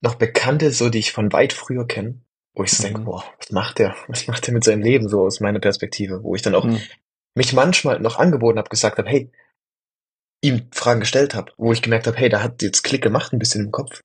noch 0.01 0.15
Bekannte, 0.15 0.71
so 0.71 0.89
die 0.89 0.99
ich 0.99 1.11
von 1.11 1.31
weit 1.31 1.53
früher 1.53 1.87
kenne, 1.87 2.21
wo 2.53 2.63
ich 2.63 2.71
so 2.71 2.83
denke, 2.83 2.99
Mhm. 2.99 3.05
boah, 3.05 3.23
was 3.39 3.51
macht 3.51 3.79
der? 3.79 3.95
Was 4.07 4.27
macht 4.27 4.45
der 4.45 4.53
mit 4.53 4.63
seinem 4.63 4.81
Leben 4.83 5.07
so 5.07 5.21
aus 5.21 5.39
meiner 5.39 5.59
Perspektive? 5.59 6.23
Wo 6.23 6.35
ich 6.35 6.41
dann 6.41 6.55
auch 6.55 6.65
Mhm. 6.65 6.81
mich 7.35 7.53
manchmal 7.53 7.99
noch 7.99 8.19
angeboten 8.19 8.59
habe, 8.59 8.69
gesagt 8.69 8.97
habe, 8.99 9.09
hey, 9.09 9.31
ihm 10.43 10.67
Fragen 10.71 10.99
gestellt 10.99 11.33
habe, 11.33 11.51
wo 11.57 11.71
ich 11.71 11.81
gemerkt 11.81 12.05
habe, 12.05 12.17
hey, 12.17 12.29
da 12.29 12.43
hat 12.43 12.61
jetzt 12.61 12.83
Klick 12.83 13.01
gemacht 13.01 13.31
ein 13.33 13.39
bisschen 13.39 13.65
im 13.65 13.71
Kopf. 13.71 14.01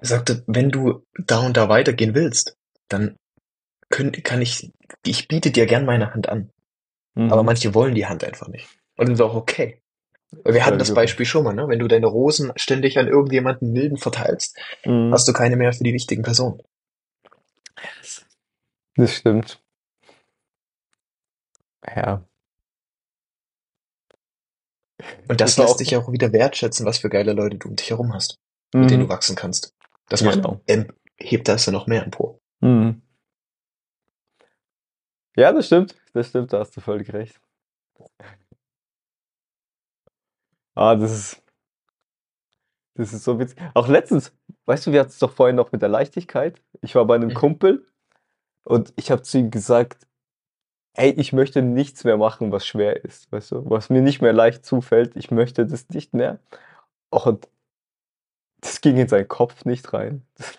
Er 0.00 0.06
sagte, 0.08 0.42
wenn 0.48 0.70
du 0.70 1.04
da 1.16 1.38
und 1.38 1.56
da 1.56 1.68
weitergehen 1.68 2.14
willst, 2.14 2.56
dann 2.88 3.16
könnt, 3.88 4.22
kann 4.24 4.42
ich, 4.42 4.72
ich 5.06 5.28
biete 5.28 5.52
dir 5.52 5.66
gern 5.66 5.86
meine 5.86 6.12
Hand 6.12 6.28
an. 6.28 6.50
Mhm. 7.14 7.32
Aber 7.32 7.44
manche 7.44 7.74
wollen 7.74 7.94
die 7.94 8.06
Hand 8.06 8.24
einfach 8.24 8.48
nicht. 8.48 8.68
Und 8.96 9.08
das 9.08 9.14
ist 9.14 9.20
auch 9.20 9.34
okay. 9.34 9.80
Wir 10.44 10.64
hatten 10.66 10.78
das. 10.78 10.94
Beispiel 10.94 11.26
schon 11.26 11.44
mal, 11.44 11.52
ne? 11.52 11.68
Wenn 11.68 11.78
du 11.78 11.86
deine 11.88 12.06
Rosen 12.06 12.52
ständig 12.56 12.98
an 12.98 13.06
irgendjemanden 13.06 13.70
milden 13.72 13.98
verteilst, 13.98 14.58
Mhm. 14.84 15.12
hast 15.12 15.28
du 15.28 15.32
keine 15.32 15.56
mehr 15.56 15.72
für 15.72 15.84
die 15.84 15.92
wichtigen 15.92 16.22
Personen. 16.22 16.60
Das 18.96 19.14
stimmt. 19.14 19.62
Ja. 21.86 22.24
Und 25.28 25.40
das 25.40 25.56
lässt 25.56 25.80
dich 25.80 25.96
auch 25.96 26.10
wieder 26.12 26.32
wertschätzen, 26.32 26.86
was 26.86 26.98
für 26.98 27.08
geile 27.08 27.32
Leute 27.32 27.58
du 27.58 27.68
um 27.68 27.76
dich 27.76 27.90
herum 27.90 28.12
hast, 28.14 28.38
mit 28.74 28.90
denen 28.90 29.02
Mhm. 29.02 29.06
du 29.06 29.12
wachsen 29.12 29.36
kannst. 29.36 29.74
Das 30.08 30.22
macht, 30.22 30.36
Genau. 30.42 30.60
hebt 31.16 31.48
das 31.48 31.66
ja 31.66 31.72
noch 31.72 31.86
mehr 31.86 32.02
empor. 32.04 32.40
Mhm. 32.60 33.02
Ja, 35.36 35.52
das 35.52 35.66
stimmt. 35.66 35.96
Das 36.12 36.28
stimmt, 36.28 36.52
da 36.52 36.58
hast 36.60 36.76
du 36.76 36.80
völlig 36.80 37.12
recht. 37.12 37.40
Ah, 40.74 40.94
das 40.96 41.12
ist, 41.12 41.42
das 42.94 43.12
ist 43.12 43.24
so 43.24 43.38
witzig. 43.38 43.58
Auch 43.74 43.88
letztens, 43.88 44.32
weißt 44.66 44.86
du, 44.86 44.92
wir 44.92 45.00
hatten 45.00 45.10
es 45.10 45.18
doch 45.18 45.32
vorhin 45.32 45.56
noch 45.56 45.72
mit 45.72 45.82
der 45.82 45.88
Leichtigkeit. 45.88 46.60
Ich 46.80 46.94
war 46.94 47.04
bei 47.06 47.14
einem 47.14 47.30
Mhm. 47.30 47.34
Kumpel 47.34 47.86
und 48.64 48.92
ich 48.96 49.10
habe 49.10 49.22
zu 49.22 49.38
ihm 49.38 49.50
gesagt, 49.50 50.06
ey, 50.94 51.10
ich 51.10 51.32
möchte 51.32 51.62
nichts 51.62 52.04
mehr 52.04 52.16
machen, 52.16 52.52
was 52.52 52.66
schwer 52.66 53.04
ist, 53.04 53.30
weißt 53.32 53.52
du, 53.52 53.70
was 53.70 53.90
mir 53.90 54.02
nicht 54.02 54.20
mehr 54.22 54.32
leicht 54.32 54.64
zufällt. 54.64 55.16
Ich 55.16 55.30
möchte 55.30 55.66
das 55.66 55.88
nicht 55.90 56.14
mehr. 56.14 56.38
Und 57.10 57.48
das 58.60 58.80
ging 58.80 58.96
in 58.96 59.08
seinen 59.08 59.28
Kopf 59.28 59.64
nicht 59.64 59.92
rein. 59.92 60.22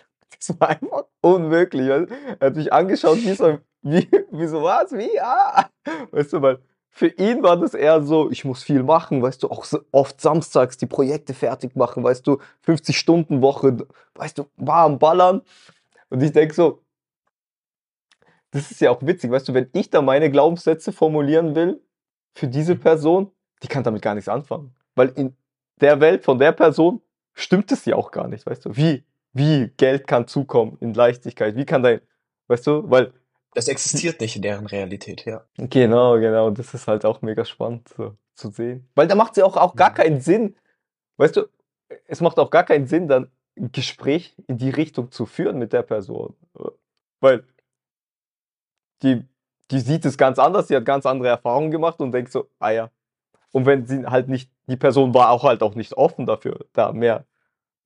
Das 0.46 0.60
war 0.60 0.68
einfach 0.68 1.04
unmöglich. 1.22 1.88
weißt 1.88 2.10
du? 2.10 2.14
Er 2.38 2.46
hat 2.48 2.56
mich 2.56 2.70
angeschaut, 2.70 3.16
wie 3.16 3.32
so, 3.32 3.60
wie, 3.80 4.06
wie 4.30 4.46
so 4.46 4.62
was, 4.62 4.92
wie, 4.92 5.18
ah. 5.18 5.70
Weißt 6.10 6.34
du, 6.34 6.42
weil 6.42 6.58
für 6.90 7.08
ihn 7.08 7.42
war 7.42 7.56
das 7.56 7.72
eher 7.72 8.02
so, 8.02 8.30
ich 8.30 8.44
muss 8.44 8.62
viel 8.62 8.82
machen, 8.82 9.22
weißt 9.22 9.42
du, 9.42 9.50
auch 9.50 9.64
so 9.64 9.80
oft 9.90 10.20
samstags 10.20 10.76
die 10.76 10.86
Projekte 10.86 11.32
fertig 11.32 11.76
machen, 11.76 12.04
weißt 12.04 12.26
du, 12.26 12.38
50 12.62 12.98
Stunden 12.98 13.40
Woche, 13.40 13.86
weißt 14.16 14.36
du, 14.36 14.46
warm 14.56 14.98
ballern. 14.98 15.40
Und 16.10 16.22
ich 16.22 16.32
denke 16.32 16.54
so, 16.54 16.83
das 18.54 18.70
ist 18.70 18.80
ja 18.80 18.90
auch 18.90 19.02
witzig, 19.02 19.30
weißt 19.30 19.48
du, 19.48 19.54
wenn 19.54 19.68
ich 19.72 19.90
da 19.90 20.00
meine 20.00 20.30
Glaubenssätze 20.30 20.92
formulieren 20.92 21.54
will 21.54 21.80
für 22.34 22.48
diese 22.48 22.76
Person, 22.76 23.30
die 23.62 23.68
kann 23.68 23.82
damit 23.82 24.00
gar 24.02 24.14
nichts 24.14 24.28
anfangen. 24.28 24.74
Weil 24.94 25.08
in 25.10 25.36
der 25.80 26.00
Welt 26.00 26.24
von 26.24 26.38
der 26.38 26.52
Person 26.52 27.00
stimmt 27.34 27.70
es 27.72 27.84
ja 27.84 27.96
auch 27.96 28.10
gar 28.10 28.28
nicht, 28.28 28.46
weißt 28.46 28.64
du? 28.66 28.76
Wie, 28.76 29.04
wie 29.32 29.70
Geld 29.76 30.06
kann 30.06 30.26
zukommen 30.28 30.76
in 30.80 30.94
Leichtigkeit? 30.94 31.56
Wie 31.56 31.66
kann 31.66 31.82
dein, 31.82 32.00
weißt 32.48 32.66
du? 32.66 32.88
Weil, 32.90 33.12
Das 33.54 33.68
existiert 33.68 34.20
nicht 34.20 34.36
in 34.36 34.42
deren 34.42 34.66
Realität, 34.66 35.24
ja. 35.24 35.44
genau, 35.56 36.18
genau, 36.18 36.50
das 36.50 36.74
ist 36.74 36.86
halt 36.88 37.04
auch 37.04 37.22
mega 37.22 37.44
spannend 37.44 37.88
so, 37.96 38.14
zu 38.34 38.50
sehen. 38.50 38.88
Weil 38.94 39.08
da 39.08 39.14
macht 39.16 39.32
es 39.32 39.36
ja 39.38 39.44
auch, 39.44 39.56
auch 39.56 39.74
gar 39.76 39.90
Mhm. 39.90 39.94
keinen 39.94 40.20
Sinn, 40.20 40.56
weißt 41.16 41.36
du, 41.36 41.42
es 42.06 42.20
macht 42.20 42.38
auch 42.38 42.50
gar 42.50 42.64
keinen 42.64 42.86
Sinn, 42.86 43.08
dann 43.08 43.30
ein 43.56 43.70
Gespräch 43.72 44.34
in 44.48 44.58
die 44.58 44.70
Richtung 44.70 45.10
zu 45.12 45.26
führen 45.26 45.58
mit 45.58 45.72
der 45.72 45.82
Person. 45.82 46.34
Weil 47.20 47.44
die, 49.02 49.24
die 49.70 49.80
sieht 49.80 50.04
es 50.04 50.16
ganz 50.18 50.38
anders, 50.38 50.68
sie 50.68 50.76
hat 50.76 50.84
ganz 50.84 51.06
andere 51.06 51.28
Erfahrungen 51.28 51.70
gemacht 51.70 52.00
und 52.00 52.12
denkt 52.12 52.32
so, 52.32 52.48
ah 52.58 52.70
ja. 52.70 52.90
Und 53.52 53.66
wenn 53.66 53.86
sie 53.86 54.06
halt 54.06 54.28
nicht, 54.28 54.50
die 54.66 54.76
Person 54.76 55.14
war 55.14 55.30
auch 55.30 55.44
halt 55.44 55.62
auch 55.62 55.74
nicht 55.74 55.94
offen 55.94 56.26
dafür, 56.26 56.66
da 56.72 56.92
mehr 56.92 57.24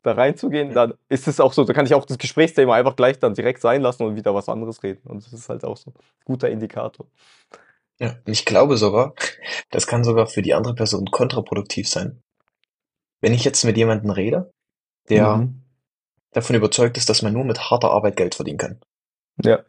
da 0.03 0.12
reinzugehen, 0.12 0.68
Mhm. 0.68 0.75
dann 0.75 0.94
ist 1.09 1.27
es 1.27 1.40
auch 1.40 1.53
so, 1.53 1.64
da 1.64 1.73
kann 1.73 1.85
ich 1.85 1.92
auch 1.92 2.05
das 2.05 2.18
Gesprächsthema 2.18 2.75
einfach 2.77 2.94
gleich 2.97 3.18
dann 3.18 3.35
direkt 3.35 3.61
sein 3.61 3.83
lassen 3.83 4.05
und 4.05 4.14
wieder 4.16 4.33
was 4.35 4.49
anderes 4.49 4.83
reden. 4.83 5.09
Und 5.11 5.25
das 5.27 5.33
ist 5.33 5.49
halt 5.49 5.64
auch 5.64 5.77
so 5.77 5.90
ein 5.90 5.94
guter 6.25 6.49
Indikator. 6.49 7.07
Ja, 7.99 8.14
ich 8.25 8.44
glaube 8.44 8.77
sogar, 8.77 9.14
das 9.71 9.88
kann 9.88 10.05
sogar 10.05 10.27
für 10.29 10.40
die 10.40 10.55
andere 10.55 10.75
Person 10.75 11.07
kontraproduktiv 11.11 11.88
sein. 11.88 12.23
Wenn 13.21 13.35
ich 13.35 13.44
jetzt 13.44 13.64
mit 13.64 13.77
jemandem 13.77 14.11
rede, 14.11 14.53
der 15.09 15.37
Mhm. 15.38 15.62
davon 16.31 16.55
überzeugt 16.55 16.97
ist, 16.97 17.09
dass 17.09 17.23
man 17.23 17.33
nur 17.33 17.44
mit 17.44 17.71
harter 17.71 17.90
Arbeit 17.90 18.16
Geld 18.16 18.37
verdienen 18.37 18.59
kann. 18.59 18.81
Ja. 19.42 19.64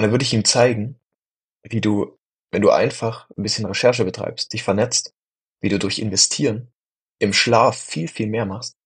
Und 0.00 0.04
dann 0.04 0.12
würde 0.12 0.24
ich 0.24 0.32
ihm 0.32 0.46
zeigen, 0.46 0.98
wie 1.62 1.82
du, 1.82 2.18
wenn 2.50 2.62
du 2.62 2.70
einfach 2.70 3.28
ein 3.36 3.42
bisschen 3.42 3.66
Recherche 3.66 4.02
betreibst, 4.02 4.50
dich 4.50 4.62
vernetzt, 4.62 5.12
wie 5.60 5.68
du 5.68 5.78
durch 5.78 5.98
Investieren 5.98 6.72
im 7.18 7.34
Schlaf 7.34 7.76
viel, 7.76 8.08
viel 8.08 8.26
mehr 8.26 8.46
machst. 8.46 8.78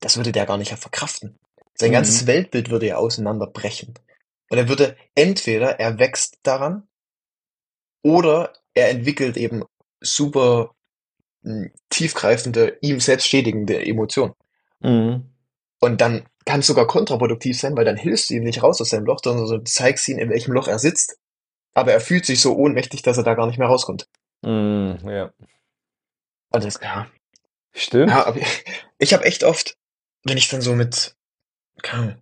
Das 0.00 0.18
würde 0.18 0.30
der 0.30 0.44
gar 0.44 0.58
nicht 0.58 0.70
verkraften. 0.74 1.38
Sein 1.72 1.88
Mhm. 1.88 1.94
ganzes 1.94 2.26
Weltbild 2.26 2.68
würde 2.68 2.88
ja 2.88 2.96
auseinanderbrechen. 2.98 3.94
Und 4.50 4.58
er 4.58 4.68
würde 4.68 4.98
entweder 5.14 5.80
er 5.80 5.98
wächst 5.98 6.40
daran 6.42 6.86
oder 8.02 8.52
er 8.74 8.90
entwickelt 8.90 9.38
eben 9.38 9.64
super 10.02 10.74
mh, 11.40 11.70
tiefgreifende, 11.88 12.76
ihm 12.82 13.00
selbst 13.00 13.28
schädigende 13.28 13.82
Emotionen. 13.82 14.34
Mhm. 14.80 15.32
Und 15.80 16.02
dann 16.02 16.28
kann 16.44 16.60
es 16.60 16.66
sogar 16.66 16.86
kontraproduktiv 16.86 17.58
sein, 17.58 17.76
weil 17.76 17.84
dann 17.84 17.96
hilfst 17.96 18.30
du 18.30 18.34
ihm 18.34 18.44
nicht 18.44 18.62
raus 18.62 18.80
aus 18.80 18.90
seinem 18.90 19.06
Loch, 19.06 19.20
sondern 19.22 19.46
du 19.46 19.64
zeigst 19.64 20.08
ihm, 20.08 20.18
in 20.18 20.30
welchem 20.30 20.52
Loch 20.52 20.68
er 20.68 20.78
sitzt. 20.78 21.18
Aber 21.74 21.92
er 21.92 22.00
fühlt 22.00 22.26
sich 22.26 22.40
so 22.40 22.54
ohnmächtig, 22.56 23.02
dass 23.02 23.16
er 23.16 23.22
da 23.24 23.34
gar 23.34 23.46
nicht 23.46 23.58
mehr 23.58 23.68
rauskommt. 23.68 24.08
Mhm. 24.42 24.98
Ja. 25.04 25.32
Das, 26.50 26.78
ja, 26.82 27.06
Stimmt. 27.72 28.10
ja, 28.10 28.26
aber 28.26 28.38
ich, 28.38 28.64
ich 28.98 29.14
habe 29.14 29.24
echt 29.24 29.42
oft, 29.44 29.76
wenn 30.24 30.36
ich 30.36 30.48
dann 30.50 30.60
so 30.60 30.74
mit, 30.74 31.16
keine 31.82 32.20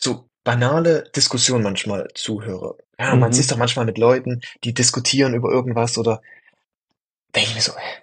so 0.00 0.28
banale 0.44 1.04
Diskussionen 1.14 1.62
manchmal 1.62 2.08
zuhöre. 2.14 2.78
Ja, 2.98 3.14
man 3.16 3.30
Mhm. 3.30 3.32
sieht 3.34 3.50
doch 3.50 3.56
manchmal 3.58 3.84
mit 3.84 3.98
Leuten, 3.98 4.40
die 4.64 4.72
diskutieren 4.74 5.34
über 5.34 5.50
irgendwas 5.50 5.98
oder 5.98 6.22
denke 7.34 7.50
ich 7.50 7.54
mir 7.54 7.60
so, 7.60 7.72
äh, 7.72 8.01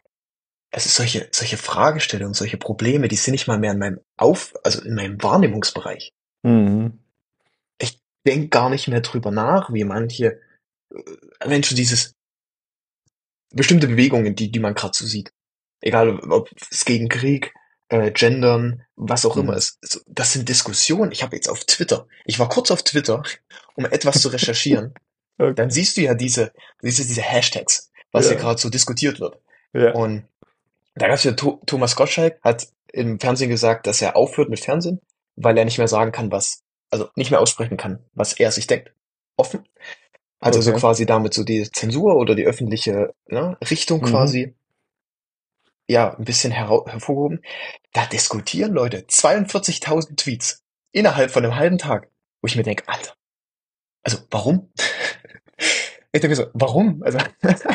es 0.71 0.85
ist 0.85 0.95
solche, 0.95 1.27
solche 1.31 1.57
Fragestellungen, 1.57 2.33
solche 2.33 2.57
Probleme, 2.57 3.07
die 3.07 3.15
sind 3.15 3.31
nicht 3.33 3.47
mal 3.47 3.57
mehr 3.59 3.71
in 3.71 3.79
meinem 3.79 3.99
Auf, 4.17 4.53
also 4.63 4.81
in 4.83 4.95
meinem 4.95 5.21
Wahrnehmungsbereich. 5.21 6.13
Mhm. 6.43 6.99
Ich, 7.81 7.99
denk 8.25 8.51
gar 8.51 8.69
nicht 8.69 8.87
mehr 8.87 9.01
drüber 9.01 9.31
nach, 9.31 9.73
wie 9.73 9.83
manche 9.83 10.39
äh, 10.93 11.47
Menschen 11.47 11.75
dieses 11.75 12.13
bestimmte 13.51 13.87
Bewegungen, 13.87 14.35
die, 14.35 14.51
die 14.51 14.59
man 14.59 14.75
gerade 14.75 14.95
so 14.95 15.05
sieht. 15.05 15.31
Egal, 15.81 16.19
ob 16.29 16.49
es 16.69 16.85
gegen 16.85 17.07
Krieg, 17.09 17.53
äh, 17.87 18.11
Gendern, 18.11 18.83
was 18.95 19.25
auch 19.25 19.37
immer 19.37 19.53
Mhm. 19.53 19.57
ist. 19.57 19.79
So, 19.81 19.99
Das 20.05 20.33
sind 20.33 20.47
Diskussionen. 20.49 21.11
Ich 21.11 21.23
habe 21.23 21.35
jetzt 21.35 21.49
auf 21.49 21.63
Twitter, 21.65 22.07
ich 22.25 22.37
war 22.37 22.49
kurz 22.49 22.69
auf 22.69 22.83
Twitter, 22.83 23.23
um 23.75 23.85
etwas 23.85 24.21
zu 24.21 24.29
recherchieren. 24.29 24.93
Okay. 25.41 25.53
Dann 25.55 25.69
siehst 25.69 25.95
du 25.95 26.01
ja 26.01 26.15
diese, 26.15 26.51
diese, 26.83 27.07
diese 27.07 27.21
Hashtags, 27.21 27.93
was 28.11 28.25
Ja. 28.25 28.31
hier 28.31 28.41
gerade 28.41 28.59
so 28.59 28.69
diskutiert 28.69 29.21
wird. 29.21 29.39
Ja. 29.71 29.93
Und 29.93 30.27
da 31.01 31.07
gab's 31.07 31.23
ja 31.23 31.31
Tho- 31.33 31.61
Thomas 31.65 31.95
Gottschalk, 31.95 32.39
hat 32.43 32.67
im 32.91 33.19
Fernsehen 33.19 33.49
gesagt, 33.49 33.87
dass 33.87 34.01
er 34.01 34.15
aufhört 34.15 34.49
mit 34.49 34.59
Fernsehen, 34.59 34.99
weil 35.35 35.57
er 35.57 35.65
nicht 35.65 35.77
mehr 35.77 35.87
sagen 35.87 36.11
kann, 36.11 36.31
was, 36.31 36.63
also 36.89 37.09
nicht 37.15 37.31
mehr 37.31 37.39
aussprechen 37.41 37.77
kann, 37.77 38.03
was 38.13 38.33
er 38.33 38.51
sich 38.51 38.67
denkt. 38.67 38.91
Offen. 39.37 39.63
Also 40.39 40.61
so 40.61 40.71
Okay. 40.71 40.79
quasi 40.79 41.05
damit 41.05 41.33
so 41.33 41.43
die 41.43 41.69
Zensur 41.71 42.15
oder 42.15 42.33
die 42.35 42.45
öffentliche 42.45 43.13
ne, 43.27 43.57
Richtung 43.69 43.99
Mhm. 44.01 44.05
quasi 44.05 44.55
ja 45.87 46.15
ein 46.15 46.23
bisschen 46.25 46.51
hervorgehoben. 46.51 47.41
Da 47.93 48.05
diskutieren 48.05 48.73
Leute 48.73 49.05
42.000 49.07 50.15
Tweets 50.17 50.63
innerhalb 50.91 51.31
von 51.31 51.43
einem 51.43 51.55
halben 51.55 51.77
Tag, 51.77 52.09
wo 52.41 52.47
ich 52.47 52.55
mir 52.55 52.63
denke, 52.63 52.83
Alter, 52.87 53.13
also 54.03 54.17
warum? 54.31 54.71
ich 56.11 56.21
denke 56.21 56.29
mir 56.29 56.35
so, 56.35 56.47
warum? 56.53 57.03
Also 57.03 57.17
das 57.41 57.65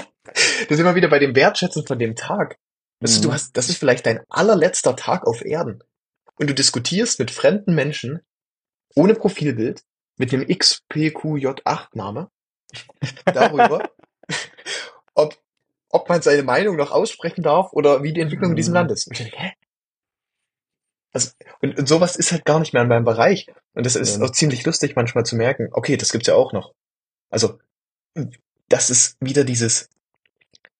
ist 0.69 0.81
immer 0.81 0.95
wieder 0.95 1.09
bei 1.09 1.19
dem 1.19 1.35
Wertschätzen 1.37 1.87
von 1.87 1.99
dem 1.99 2.17
Tag. 2.17 2.59
Du, 3.01 3.21
du 3.21 3.29
Mhm. 3.29 3.33
hast, 3.33 3.57
das 3.57 3.69
ist 3.69 3.79
vielleicht 3.79 4.07
dein 4.07 4.21
allerletzter 4.29 4.97
Tag 4.97 5.27
auf 5.27 5.45
Erden. 5.45 5.83
Und 6.37 6.49
du 6.49 6.55
diskutierst 6.55 7.19
mit 7.19 7.31
fremden 7.31 7.75
Menschen 7.75 8.21
ohne 8.97 9.15
Profilbild 9.15 9.83
mit 10.17 10.33
dem 10.33 10.43
XPQJ8-Name 10.43 12.31
darüber, 13.27 13.91
ob, 15.15 15.37
ob 15.91 16.09
man 16.09 16.23
seine 16.23 16.43
Meinung 16.43 16.77
noch 16.77 16.93
aussprechen 16.93 17.43
darf 17.43 17.73
oder 17.73 18.03
wie 18.03 18.13
die 18.13 18.21
Entwicklung 18.21 18.51
in 18.51 18.57
diesem 18.57 18.73
Mhm. 18.73 18.77
Land 18.77 18.91
ist. 18.93 19.07
Und 19.07 19.13
ich 19.19 19.19
denke, 19.27 19.39
hä? 19.39 19.53
Also, 21.13 21.31
und, 21.61 21.79
und 21.79 21.89
sowas 21.89 22.17
ist 22.17 22.33
halt 22.33 22.45
gar 22.45 22.59
nicht 22.59 22.73
mehr 22.73 22.83
in 22.83 22.89
meinem 22.89 23.05
Bereich. 23.05 23.47
Und 23.75 23.87
das 23.87 23.95
ist 23.95 24.19
Ja. 24.19 24.25
auch 24.25 24.31
ziemlich 24.33 24.65
lustig 24.65 24.97
manchmal 24.97 25.25
zu 25.25 25.37
merken, 25.37 25.69
okay, 25.73 25.97
das 25.97 26.11
gibt's 26.11 26.27
ja 26.27 26.35
auch 26.35 26.53
noch. 26.53 26.75
Also, 27.31 27.59
das 28.69 28.91
ist 28.91 29.17
wieder 29.21 29.45
dieses, 29.45 29.89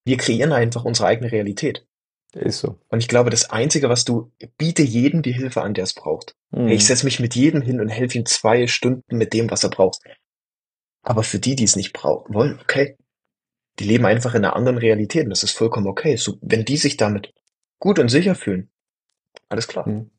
wir 0.05 0.17
kreieren 0.17 0.53
einfach 0.53 0.85
unsere 0.85 1.07
eigene 1.09 1.31
Realität. 1.31 1.87
Ist 2.35 2.61
so. 2.61 2.79
Und 2.89 2.99
ich 2.99 3.09
glaube, 3.09 3.31
das 3.31 3.51
Einzige, 3.51 3.89
was 3.89 4.05
du, 4.05 4.33
biete 4.59 4.83
jedem 4.83 5.23
die 5.23 5.33
Hilfe 5.33 5.63
an, 5.63 5.75
der 5.75 5.85
es 5.85 5.95
braucht. 5.95 6.35
Mhm. 6.51 6.67
Hey, 6.67 6.77
ich 6.77 6.87
setze 6.87 7.05
mich 7.05 7.21
mit 7.21 7.35
jedem 7.35 7.63
hin 7.63 7.81
und 7.81 7.89
helfe 7.89 8.19
ihm 8.19 8.27
zwei 8.27 8.67
Stunden 8.67 9.17
mit 9.17 9.33
dem, 9.33 9.51
was 9.51 9.63
er 9.63 9.71
braucht. 9.71 10.01
Aber 11.03 11.23
für 11.23 11.39
die, 11.39 11.55
die 11.55 11.65
es 11.65 11.77
nicht 11.77 11.93
brauchen 11.93 12.35
wollen, 12.35 12.59
okay. 12.61 12.97
Die 13.79 13.85
leben 13.85 14.07
einfach 14.07 14.35
in 14.35 14.45
einer 14.45 14.57
anderen 14.57 14.79
Realität 14.79 15.25
und 15.25 15.31
das 15.31 15.43
ist 15.43 15.57
vollkommen 15.57 15.87
okay. 15.87 16.17
So, 16.17 16.39
wenn 16.41 16.65
die 16.65 16.77
sich 16.77 16.97
damit 16.97 17.33
gut 17.79 17.99
und 17.99 18.09
sicher 18.09 18.35
fühlen, 18.35 18.71
alles 19.49 19.69
klar. 19.69 19.89
Mhm. 19.89 20.11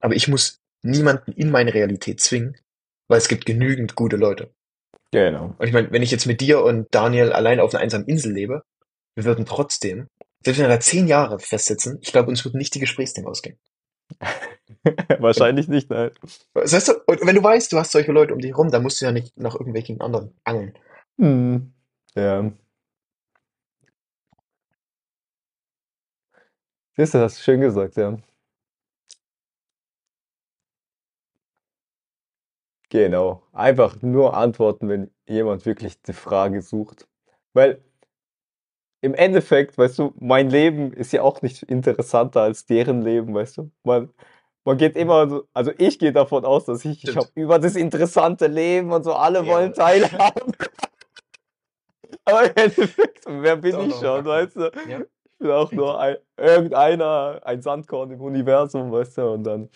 Aber 0.00 0.14
ich 0.14 0.28
muss 0.28 0.60
niemanden 0.82 1.32
in 1.32 1.50
meine 1.50 1.74
Realität 1.74 2.20
zwingen, 2.20 2.56
weil 3.08 3.18
es 3.18 3.28
gibt 3.28 3.46
genügend 3.46 3.94
gute 3.94 4.16
Leute. 4.16 4.52
Genau. 5.12 5.54
Und 5.58 5.66
ich 5.66 5.72
meine, 5.72 5.92
wenn 5.92 6.02
ich 6.02 6.10
jetzt 6.10 6.26
mit 6.26 6.40
dir 6.40 6.64
und 6.64 6.88
Daniel 6.90 7.32
allein 7.32 7.60
auf 7.60 7.74
einer 7.74 7.82
einsamen 7.82 8.08
Insel 8.08 8.32
lebe, 8.32 8.62
wir 9.14 9.24
würden 9.24 9.44
trotzdem, 9.44 10.08
wenn 10.44 10.56
wir 10.56 10.68
da 10.68 10.80
zehn 10.80 11.06
Jahre 11.08 11.38
festsitzen, 11.38 11.98
ich 12.02 12.12
glaube, 12.12 12.28
uns 12.28 12.44
würden 12.44 12.58
nicht 12.58 12.74
die 12.74 12.80
Gesprächsthemen 12.80 13.30
ausgehen. 13.30 13.58
Wahrscheinlich 15.18 15.68
nicht, 15.68 15.90
nein. 15.90 16.10
Das 16.54 16.72
heißt, 16.72 16.90
und 17.06 17.26
wenn 17.26 17.36
du 17.36 17.42
weißt, 17.42 17.72
du 17.72 17.78
hast 17.78 17.92
solche 17.92 18.12
Leute 18.12 18.34
um 18.34 18.40
dich 18.40 18.56
rum, 18.56 18.70
dann 18.70 18.82
musst 18.82 19.00
du 19.00 19.04
ja 19.04 19.12
nicht 19.12 19.36
nach 19.38 19.54
irgendwelchen 19.54 20.00
anderen 20.00 20.34
angeln. 20.44 20.74
Mhm. 21.16 21.72
Ja. 22.14 22.52
Siehst 26.96 27.14
du, 27.14 27.18
hast 27.18 27.38
du 27.38 27.42
schön 27.42 27.60
gesagt, 27.60 27.96
ja. 27.96 28.18
Genau. 32.90 33.42
Einfach 33.52 34.02
nur 34.02 34.36
antworten, 34.36 34.88
wenn 34.88 35.10
jemand 35.26 35.64
wirklich 35.64 35.96
eine 36.06 36.14
Frage 36.14 36.60
sucht. 36.60 37.08
Weil 37.54 37.82
im 39.02 39.14
Endeffekt, 39.14 39.76
weißt 39.76 39.98
du, 39.98 40.14
mein 40.18 40.48
Leben 40.48 40.92
ist 40.92 41.12
ja 41.12 41.22
auch 41.22 41.42
nicht 41.42 41.64
interessanter 41.64 42.40
als 42.42 42.64
deren 42.66 43.02
Leben, 43.02 43.34
weißt 43.34 43.58
du? 43.58 43.70
Man, 43.82 44.10
man 44.64 44.78
geht 44.78 44.96
immer 44.96 45.28
so, 45.28 45.44
also 45.52 45.72
ich 45.76 45.98
gehe 45.98 46.12
davon 46.12 46.44
aus, 46.44 46.66
dass 46.66 46.84
ich, 46.84 47.02
ich 47.02 47.16
habe 47.16 47.28
über 47.34 47.58
das 47.58 47.74
interessante 47.74 48.46
Leben 48.46 48.92
und 48.92 49.02
so, 49.02 49.12
alle 49.12 49.40
Ja. 49.40 49.46
wollen 49.46 49.74
teilhaben. 49.74 50.52
Aber 52.24 52.44
im 52.44 52.52
Endeffekt, 52.54 53.24
wer 53.26 53.56
bin 53.56 53.80
ich 53.80 53.94
schon, 53.96 54.24
weißt 54.24 54.56
du? 54.56 54.70
Ja. 54.88 55.00
Ich 55.00 55.38
bin 55.38 55.50
auch 55.50 55.72
nur 55.72 55.98
ein, 55.98 56.16
irgendeiner, 56.36 57.40
ein 57.44 57.60
Sandkorn 57.60 58.12
im 58.12 58.20
Universum, 58.20 58.92
weißt 58.92 59.18
du, 59.18 59.32
und 59.32 59.42
dann 59.42 59.68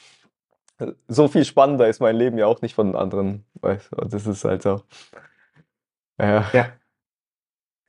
so 1.09 1.27
viel 1.27 1.45
spannender 1.45 1.89
ist 1.89 2.01
mein 2.01 2.15
Leben 2.15 2.39
ja 2.39 2.47
auch 2.47 2.63
nicht 2.63 2.77
von 2.77 2.87
den 2.87 2.97
anderen, 2.97 3.45
weißt 3.61 3.91
du, 3.91 4.03
und 4.03 4.13
das 4.13 4.25
ist 4.25 4.45
halt 4.45 4.63
so. 4.63 4.83
Ja. 6.21 6.49
Ja. 6.53 6.69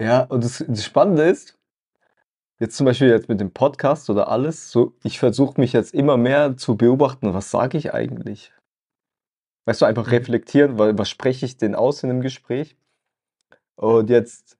Ja, 0.02 0.24
und 0.24 0.44
das, 0.44 0.64
das 0.68 0.86
Spannende 0.86 1.24
ist, 1.24 1.58
jetzt 2.60 2.78
zum 2.78 2.86
Beispiel 2.86 3.10
jetzt 3.10 3.30
mit 3.30 3.40
dem 3.40 3.52
Podcast 3.52 4.10
oder 4.10 4.30
alles, 4.30 4.72
so, 4.72 4.94
ich 5.04 5.20
versuche 5.20 5.60
mich 5.60 5.74
jetzt 5.74 5.94
immer 5.94 6.18
mehr 6.18 6.58
zu 6.58 6.76
beobachten, 6.78 7.34
was 7.34 7.52
sage 7.52 7.78
ich 7.78 7.94
eigentlich? 7.94 8.54
Weißt 9.66 9.82
du, 9.82 9.86
einfach 9.86 10.06
Mhm. 10.08 10.12
reflektieren, 10.12 10.80
weil 10.80 10.98
was 10.98 11.10
spreche 11.10 11.46
ich 11.46 11.58
denn 11.58 11.76
aus 11.76 12.04
in 12.04 12.10
einem 12.10 12.22
Gespräch? 12.22 12.78
Und 13.76 14.10
jetzt 14.10 14.58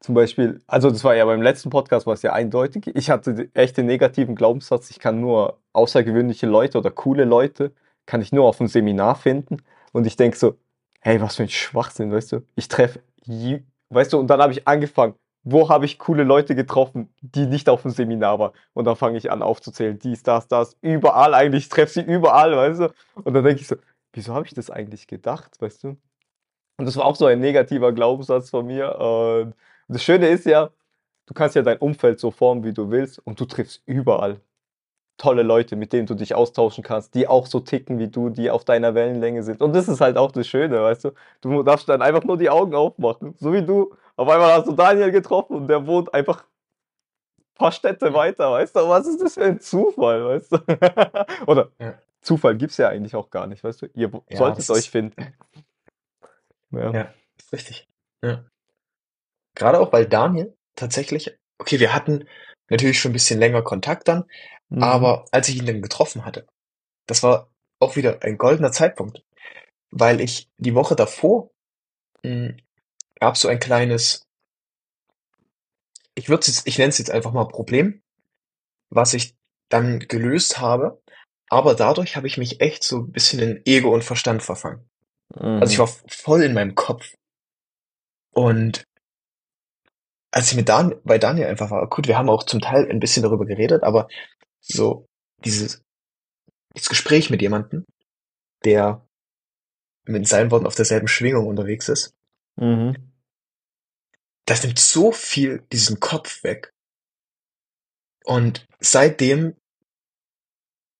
zum 0.00 0.14
Beispiel, 0.14 0.60
also 0.66 0.90
das 0.90 1.04
war 1.04 1.14
ja 1.14 1.24
beim 1.24 1.42
letzten 1.42 1.70
Podcast, 1.70 2.06
war 2.06 2.14
es 2.14 2.22
ja 2.22 2.32
eindeutig. 2.32 2.88
Ich 2.94 3.10
hatte 3.10 3.50
echt 3.54 3.76
den 3.76 3.86
negativen 3.86 4.34
Glaubenssatz, 4.34 4.90
ich 4.90 4.98
kann 4.98 5.20
nur 5.20 5.60
außergewöhnliche 5.72 6.46
Leute 6.46 6.78
oder 6.78 6.90
coole 6.90 7.24
Leute, 7.24 7.72
kann 8.06 8.20
ich 8.22 8.32
nur 8.32 8.46
auf 8.46 8.60
einem 8.60 8.68
Seminar 8.68 9.16
finden. 9.16 9.58
Und 9.92 10.06
ich 10.06 10.16
denke 10.16 10.36
so, 10.36 10.56
hey, 11.00 11.20
was 11.20 11.36
für 11.36 11.44
ein 11.44 11.48
Schwachsinn, 11.48 12.12
weißt 12.12 12.32
du? 12.32 12.42
Ich 12.56 12.68
treffe, 12.68 13.00
weißt 13.94 14.12
du, 14.12 14.18
und 14.18 14.28
dann 14.28 14.40
habe 14.40 14.52
ich 14.52 14.66
angefangen, 14.66 15.14
wo 15.44 15.68
habe 15.68 15.84
ich 15.84 15.98
coole 15.98 16.22
Leute 16.22 16.54
getroffen, 16.54 17.12
die 17.20 17.46
nicht 17.46 17.68
auf 17.68 17.82
dem 17.82 17.90
Seminar 17.90 18.38
waren? 18.38 18.52
Und 18.74 18.84
dann 18.84 18.96
fange 18.96 19.18
ich 19.18 19.30
an 19.30 19.42
aufzuzählen, 19.42 19.98
dies, 19.98 20.22
das, 20.22 20.46
das, 20.48 20.76
überall 20.82 21.34
eigentlich, 21.34 21.64
ich 21.64 21.68
treffe 21.68 21.92
sie 21.94 22.02
überall, 22.02 22.56
weißt 22.56 22.80
du? 22.80 22.92
Und 23.24 23.34
dann 23.34 23.44
denke 23.44 23.60
ich 23.60 23.66
so, 23.66 23.76
wieso 24.12 24.34
habe 24.34 24.46
ich 24.46 24.54
das 24.54 24.70
eigentlich 24.70 25.06
gedacht, 25.06 25.60
weißt 25.60 25.84
du? 25.84 25.96
Und 26.76 26.86
das 26.86 26.96
war 26.96 27.04
auch 27.04 27.16
so 27.16 27.26
ein 27.26 27.40
negativer 27.40 27.92
Glaubenssatz 27.92 28.50
von 28.50 28.66
mir. 28.66 28.98
Und 28.98 29.54
das 29.88 30.02
Schöne 30.02 30.28
ist 30.28 30.46
ja, 30.46 30.70
du 31.26 31.34
kannst 31.34 31.56
ja 31.56 31.62
dein 31.62 31.78
Umfeld 31.78 32.20
so 32.20 32.30
formen, 32.30 32.64
wie 32.64 32.72
du 32.72 32.90
willst, 32.90 33.18
und 33.18 33.40
du 33.40 33.44
triffst 33.44 33.82
überall 33.86 34.40
tolle 35.18 35.42
Leute, 35.42 35.76
mit 35.76 35.92
denen 35.92 36.06
du 36.06 36.14
dich 36.14 36.34
austauschen 36.34 36.82
kannst, 36.82 37.14
die 37.14 37.28
auch 37.28 37.46
so 37.46 37.60
ticken 37.60 37.98
wie 37.98 38.08
du, 38.08 38.28
die 38.30 38.50
auf 38.50 38.64
deiner 38.64 38.94
Wellenlänge 38.94 39.42
sind. 39.42 39.62
Und 39.62 39.74
das 39.74 39.88
ist 39.88 40.00
halt 40.00 40.16
auch 40.16 40.32
das 40.32 40.46
Schöne, 40.46 40.82
weißt 40.82 41.04
du? 41.04 41.10
Du 41.40 41.62
darfst 41.62 41.88
dann 41.88 42.02
einfach 42.02 42.24
nur 42.24 42.36
die 42.38 42.50
Augen 42.50 42.74
aufmachen, 42.74 43.34
so 43.38 43.52
wie 43.52 43.62
du. 43.64 43.94
Auf 44.16 44.28
einmal 44.28 44.52
hast 44.52 44.66
du 44.66 44.72
Daniel 44.72 45.10
getroffen 45.10 45.56
und 45.56 45.68
der 45.68 45.86
wohnt 45.86 46.12
einfach 46.12 46.42
ein 46.42 47.54
paar 47.54 47.72
Städte 47.72 48.12
weiter, 48.14 48.50
weißt 48.52 48.74
du? 48.74 48.88
Was 48.88 49.06
ist 49.06 49.20
das 49.22 49.34
für 49.34 49.44
ein 49.44 49.60
Zufall, 49.60 50.24
weißt 50.24 50.52
du? 50.52 50.58
Oder 51.46 51.70
Ja. 51.78 51.94
Zufall 52.20 52.56
gibt's 52.56 52.76
ja 52.76 52.88
eigentlich 52.88 53.16
auch 53.16 53.30
gar 53.30 53.46
nicht, 53.46 53.64
weißt 53.64 53.82
du? 53.82 53.86
Ihr 53.94 54.10
Ja, 54.30 54.36
solltet 54.36 54.68
euch 54.70 54.90
finden. 54.90 55.16
Ja. 56.74 56.90
Ja, 56.90 57.14
ist 57.38 57.52
richtig. 57.52 57.86
Ja. 58.24 58.44
Gerade 59.54 59.78
auch, 59.78 59.92
weil 59.92 60.06
Daniel 60.06 60.56
tatsächlich, 60.74 61.36
okay, 61.58 61.78
wir 61.80 61.94
hatten 61.94 62.24
natürlich 62.72 63.00
schon 63.00 63.12
ein 63.12 63.14
bisschen 63.14 63.40
länger 63.40 63.62
Kontakt 63.62 64.08
dann, 64.08 64.26
Mhm. 64.70 64.80
aber 64.80 65.26
als 65.32 65.48
ich 65.50 65.58
ihn 65.58 65.66
dann 65.66 65.82
getroffen 65.82 66.26
hatte, 66.26 66.46
das 67.06 67.22
war 67.22 67.50
auch 67.80 67.96
wieder 67.96 68.22
ein 68.22 68.38
goldener 68.38 68.72
Zeitpunkt, 68.72 69.24
weil 69.90 70.20
ich 70.20 70.50
die 70.58 70.74
Woche 70.74 70.96
davor 70.96 71.50
mh, 72.24 72.54
gab 73.20 73.36
so 73.38 73.48
ein 73.48 73.60
kleines, 73.60 74.26
ich 76.14 76.28
würde 76.28 76.46
jetzt, 76.46 76.66
ich 76.66 76.78
nenne 76.78 76.90
es 76.90 76.98
jetzt 76.98 77.10
einfach 77.10 77.32
mal 77.32 77.46
Problem, 77.48 78.02
was 78.90 79.14
ich 79.14 79.34
dann 79.70 80.00
gelöst 80.00 80.60
habe, 80.60 81.02
aber 81.50 81.74
dadurch 81.74 82.16
habe 82.16 82.26
ich 82.26 82.38
mich 82.38 82.60
echt 82.60 82.84
so 82.84 82.98
ein 83.00 83.12
bisschen 83.12 83.40
in 83.40 83.62
Ego 83.66 83.92
und 83.92 84.04
Verstand 84.04 84.42
verfangen. 84.42 84.88
Also 85.60 85.72
ich 85.72 85.78
Mhm. 85.78 85.80
war 85.80 85.88
voll 86.08 86.42
in 86.42 86.54
meinem 86.54 86.74
Kopf. 86.74 87.14
Und 88.34 88.84
als 90.32 90.50
ich 90.50 90.56
mit 90.56 90.68
Dan 90.68 90.94
bei 91.04 91.18
Daniel 91.18 91.46
einfach 91.46 91.70
war, 91.70 91.88
gut, 91.88 92.08
wir 92.08 92.18
haben 92.18 92.30
auch 92.30 92.42
zum 92.44 92.60
Teil 92.60 92.90
ein 92.90 93.00
bisschen 93.00 93.22
darüber 93.22 93.46
geredet, 93.46 93.84
aber 93.84 94.08
so 94.60 95.06
dieses 95.44 95.82
das 96.74 96.88
Gespräch 96.88 97.30
mit 97.30 97.42
jemandem, 97.42 97.84
der 98.64 99.06
mit 100.04 100.26
seinen 100.26 100.50
Worten 100.50 100.66
auf 100.66 100.74
derselben 100.74 101.06
Schwingung 101.08 101.46
unterwegs 101.46 101.88
ist, 101.88 102.14
Mhm. 102.56 103.12
das 104.46 104.62
nimmt 104.62 104.78
so 104.78 105.12
viel 105.12 105.64
diesen 105.72 106.00
Kopf 106.00 106.42
weg. 106.44 106.72
Und 108.24 108.66
seitdem, 108.80 109.56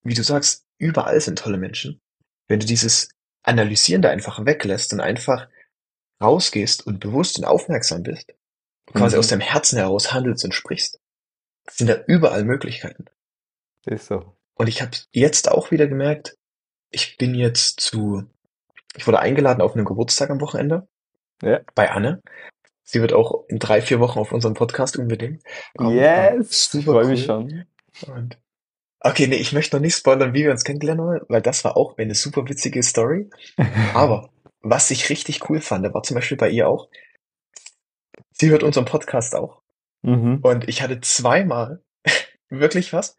wie 0.02 0.14
du 0.14 0.22
sagst, 0.22 0.66
überall 0.78 1.20
sind 1.20 1.38
tolle 1.38 1.58
Menschen. 1.58 2.00
Wenn 2.48 2.60
du 2.60 2.66
dieses 2.66 3.08
Analysierende 3.42 4.10
einfach 4.10 4.44
weglässt 4.44 4.92
und 4.92 5.00
einfach 5.00 5.48
rausgehst 6.22 6.86
und 6.86 7.00
bewusst 7.00 7.38
und 7.38 7.44
aufmerksam 7.44 8.02
bist, 8.02 8.34
quasi 8.86 9.16
Mhm. 9.16 9.20
aus 9.20 9.28
deinem 9.28 9.40
Herzen 9.40 9.78
heraus 9.78 10.12
handelst 10.12 10.44
und 10.44 10.52
sprichst, 10.54 10.98
sind 11.70 11.88
da 11.88 11.96
überall 12.06 12.44
Möglichkeiten. 12.44 13.06
Ist 13.86 14.06
so. 14.06 14.36
Und 14.54 14.68
ich 14.68 14.82
habe 14.82 14.92
jetzt 15.12 15.50
auch 15.50 15.70
wieder 15.70 15.86
gemerkt, 15.86 16.36
ich 16.90 17.16
bin 17.16 17.34
jetzt 17.34 17.80
zu, 17.80 18.24
ich 18.96 19.06
wurde 19.06 19.20
eingeladen 19.20 19.60
auf 19.62 19.74
einen 19.74 19.84
Geburtstag 19.84 20.30
am 20.30 20.40
Wochenende 20.40 20.86
Ja. 21.42 21.60
bei 21.74 21.90
Anne. 21.90 22.20
Sie 22.84 23.00
wird 23.00 23.12
auch 23.12 23.44
in 23.48 23.58
drei, 23.58 23.80
vier 23.80 24.00
Wochen 24.00 24.18
auf 24.18 24.32
unseren 24.32 24.54
Podcast 24.54 24.98
unbedingt 24.98 25.42
kommen. 25.76 25.96
Yes! 25.96 26.50
Ich 26.50 26.56
super 26.82 26.92
freue 26.92 27.06
mich 27.06 27.28
cool. 27.28 27.66
schon. 28.02 28.14
Und 28.14 28.38
okay, 29.00 29.26
nee, 29.28 29.36
ich 29.36 29.52
möchte 29.52 29.76
noch 29.76 29.80
nicht 29.80 29.96
spoilern, 29.96 30.34
wie 30.34 30.44
wir 30.44 30.50
uns 30.50 30.64
kennengelernt 30.64 31.00
haben, 31.00 31.20
weil 31.28 31.42
das 31.42 31.64
war 31.64 31.76
auch 31.76 31.96
eine 31.96 32.14
super 32.14 32.46
witzige 32.48 32.82
Story. 32.82 33.30
Aber 33.94 34.30
was 34.60 34.90
ich 34.90 35.08
richtig 35.08 35.48
cool 35.48 35.60
fand, 35.60 35.92
war 35.94 36.02
zum 36.02 36.16
Beispiel 36.16 36.36
bei 36.36 36.50
ihr 36.50 36.68
auch, 36.68 36.88
sie 38.42 38.50
hört 38.50 38.64
unseren 38.64 38.86
Podcast 38.86 39.36
auch. 39.36 39.62
Mhm. 40.02 40.40
Und 40.42 40.68
ich 40.68 40.82
hatte 40.82 41.00
zweimal 41.00 41.80
wirklich 42.50 42.92
was, 42.92 43.16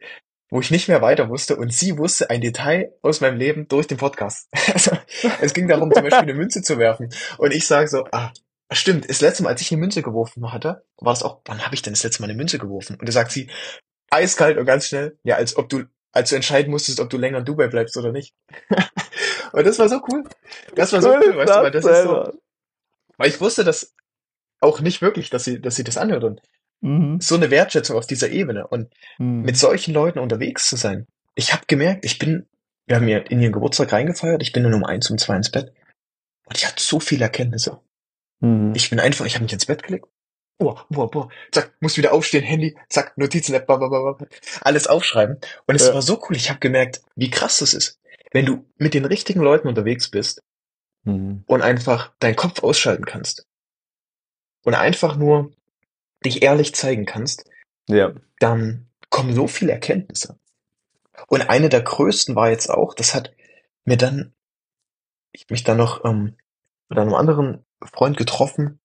wo 0.50 0.60
ich 0.60 0.70
nicht 0.70 0.90
mehr 0.90 1.02
weiter 1.02 1.30
wusste 1.30 1.56
und 1.56 1.74
sie 1.74 1.98
wusste 1.98 2.30
ein 2.30 2.42
Detail 2.42 2.94
aus 3.02 3.22
meinem 3.22 3.38
Leben 3.38 3.68
durch 3.70 3.88
den 3.88 3.98
Podcast. 3.98 4.50
Also, 4.74 4.92
es 5.40 5.54
ging 5.54 5.70
darum, 5.70 5.92
zum 5.94 6.04
Beispiel 6.04 6.20
eine 6.24 6.34
Münze 6.34 6.62
zu 6.62 6.78
werfen. 6.78 7.10
Und 7.38 7.54
ich 7.54 7.66
sage 7.68 7.88
so, 7.88 8.06
ah, 8.12 8.34
stimmt, 8.72 9.10
das 9.10 9.22
letzte 9.22 9.44
Mal, 9.44 9.50
als 9.50 9.62
ich 9.62 9.72
eine 9.72 9.80
Münze 9.80 10.02
geworfen 10.02 10.52
hatte, 10.52 10.84
war 10.98 11.14
das 11.14 11.24
auch, 11.24 11.42
wann 11.46 11.64
habe 11.64 11.74
ich 11.74 11.82
denn 11.82 11.94
das 11.94 12.04
letzte 12.04 12.22
Mal 12.22 12.30
eine 12.30 12.38
Münze 12.38 12.60
geworfen? 12.60 12.98
Und 13.00 13.08
da 13.08 13.14
sagt 13.14 13.32
sie, 13.32 13.50
eiskalt 14.10 14.58
und 14.58 14.66
ganz 14.66 14.88
schnell, 14.88 15.18
ja, 15.24 15.38
als 15.38 15.56
ob 15.56 15.70
du, 15.70 15.86
als 16.12 16.32
du 16.32 16.36
entscheiden 16.36 16.70
musstest, 16.70 17.00
ob 17.00 17.10
du 17.10 17.18
länger 17.18 17.38
in 17.38 17.46
Dubai 17.46 17.68
bleibst 17.68 17.96
oder 17.96 18.12
nicht. 18.12 18.36
und 19.54 19.66
das 19.66 19.80
war 19.80 19.88
so 19.88 20.02
cool. 20.12 20.26
Das 20.76 20.92
war 20.92 21.02
so 21.02 21.12
Cool 21.12 21.38
weißt 21.38 21.56
du, 21.56 21.62
weil 21.62 21.72
das 21.72 21.86
ist 21.86 22.04
so, 22.04 22.34
weil 23.18 23.30
ich 23.30 23.40
wusste 23.40 23.64
das 23.64 23.94
auch 24.64 24.80
nicht 24.82 25.02
wirklich, 25.02 25.30
dass 25.30 25.44
sie, 25.44 25.62
dass 25.62 25.76
sie 25.76 25.84
das 25.84 25.98
anhört 25.98 26.24
und 26.24 26.42
Mhm. 26.82 27.22
so 27.22 27.36
eine 27.36 27.50
Wertschätzung 27.50 27.96
auf 27.98 28.08
dieser 28.08 28.30
Ebene 28.30 28.68
und 28.68 28.94
Mhm. 29.18 29.44
mit 29.44 29.58
solchen 29.58 29.94
Leuten 29.94 30.20
unterwegs 30.20 30.68
zu 30.68 30.76
sein. 30.76 31.08
Ich 31.36 31.54
habe 31.54 31.64
gemerkt, 31.68 32.04
ich 32.04 32.20
bin, 32.20 32.46
wir 32.88 32.98
haben 32.98 33.08
ja 33.08 33.20
in 33.20 33.40
ihren 33.40 33.54
Geburtstag 33.54 33.94
reingefeiert, 33.94 34.42
ich 34.42 34.52
bin 34.52 34.64
dann 34.64 34.74
um 34.74 34.84
eins, 34.84 35.10
um 35.10 35.18
zwei 35.18 35.38
ins 35.38 35.50
Bett 35.50 35.72
und 36.46 36.58
ich 36.58 36.68
hatte 36.68 36.84
so 36.84 37.00
viele 37.00 37.24
Erkenntnisse. 37.24 37.80
Mhm. 38.42 38.74
Ich 38.76 38.90
bin 38.90 39.00
einfach, 39.00 39.26
ich 39.26 39.36
habe 39.36 39.44
mich 39.44 39.54
ins 39.54 39.66
Bett 39.66 39.84
gelegt. 39.84 40.06
Boah, 40.60 40.86
boah, 40.90 41.10
boah, 41.10 41.30
zack, 41.52 41.74
muss 41.80 41.98
wieder 41.98 42.12
aufstehen, 42.14 42.44
Handy, 42.44 42.78
zack, 42.90 43.18
Notizen-App, 43.18 43.66
bla, 43.66 44.18
alles 44.62 44.88
aufschreiben. 44.88 45.38
Und 45.66 45.76
es 45.76 45.88
Ja. 45.88 45.94
war 45.94 46.02
so 46.02 46.22
cool, 46.28 46.36
ich 46.36 46.50
habe 46.50 46.60
gemerkt, 46.60 47.02
wie 47.16 47.30
krass 47.30 47.60
das 47.60 47.74
ist. 47.74 48.00
Wenn 48.34 48.46
du 48.46 48.66
mit 48.78 48.94
den 48.94 49.06
richtigen 49.06 49.42
Leuten 49.42 49.68
unterwegs 49.70 50.10
bist 50.12 50.42
Mhm. 51.06 51.44
und 51.48 51.62
einfach 51.62 52.14
deinen 52.20 52.36
Kopf 52.36 52.62
ausschalten 52.62 53.06
kannst 53.06 53.46
und 54.64 54.74
einfach 54.76 55.16
nur 55.16 55.52
dich 56.26 56.42
ehrlich 56.42 56.74
zeigen 56.76 57.06
kannst, 57.06 57.50
Ja. 57.88 58.14
dann 58.40 58.88
kommen 59.10 59.34
so 59.36 59.48
viele 59.48 59.72
Erkenntnisse. 59.74 60.40
Und 61.28 61.42
eine 61.42 61.70
der 61.70 61.82
größten 61.82 62.36
war 62.36 62.50
jetzt 62.50 62.70
auch, 62.70 62.94
das 62.94 63.14
hat 63.14 63.34
mir 63.86 63.98
dann, 63.98 64.34
ich 65.32 65.50
mich 65.50 65.64
dann 65.64 65.78
noch 65.78 66.04
ähm, 66.06 66.36
mit 66.90 66.98
einem 66.98 67.14
anderen 67.14 67.66
Freund 67.84 68.18
getroffen 68.18 68.80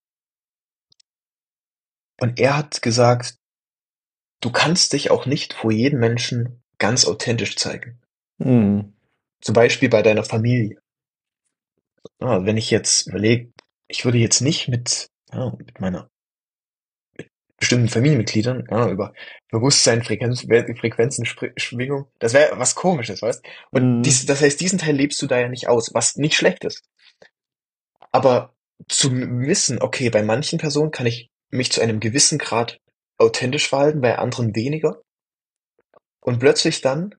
und 2.20 2.38
er 2.40 2.56
hat 2.56 2.82
gesagt, 2.82 3.38
du 4.40 4.50
kannst 4.50 4.92
dich 4.92 5.10
auch 5.10 5.26
nicht 5.26 5.52
vor 5.54 5.70
jedem 5.70 6.00
Menschen 6.00 6.62
ganz 6.78 7.06
authentisch 7.06 7.56
zeigen. 7.56 8.00
Mhm. 8.38 8.92
Zum 9.40 9.52
Beispiel 9.54 9.88
bei 9.88 10.02
deiner 10.02 10.24
Familie. 10.24 10.80
Ah, 12.18 12.44
wenn 12.44 12.56
ich 12.56 12.70
jetzt 12.70 13.06
überlege, 13.06 13.52
ich 13.86 14.04
würde 14.04 14.18
jetzt 14.18 14.40
nicht 14.40 14.68
mit, 14.68 15.10
ja, 15.32 15.52
mit 15.58 15.80
meiner 15.80 16.10
mit 17.16 17.30
bestimmten 17.58 17.88
Familienmitgliedern 17.88 18.66
ja, 18.70 18.88
über 18.88 19.12
Bewusstsein, 19.50 20.02
Frequenz, 20.04 20.42
Frequenzen, 20.42 21.24
Spr- 21.24 21.58
Schwingung, 21.58 22.06
das 22.18 22.32
wäre 22.32 22.58
was 22.58 22.74
komisches, 22.74 23.22
weißt? 23.22 23.44
Und 23.70 23.98
Mhm. 23.98 24.02
dies, 24.02 24.26
das 24.26 24.40
heißt, 24.40 24.60
diesen 24.60 24.78
Teil 24.78 24.94
lebst 24.96 25.20
du 25.22 25.26
da 25.26 25.38
ja 25.40 25.48
nicht 25.48 25.68
aus, 25.68 25.92
was 25.94 26.16
nicht 26.16 26.36
schlecht 26.36 26.64
ist. 26.64 26.82
Aber 28.12 28.54
zu 28.88 29.10
wissen, 29.12 29.82
okay, 29.82 30.10
bei 30.10 30.22
manchen 30.22 30.58
Personen 30.58 30.90
kann 30.92 31.06
ich 31.06 31.30
mich 31.50 31.72
zu 31.72 31.80
einem 31.80 32.00
gewissen 32.00 32.38
Grad 32.38 32.78
authentisch 33.18 33.68
verhalten, 33.68 34.00
bei 34.00 34.18
anderen 34.18 34.54
weniger. 34.54 35.02
Und 36.20 36.38
plötzlich 36.38 36.80
dann 36.80 37.14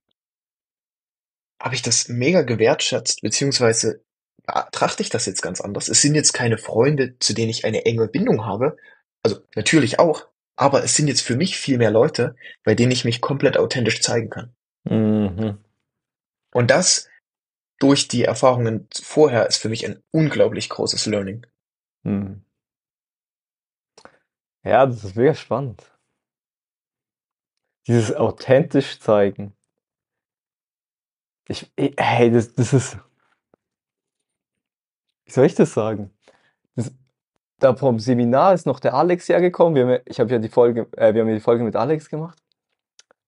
habe 1.60 1.74
ich 1.74 1.82
das 1.82 2.08
mega 2.08 2.42
gewertschätzt, 2.42 3.20
beziehungsweise 3.20 4.02
betrachte 4.46 5.02
ich 5.02 5.10
das 5.10 5.26
jetzt 5.26 5.42
ganz 5.42 5.60
anders. 5.60 5.88
Es 5.88 6.02
sind 6.02 6.14
jetzt 6.14 6.32
keine 6.32 6.58
Freunde, 6.58 7.18
zu 7.18 7.34
denen 7.34 7.50
ich 7.50 7.64
eine 7.64 7.84
enge 7.84 8.08
Bindung 8.08 8.44
habe. 8.44 8.76
Also 9.22 9.40
natürlich 9.54 9.98
auch, 9.98 10.26
aber 10.56 10.82
es 10.82 10.94
sind 10.96 11.08
jetzt 11.08 11.22
für 11.22 11.36
mich 11.36 11.56
viel 11.56 11.78
mehr 11.78 11.90
Leute, 11.90 12.36
bei 12.64 12.74
denen 12.74 12.92
ich 12.92 13.04
mich 13.04 13.20
komplett 13.20 13.56
authentisch 13.56 14.00
zeigen 14.00 14.30
kann. 14.30 14.54
Mhm. 14.84 15.58
Und 16.52 16.70
das 16.70 17.08
durch 17.78 18.08
die 18.08 18.24
Erfahrungen 18.24 18.88
vorher 19.02 19.46
ist 19.46 19.56
für 19.56 19.68
mich 19.68 19.86
ein 19.86 20.02
unglaublich 20.10 20.68
großes 20.68 21.06
Learning. 21.06 21.46
Mhm. 22.02 22.44
Ja, 24.62 24.84
das 24.86 25.04
ist 25.04 25.16
mega 25.16 25.34
spannend. 25.34 25.90
Dieses 27.86 28.14
authentisch 28.14 29.00
zeigen. 29.00 29.54
Ich, 31.48 31.72
ich- 31.76 31.94
hey, 31.96 32.30
das, 32.30 32.54
das 32.54 32.72
ist, 32.72 32.98
wie 35.30 35.34
soll 35.34 35.46
ich 35.46 35.54
das 35.54 35.72
sagen? 35.72 36.10
Das, 36.74 36.92
da 37.60 37.76
vom 37.76 38.00
Seminar 38.00 38.52
ist 38.52 38.66
noch 38.66 38.80
der 38.80 38.94
Alex 38.94 39.28
hergekommen. 39.28 39.74
Wir 39.76 39.82
haben, 39.84 39.90
ja- 39.90 40.00
ich 40.06 40.18
habe 40.18 40.30
ja 40.30 40.38
die 40.38 40.48
Folge, 40.48 40.88
äh, 40.96 41.14
wir 41.14 41.20
haben 41.22 41.28
ja 41.28 41.34
die 41.34 41.40
Folge 41.40 41.62
mit 41.62 41.76
Alex 41.76 42.08
gemacht. 42.10 42.36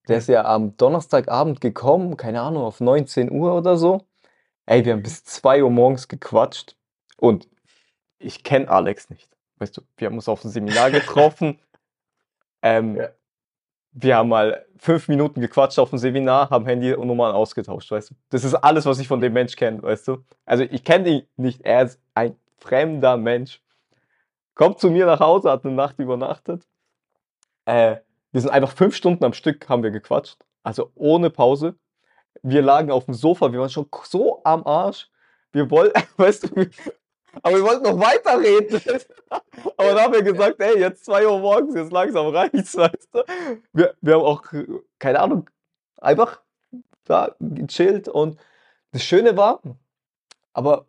Der 0.09 0.17
ist 0.17 0.27
ja 0.27 0.43
am 0.43 0.75
Donnerstagabend 0.75 1.61
gekommen, 1.61 2.17
keine 2.17 2.41
Ahnung, 2.41 2.63
auf 2.63 2.81
19 2.81 3.31
Uhr 3.31 3.55
oder 3.55 3.77
so. 3.77 4.01
Ey, 4.65 4.83
wir 4.83 4.93
haben 4.93 5.03
bis 5.03 5.23
2 5.23 5.63
Uhr 5.63 5.69
morgens 5.69 6.09
gequatscht 6.09 6.75
und 7.17 7.47
ich 8.19 8.43
kenne 8.43 8.69
Alex 8.69 9.09
nicht. 9.09 9.29
Weißt 9.59 9.77
du, 9.77 9.81
wir 9.95 10.07
haben 10.07 10.15
uns 10.15 10.27
auf 10.27 10.41
dem 10.41 10.51
Seminar 10.51 10.91
getroffen. 10.91 11.59
Ähm, 12.65 12.95
Ja. 12.95 13.09
Wir 13.93 14.17
haben 14.17 14.29
mal 14.29 14.65
fünf 14.77 15.07
Minuten 15.07 15.39
gequatscht 15.39 15.77
auf 15.77 15.89
dem 15.89 15.99
Seminar, 15.99 16.49
haben 16.49 16.65
Handy 16.65 16.93
und 16.93 17.07
Nummern 17.07 17.33
ausgetauscht, 17.33 17.91
weißt 17.91 18.11
du. 18.11 18.15
Das 18.29 18.43
ist 18.43 18.55
alles, 18.55 18.85
was 18.85 18.99
ich 18.99 19.07
von 19.07 19.21
dem 19.21 19.33
Mensch 19.33 19.55
kenne, 19.55 19.81
weißt 19.81 20.07
du. 20.07 20.23
Also 20.45 20.63
ich 20.63 20.83
kenne 20.83 21.09
ihn 21.09 21.27
nicht, 21.37 21.61
er 21.61 21.83
ist 21.83 21.99
ein 22.15 22.35
fremder 22.57 23.17
Mensch. 23.17 23.61
Kommt 24.55 24.79
zu 24.79 24.89
mir 24.89 25.05
nach 25.05 25.19
Hause, 25.19 25.51
hat 25.51 25.65
eine 25.65 25.73
Nacht 25.75 25.99
übernachtet. 25.99 26.67
Äh, 27.65 27.97
wir 28.31 28.41
sind 28.41 28.49
einfach 28.49 28.73
fünf 28.73 28.95
Stunden 28.95 29.23
am 29.23 29.33
Stück, 29.33 29.69
haben 29.69 29.83
wir 29.83 29.91
gequatscht. 29.91 30.37
Also 30.63 30.91
ohne 30.95 31.29
Pause. 31.29 31.75
Wir 32.41 32.61
lagen 32.61 32.91
auf 32.91 33.05
dem 33.05 33.13
Sofa, 33.13 33.51
wir 33.51 33.59
waren 33.59 33.69
schon 33.69 33.87
so 34.05 34.41
am 34.43 34.65
Arsch. 34.65 35.09
Wir 35.51 35.69
wollten, 35.69 36.01
weißt 36.17 36.49
du, 36.55 36.67
aber 37.41 37.55
wir 37.55 37.63
wollten 37.63 37.83
noch 37.83 37.99
weiterreden. 37.99 38.79
Aber 39.77 39.89
dann 39.89 39.99
haben 39.99 40.13
wir 40.13 40.21
gesagt, 40.21 40.61
ey, 40.61 40.79
jetzt 40.79 41.05
zwei 41.05 41.27
Uhr 41.27 41.39
morgens, 41.39 41.75
jetzt 41.75 41.91
langsam 41.91 42.27
reicht's, 42.27 42.75
weißt 42.75 43.09
du. 43.11 43.23
Wir, 43.73 43.95
wir 44.01 44.13
haben 44.13 44.21
auch, 44.21 44.43
keine 44.99 45.19
Ahnung, 45.19 45.49
einfach 45.97 46.41
da 47.05 47.35
gechillt 47.39 48.07
und 48.07 48.37
das 48.91 49.03
Schöne 49.03 49.35
war, 49.35 49.61
aber 50.53 50.85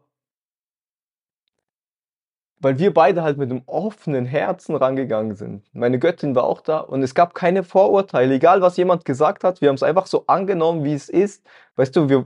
weil 2.58 2.78
wir 2.78 2.94
beide 2.94 3.22
halt 3.22 3.36
mit 3.36 3.50
einem 3.50 3.62
offenen 3.66 4.24
Herzen 4.24 4.74
rangegangen 4.74 5.36
sind. 5.36 5.68
Meine 5.74 5.98
Göttin 5.98 6.34
war 6.34 6.44
auch 6.44 6.62
da 6.62 6.78
und 6.78 7.02
es 7.02 7.14
gab 7.14 7.34
keine 7.34 7.62
Vorurteile, 7.62 8.34
egal 8.34 8.62
was 8.62 8.78
jemand 8.78 9.04
gesagt 9.04 9.44
hat, 9.44 9.60
wir 9.60 9.68
haben 9.68 9.74
es 9.76 9.82
einfach 9.82 10.06
so 10.06 10.24
angenommen, 10.26 10.82
wie 10.82 10.94
es 10.94 11.10
ist. 11.10 11.44
Weißt 11.76 11.94
du, 11.94 12.08
wir, 12.08 12.24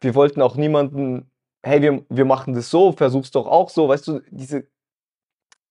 wir 0.00 0.14
wollten 0.14 0.40
auch 0.40 0.54
niemanden, 0.54 1.31
hey, 1.62 1.80
wir, 1.82 2.04
wir 2.08 2.24
machen 2.24 2.54
das 2.54 2.70
so, 2.70 2.92
versuch's 2.92 3.30
doch 3.30 3.46
auch 3.46 3.70
so, 3.70 3.88
weißt 3.88 4.08
du, 4.08 4.20
diese 4.30 4.66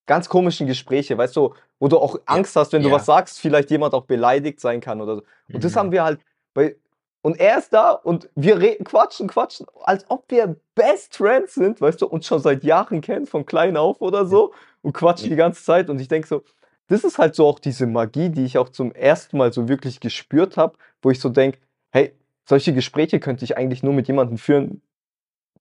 ganz 0.06 0.30
komischen 0.30 0.68
Gespräche, 0.68 1.18
weißt 1.18 1.36
du, 1.36 1.54
wo 1.80 1.88
du 1.88 1.98
auch 1.98 2.18
Angst 2.26 2.56
hast, 2.56 2.74
wenn 2.74 2.82
du 2.84 2.90
ja. 2.90 2.96
was 2.96 3.06
sagst, 3.06 3.40
vielleicht 3.40 3.72
jemand 3.72 3.94
auch 3.94 4.06
beleidigt 4.06 4.60
sein 4.60 4.82
kann 4.82 5.02
oder 5.02 5.18
so. 5.18 5.24
Und 5.54 5.64
das 5.64 5.74
Mhm. 5.74 5.80
haben 5.80 5.92
wir 5.92 6.04
halt 6.04 6.20
bei, 6.54 6.76
und 7.22 7.40
er 7.40 7.60
ist 7.60 7.72
da 7.72 7.92
und 7.92 8.30
wir 8.36 8.60
reden, 8.60 8.84
quatschen, 8.84 9.28
quatschen, 9.28 9.68
als 9.84 10.06
ob 10.10 10.26
wir 10.30 10.56
Best 10.76 11.18
Friends 11.18 11.54
sind, 11.54 11.80
weißt 11.80 12.02
du, 12.02 12.08
uns 12.08 12.26
schon 12.26 12.40
seit 12.40 12.64
Jahren 12.64 13.02
kennen, 13.02 13.28
von 13.28 13.46
klein 13.46 13.78
auf 13.78 14.02
oder 14.02 14.26
so, 14.26 14.54
und 14.82 14.94
quatschen 14.94 15.30
die 15.30 15.36
ganze 15.36 15.64
Zeit. 15.64 15.90
Und 15.90 16.02
ich 16.02 16.08
denke 16.08 16.28
so, 16.28 16.44
das 16.88 17.04
ist 17.04 17.20
halt 17.20 17.36
so 17.36 17.46
auch 17.48 17.60
diese 17.60 17.86
Magie, 17.86 18.30
die 18.30 18.44
ich 18.44 18.58
auch 18.58 18.70
zum 18.70 18.92
ersten 18.92 19.38
Mal 19.38 19.54
so 19.54 19.70
wirklich 19.70 20.00
gespürt 20.00 20.58
habe, 20.58 20.78
wo 21.02 21.12
ich 21.12 21.20
so 21.20 21.30
denke, 21.30 21.60
hey, 21.92 22.14
solche 22.46 22.74
Gespräche 22.74 23.20
könnte 23.20 23.46
ich 23.46 23.56
eigentlich 23.56 23.84
nur 23.84 23.94
mit 23.94 24.08
jemandem 24.08 24.38
führen, 24.38 24.82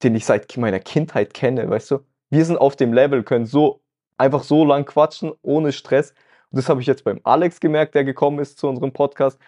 den 0.03 0.15
ich 0.15 0.25
seit 0.25 0.57
meiner 0.57 0.81
Kindheit 0.81 1.35
kenne, 1.35 1.69
weißt 1.69 1.91
du? 1.93 2.01
Wir 2.31 2.45
sind 2.45 2.59
auf 2.59 2.77
dem 2.77 2.93
Level, 2.93 3.23
können 3.23 3.47
so 3.47 3.81
einfach 4.17 4.43
so 4.43 4.65
lang 4.65 4.85
quatschen, 4.85 5.33
ohne 5.43 5.73
Stress. 5.73 6.11
Und 6.51 6.59
das 6.59 6.69
habe 6.69 6.81
ich 6.81 6.87
jetzt 6.87 7.05
beim 7.05 7.21
Alex 7.25 7.61
gemerkt, 7.61 7.95
der 7.95 8.05
gekommen 8.05 8.39
ist 8.39 8.59
zu 8.59 8.69
unserem 8.69 8.93
Podcast. 8.93 9.39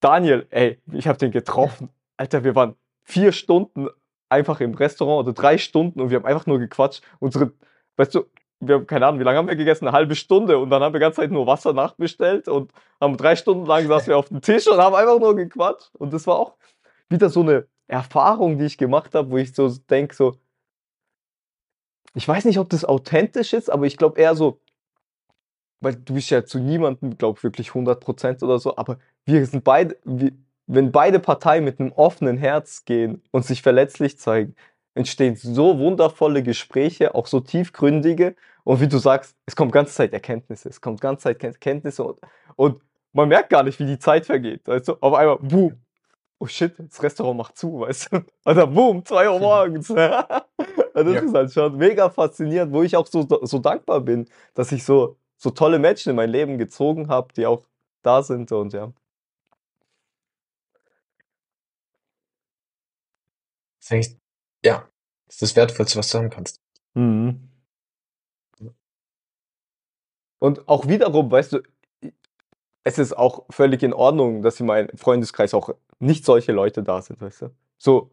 Daniel, 0.00 0.46
ey, 0.50 0.80
ich 0.92 1.08
habe 1.08 1.18
den 1.18 1.30
getroffen. 1.30 1.90
Alter, 2.16 2.44
wir 2.44 2.54
waren 2.54 2.74
vier 3.04 3.32
Stunden 3.32 3.88
einfach 4.28 4.60
im 4.60 4.74
Restaurant 4.74 5.26
oder 5.26 5.32
drei 5.32 5.58
Stunden 5.58 6.00
und 6.00 6.10
wir 6.10 6.18
haben 6.18 6.26
einfach 6.26 6.46
nur 6.46 6.58
gequatscht. 6.58 7.02
Unsere, 7.18 7.52
weißt 7.96 8.14
du, 8.14 8.24
wir 8.60 8.76
haben 8.76 8.86
keine 8.86 9.06
Ahnung, 9.06 9.20
wie 9.20 9.24
lange 9.24 9.38
haben 9.38 9.48
wir 9.48 9.56
gegessen? 9.56 9.86
Eine 9.86 9.96
halbe 9.96 10.14
Stunde 10.14 10.58
und 10.58 10.70
dann 10.70 10.82
haben 10.82 10.92
wir 10.92 10.98
die 10.98 11.04
ganze 11.04 11.20
Zeit 11.20 11.30
nur 11.30 11.46
Wasser 11.46 11.72
nachbestellt 11.72 12.48
und 12.48 12.72
haben 13.00 13.16
drei 13.16 13.36
Stunden 13.36 13.66
lang 13.66 13.86
saßen 13.86 14.08
wir 14.08 14.18
auf 14.18 14.28
dem 14.28 14.40
Tisch 14.40 14.66
und 14.66 14.78
haben 14.78 14.94
einfach 14.94 15.18
nur 15.18 15.36
gequatscht. 15.36 15.94
Und 15.94 16.12
das 16.12 16.26
war 16.26 16.38
auch 16.38 16.56
wieder 17.08 17.30
so 17.30 17.40
eine 17.40 17.66
Erfahrung, 17.88 18.58
die 18.58 18.66
ich 18.66 18.78
gemacht 18.78 19.14
habe, 19.14 19.30
wo 19.30 19.38
ich 19.38 19.54
so 19.54 19.68
denke, 19.90 20.14
so, 20.14 20.36
ich 22.14 22.26
weiß 22.26 22.44
nicht, 22.44 22.58
ob 22.58 22.68
das 22.68 22.84
authentisch 22.84 23.52
ist, 23.52 23.70
aber 23.70 23.86
ich 23.86 23.96
glaube 23.96 24.20
eher 24.20 24.34
so, 24.34 24.60
weil 25.80 25.96
du 25.96 26.14
bist 26.14 26.30
ja 26.30 26.44
zu 26.44 26.58
niemandem, 26.58 27.16
glaube 27.16 27.38
ich, 27.38 27.44
wirklich 27.44 27.70
100% 27.70 28.42
oder 28.44 28.58
so, 28.58 28.76
aber 28.76 28.98
wir 29.24 29.44
sind 29.46 29.64
beide, 29.64 29.96
wir, 30.04 30.32
wenn 30.66 30.92
beide 30.92 31.18
Parteien 31.18 31.64
mit 31.64 31.80
einem 31.80 31.92
offenen 31.92 32.36
Herz 32.36 32.84
gehen 32.84 33.22
und 33.30 33.44
sich 33.44 33.62
verletzlich 33.62 34.18
zeigen, 34.18 34.54
entstehen 34.94 35.36
so 35.36 35.78
wundervolle 35.78 36.42
Gespräche, 36.42 37.14
auch 37.14 37.26
so 37.26 37.40
tiefgründige. 37.40 38.34
Und 38.64 38.80
wie 38.80 38.88
du 38.88 38.98
sagst, 38.98 39.36
es 39.46 39.56
kommt 39.56 39.72
ganze 39.72 39.94
Zeit 39.94 40.12
Erkenntnisse, 40.12 40.68
es 40.68 40.80
kommt 40.80 41.00
ganze 41.00 41.24
Zeit 41.24 41.42
Erkenntnisse 41.42 42.04
und, 42.04 42.20
und 42.56 42.82
man 43.12 43.28
merkt 43.28 43.50
gar 43.50 43.62
nicht, 43.62 43.78
wie 43.78 43.86
die 43.86 43.98
Zeit 43.98 44.26
vergeht. 44.26 44.66
Du? 44.66 44.96
Auf 45.00 45.14
einmal, 45.14 45.38
boom, 45.38 45.80
oh 46.38 46.46
shit, 46.46 46.74
das 46.78 47.02
Restaurant 47.02 47.36
macht 47.36 47.56
zu, 47.56 47.80
weißt 47.80 48.12
du? 48.12 48.24
Alter, 48.44 48.66
boom, 48.66 49.04
zwei 49.04 49.28
Uhr 49.30 49.38
morgens. 49.38 49.88
das 49.88 50.44
ja. 50.94 51.20
ist 51.20 51.34
halt 51.34 51.52
schon 51.52 51.76
mega 51.76 52.10
faszinierend, 52.10 52.72
wo 52.72 52.82
ich 52.82 52.96
auch 52.96 53.06
so, 53.06 53.26
so 53.42 53.58
dankbar 53.58 54.00
bin, 54.00 54.28
dass 54.54 54.72
ich 54.72 54.84
so, 54.84 55.16
so 55.36 55.50
tolle 55.50 55.78
Menschen 55.78 56.10
in 56.10 56.16
mein 56.16 56.30
Leben 56.30 56.58
gezogen 56.58 57.08
habe, 57.08 57.32
die 57.34 57.46
auch 57.46 57.64
da 58.02 58.22
sind 58.22 58.52
und 58.52 58.72
ja. 58.72 58.92
Ja, 64.64 64.88
das 65.26 65.36
ist 65.36 65.42
das 65.42 65.56
Wertvollste, 65.56 65.98
was 65.98 66.08
du 66.08 66.18
sagen 66.18 66.30
kannst. 66.30 66.60
Mhm. 66.94 67.48
Und 70.38 70.68
auch 70.68 70.86
wiederum, 70.86 71.30
weißt 71.30 71.54
du, 71.54 71.62
es 72.88 72.98
ist 72.98 73.16
auch 73.16 73.44
völlig 73.50 73.82
in 73.82 73.92
Ordnung, 73.92 74.42
dass 74.42 74.60
in 74.60 74.66
meinem 74.66 74.96
Freundeskreis 74.96 75.54
auch 75.54 75.74
nicht 76.00 76.24
solche 76.24 76.52
Leute 76.52 76.82
da 76.82 77.02
sind, 77.02 77.20
weißt 77.20 77.42
du? 77.42 77.50
So 77.78 78.10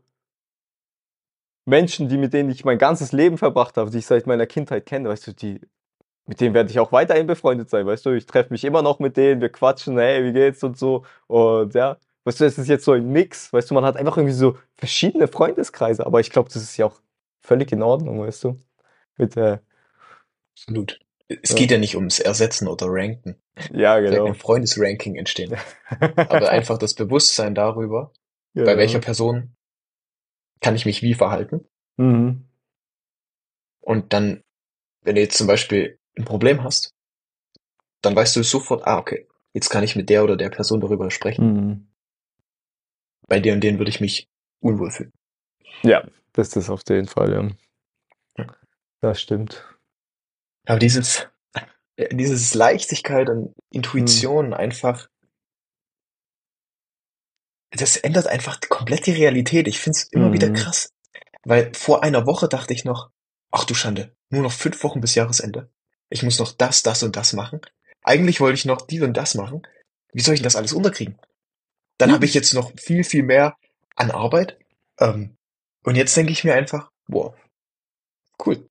Menschen, 1.65 2.09
die 2.09 2.17
mit 2.17 2.33
denen 2.33 2.49
ich 2.51 2.65
mein 2.65 2.77
ganzes 2.77 3.11
Leben 3.11 3.37
verbracht 3.37 3.77
habe, 3.77 3.89
die 3.89 3.99
ich 3.99 4.05
seit 4.05 4.27
meiner 4.27 4.45
Kindheit 4.45 4.85
kenne, 4.85 5.09
weißt 5.09 5.27
du, 5.27 5.33
die 5.33 5.61
mit 6.27 6.41
denen 6.41 6.55
werde 6.55 6.71
ich 6.71 6.79
auch 6.79 6.91
weiterhin 6.91 7.27
befreundet 7.27 7.69
sein, 7.69 7.85
weißt 7.85 8.05
du? 8.05 8.11
Ich 8.11 8.25
treffe 8.25 8.51
mich 8.51 8.63
immer 8.63 8.81
noch 8.81 8.99
mit 8.99 9.15
denen, 9.17 9.41
wir 9.41 9.49
quatschen, 9.49 9.97
hey, 9.97 10.23
wie 10.25 10.33
geht's 10.33 10.63
und 10.63 10.77
so. 10.77 11.05
Und 11.27 11.75
ja, 11.75 11.97
weißt 12.25 12.41
du, 12.41 12.45
es 12.45 12.57
ist 12.57 12.67
jetzt 12.67 12.85
so 12.85 12.93
ein 12.93 13.07
Mix, 13.11 13.53
weißt 13.53 13.69
du, 13.69 13.75
man 13.75 13.85
hat 13.85 13.97
einfach 13.97 14.17
irgendwie 14.17 14.33
so 14.33 14.57
verschiedene 14.77 15.27
Freundeskreise, 15.27 16.05
aber 16.05 16.19
ich 16.19 16.31
glaube, 16.31 16.49
das 16.51 16.63
ist 16.63 16.77
ja 16.77 16.87
auch 16.87 16.99
völlig 17.41 17.71
in 17.71 17.83
Ordnung, 17.83 18.21
weißt 18.21 18.43
du? 18.45 18.59
Mit 19.17 19.35
der. 19.35 19.61
Absolut. 20.55 21.04
Es 21.27 21.51
ja. 21.51 21.55
geht 21.55 21.71
ja 21.71 21.77
nicht 21.77 21.95
ums 21.95 22.19
Ersetzen 22.19 22.67
oder 22.67 22.85
Ranken. 22.87 23.41
Ja, 23.71 23.99
genau. 23.99 24.25
ein 24.25 24.35
Freundesranking 24.35 25.15
entstehen. 25.15 25.55
aber 25.99 26.49
einfach 26.49 26.77
das 26.77 26.93
Bewusstsein 26.93 27.55
darüber, 27.55 28.13
ja, 28.53 28.63
bei 28.63 28.77
welcher 28.77 28.99
Person 28.99 29.55
kann 30.61 30.75
ich 30.75 30.85
mich 30.85 31.01
wie 31.01 31.13
verhalten. 31.13 31.67
Mhm. 31.97 32.45
Und 33.81 34.13
dann, 34.13 34.43
wenn 35.01 35.15
du 35.15 35.21
jetzt 35.21 35.37
zum 35.37 35.47
Beispiel 35.47 35.99
ein 36.17 36.25
Problem 36.25 36.63
hast, 36.63 36.91
dann 38.01 38.15
weißt 38.15 38.35
du 38.35 38.43
sofort, 38.43 38.85
ah, 38.85 38.97
okay, 38.97 39.27
jetzt 39.53 39.69
kann 39.69 39.83
ich 39.83 39.95
mit 39.95 40.09
der 40.09 40.23
oder 40.23 40.37
der 40.37 40.49
Person 40.49 40.81
darüber 40.81 41.09
sprechen. 41.11 41.53
Mhm. 41.53 41.87
Bei 43.27 43.39
der 43.39 43.53
und 43.53 43.63
denen 43.63 43.79
würde 43.79 43.89
ich 43.89 44.01
mich 44.01 44.27
unwohl 44.59 44.91
fühlen. 44.91 45.11
Ja, 45.81 46.07
das 46.33 46.55
ist 46.55 46.69
auf 46.69 46.81
jeden 46.87 47.07
Fall, 47.07 47.33
ja. 48.37 48.45
Das 49.01 49.21
stimmt. 49.21 49.74
Aber 50.65 50.79
dieses, 50.79 51.27
dieses 52.11 52.53
Leichtigkeit 52.53 53.29
und 53.29 53.53
Intuition 53.71 54.47
mhm. 54.47 54.53
einfach, 54.53 55.07
das 57.71 57.97
ändert 57.97 58.27
einfach 58.27 58.59
komplett 58.69 59.05
die 59.05 59.11
Realität. 59.11 59.67
Ich 59.67 59.79
finde 59.79 59.97
es 59.97 60.03
immer 60.11 60.29
mhm. 60.29 60.33
wieder 60.33 60.51
krass. 60.51 60.93
Weil 61.43 61.73
vor 61.73 62.03
einer 62.03 62.25
Woche 62.25 62.47
dachte 62.47 62.73
ich 62.73 62.85
noch, 62.85 63.11
ach 63.51 63.65
du 63.65 63.73
Schande, 63.73 64.15
nur 64.29 64.41
noch 64.41 64.51
fünf 64.51 64.83
Wochen 64.83 65.01
bis 65.01 65.15
Jahresende. 65.15 65.69
Ich 66.09 66.23
muss 66.23 66.39
noch 66.39 66.51
das, 66.51 66.83
das 66.83 67.03
und 67.03 67.15
das 67.15 67.33
machen. 67.33 67.61
Eigentlich 68.03 68.39
wollte 68.39 68.55
ich 68.55 68.65
noch 68.65 68.81
dies 68.81 69.01
und 69.01 69.15
das 69.15 69.35
machen. 69.35 69.61
Wie 70.13 70.21
soll 70.21 70.33
ich 70.33 70.39
denn 70.39 70.45
das 70.45 70.55
alles 70.55 70.73
unterkriegen? 70.73 71.19
Dann 71.97 72.09
mhm. 72.09 72.13
habe 72.15 72.25
ich 72.25 72.33
jetzt 72.33 72.53
noch 72.53 72.71
viel, 72.77 73.03
viel 73.03 73.23
mehr 73.23 73.57
an 73.95 74.11
Arbeit. 74.11 74.57
Ähm, 74.99 75.35
und 75.83 75.95
jetzt 75.95 76.15
denke 76.15 76.31
ich 76.31 76.43
mir 76.43 76.55
einfach, 76.55 76.91
wow, 77.07 77.35
cool. 78.45 78.67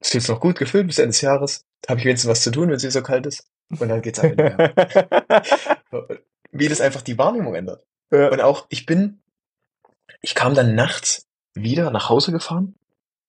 Ist 0.00 0.14
jetzt 0.14 0.28
noch 0.28 0.40
gut 0.40 0.58
gefüllt 0.58 0.86
bis 0.86 0.98
Ende 0.98 1.10
des 1.10 1.20
Jahres. 1.20 1.66
Habe 1.88 2.00
ich 2.00 2.06
wenigstens 2.06 2.30
was 2.30 2.42
zu 2.42 2.50
tun, 2.50 2.68
wenn 2.68 2.76
es 2.76 2.82
hier 2.82 2.90
so 2.90 3.02
kalt 3.02 3.26
ist. 3.26 3.46
Und 3.68 3.88
dann 3.88 4.02
geht's 4.02 4.18
am 4.18 4.30
Ende. 4.30 4.74
Wie 6.52 6.68
das 6.68 6.80
einfach 6.80 7.02
die 7.02 7.18
Wahrnehmung 7.18 7.54
ändert. 7.54 7.84
Ja. 8.10 8.30
Und 8.30 8.40
auch, 8.40 8.66
ich 8.70 8.86
bin, 8.86 9.22
ich 10.20 10.34
kam 10.34 10.54
dann 10.54 10.74
nachts 10.74 11.28
wieder 11.54 11.90
nach 11.90 12.08
Hause 12.08 12.32
gefahren, 12.32 12.74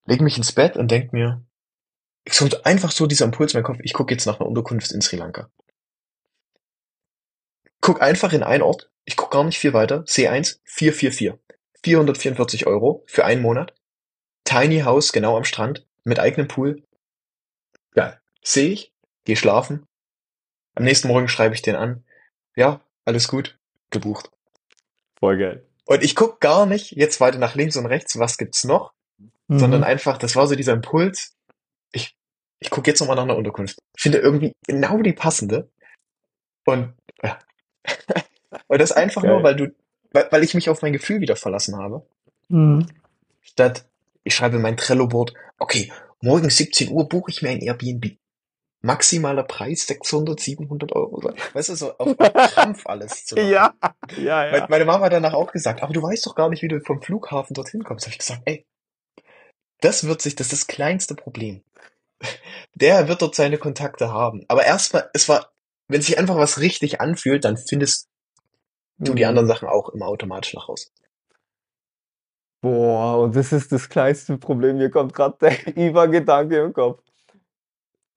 lege 0.05 0.23
mich 0.23 0.37
ins 0.37 0.51
Bett 0.51 0.77
und 0.77 0.89
denk 0.89 1.13
mir, 1.13 1.43
es 2.23 2.37
kommt 2.39 2.65
einfach 2.65 2.91
so 2.91 3.07
dieser 3.07 3.25
Impuls 3.25 3.53
in 3.53 3.57
meinen 3.57 3.65
Kopf, 3.65 3.79
ich 3.81 3.93
gucke 3.93 4.13
jetzt 4.13 4.25
nach 4.25 4.39
einer 4.39 4.47
Unterkunft 4.47 4.91
in 4.91 5.01
Sri 5.01 5.17
Lanka. 5.17 5.49
Guck 7.81 8.01
einfach 8.01 8.33
in 8.33 8.43
einen 8.43 8.63
Ort, 8.63 8.91
ich 9.05 9.15
guck 9.15 9.31
gar 9.31 9.43
nicht 9.43 9.59
viel 9.59 9.73
weiter, 9.73 10.01
C1 10.01 10.59
444. 10.63 11.33
444 11.83 12.67
Euro 12.67 13.03
für 13.07 13.25
einen 13.25 13.41
Monat. 13.41 13.73
Tiny 14.43 14.81
House 14.81 15.13
genau 15.13 15.35
am 15.35 15.43
Strand, 15.43 15.87
mit 16.03 16.19
eigenem 16.19 16.47
Pool. 16.47 16.83
Ja, 17.95 18.17
sehe 18.43 18.69
ich, 18.69 18.93
geh 19.25 19.35
schlafen. 19.35 19.85
Am 20.75 20.83
nächsten 20.83 21.07
Morgen 21.07 21.27
schreibe 21.27 21.55
ich 21.55 21.61
den 21.61 21.75
an. 21.75 22.03
Ja, 22.55 22.81
alles 23.05 23.27
gut, 23.27 23.59
gebucht. 23.89 24.31
Voll 25.19 25.37
geil. 25.37 25.67
Und 25.85 26.03
ich 26.03 26.15
guck 26.15 26.39
gar 26.39 26.65
nicht 26.65 26.91
jetzt 26.91 27.19
weiter 27.19 27.37
nach 27.37 27.55
links 27.55 27.75
und 27.75 27.85
rechts, 27.85 28.17
was 28.17 28.37
gibt's 28.37 28.63
noch, 28.63 28.93
mhm. 29.47 29.59
sondern 29.59 29.83
einfach, 29.83 30.17
das 30.17 30.35
war 30.35 30.47
so 30.47 30.55
dieser 30.55 30.73
Impuls, 30.73 31.33
ich, 31.91 32.15
ich 32.59 32.69
gucke 32.69 32.89
jetzt 32.89 32.99
nochmal 32.99 33.15
nach 33.15 33.23
einer 33.23 33.37
Unterkunft. 33.37 33.77
Ich 33.95 34.03
finde 34.03 34.19
irgendwie 34.19 34.53
genau 34.65 35.01
die 35.01 35.13
passende. 35.13 35.69
Und, 36.65 36.93
ja. 37.21 37.39
und 38.67 38.79
das 38.79 38.91
einfach 38.91 39.23
Geil. 39.23 39.31
nur, 39.31 39.43
weil 39.43 39.55
du, 39.55 39.75
weil, 40.11 40.27
weil 40.31 40.43
ich 40.43 40.53
mich 40.53 40.69
auf 40.69 40.81
mein 40.81 40.93
Gefühl 40.93 41.21
wieder 41.21 41.35
verlassen 41.35 41.77
habe. 41.77 42.05
Mhm. 42.49 42.87
Statt, 43.41 43.85
ich 44.23 44.35
schreibe 44.35 44.59
mein 44.59 44.77
Trello-Board, 44.77 45.33
okay, 45.59 45.91
morgen 46.21 46.49
17 46.49 46.91
Uhr 46.91 47.07
buche 47.07 47.31
ich 47.31 47.41
mir 47.41 47.49
ein 47.49 47.61
Airbnb. 47.61 48.17
Maximaler 48.83 49.43
Preis 49.43 49.85
600, 49.85 50.39
700 50.39 50.91
Euro. 50.93 51.21
Weißt 51.53 51.69
du, 51.69 51.75
so 51.75 51.97
auf 51.97 52.17
Krampf 52.17 52.87
alles 52.87 53.25
zu 53.25 53.35
machen. 53.37 53.51
Ja, 53.51 53.75
ja, 54.17 54.57
ja. 54.57 54.67
Meine 54.69 54.85
Mama 54.85 55.05
hat 55.05 55.13
danach 55.13 55.33
auch 55.33 55.51
gesagt, 55.51 55.83
aber 55.83 55.93
du 55.93 56.01
weißt 56.01 56.25
doch 56.25 56.33
gar 56.33 56.49
nicht, 56.49 56.63
wie 56.63 56.67
du 56.67 56.81
vom 56.81 57.01
Flughafen 57.01 57.53
dorthin 57.53 57.83
kommst. 57.83 58.05
Habe 58.05 58.13
ich 58.13 58.19
gesagt, 58.19 58.41
ey, 58.45 58.65
das 59.81 60.05
wird 60.05 60.21
sich, 60.21 60.35
das 60.35 60.47
ist 60.47 60.53
das 60.53 60.67
kleinste 60.67 61.13
Problem. 61.13 61.63
Der 62.73 63.07
wird 63.07 63.21
dort 63.21 63.35
seine 63.35 63.57
Kontakte 63.57 64.11
haben. 64.11 64.45
Aber 64.47 64.65
erstmal, 64.65 65.09
es 65.13 65.29
war, 65.29 65.51
wenn 65.87 66.01
sich 66.01 66.17
einfach 66.17 66.37
was 66.37 66.59
richtig 66.59 67.01
anfühlt, 67.01 67.45
dann 67.45 67.57
findest 67.57 68.09
du 68.97 69.13
die 69.13 69.23
mhm. 69.23 69.29
anderen 69.29 69.47
Sachen 69.47 69.67
auch 69.67 69.89
immer 69.89 70.07
automatisch 70.07 70.53
nach 70.53 70.67
Hause. 70.67 70.87
Boah, 72.61 73.23
und 73.23 73.35
das 73.35 73.51
ist 73.51 73.71
das 73.71 73.89
kleinste 73.89 74.37
Problem. 74.37 74.77
Mir 74.77 74.91
kommt 74.91 75.13
gerade 75.13 75.35
der 75.41 75.75
Übergedanke 75.75 76.57
im 76.61 76.73
Kopf, 76.73 77.01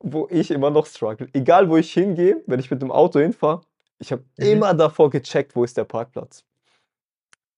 wo 0.01 0.29
ich 0.31 0.51
immer 0.51 0.71
noch 0.71 0.87
struggle. 0.87 1.29
Egal, 1.33 1.69
wo 1.71 1.79
ich 1.79 1.93
hingehe, 1.93 2.43
wenn 2.47 2.61
ich 2.61 2.71
mit 2.71 2.83
dem 2.83 2.93
Auto 2.93 3.19
hinfahre, 3.19 3.63
ich 3.99 4.13
habe 4.13 4.23
mhm. 4.37 4.47
immer 4.47 4.75
davor 4.75 5.09
gecheckt, 5.09 5.57
wo 5.57 5.65
ist 5.65 5.77
der 5.77 5.85
Parkplatz. 5.85 6.45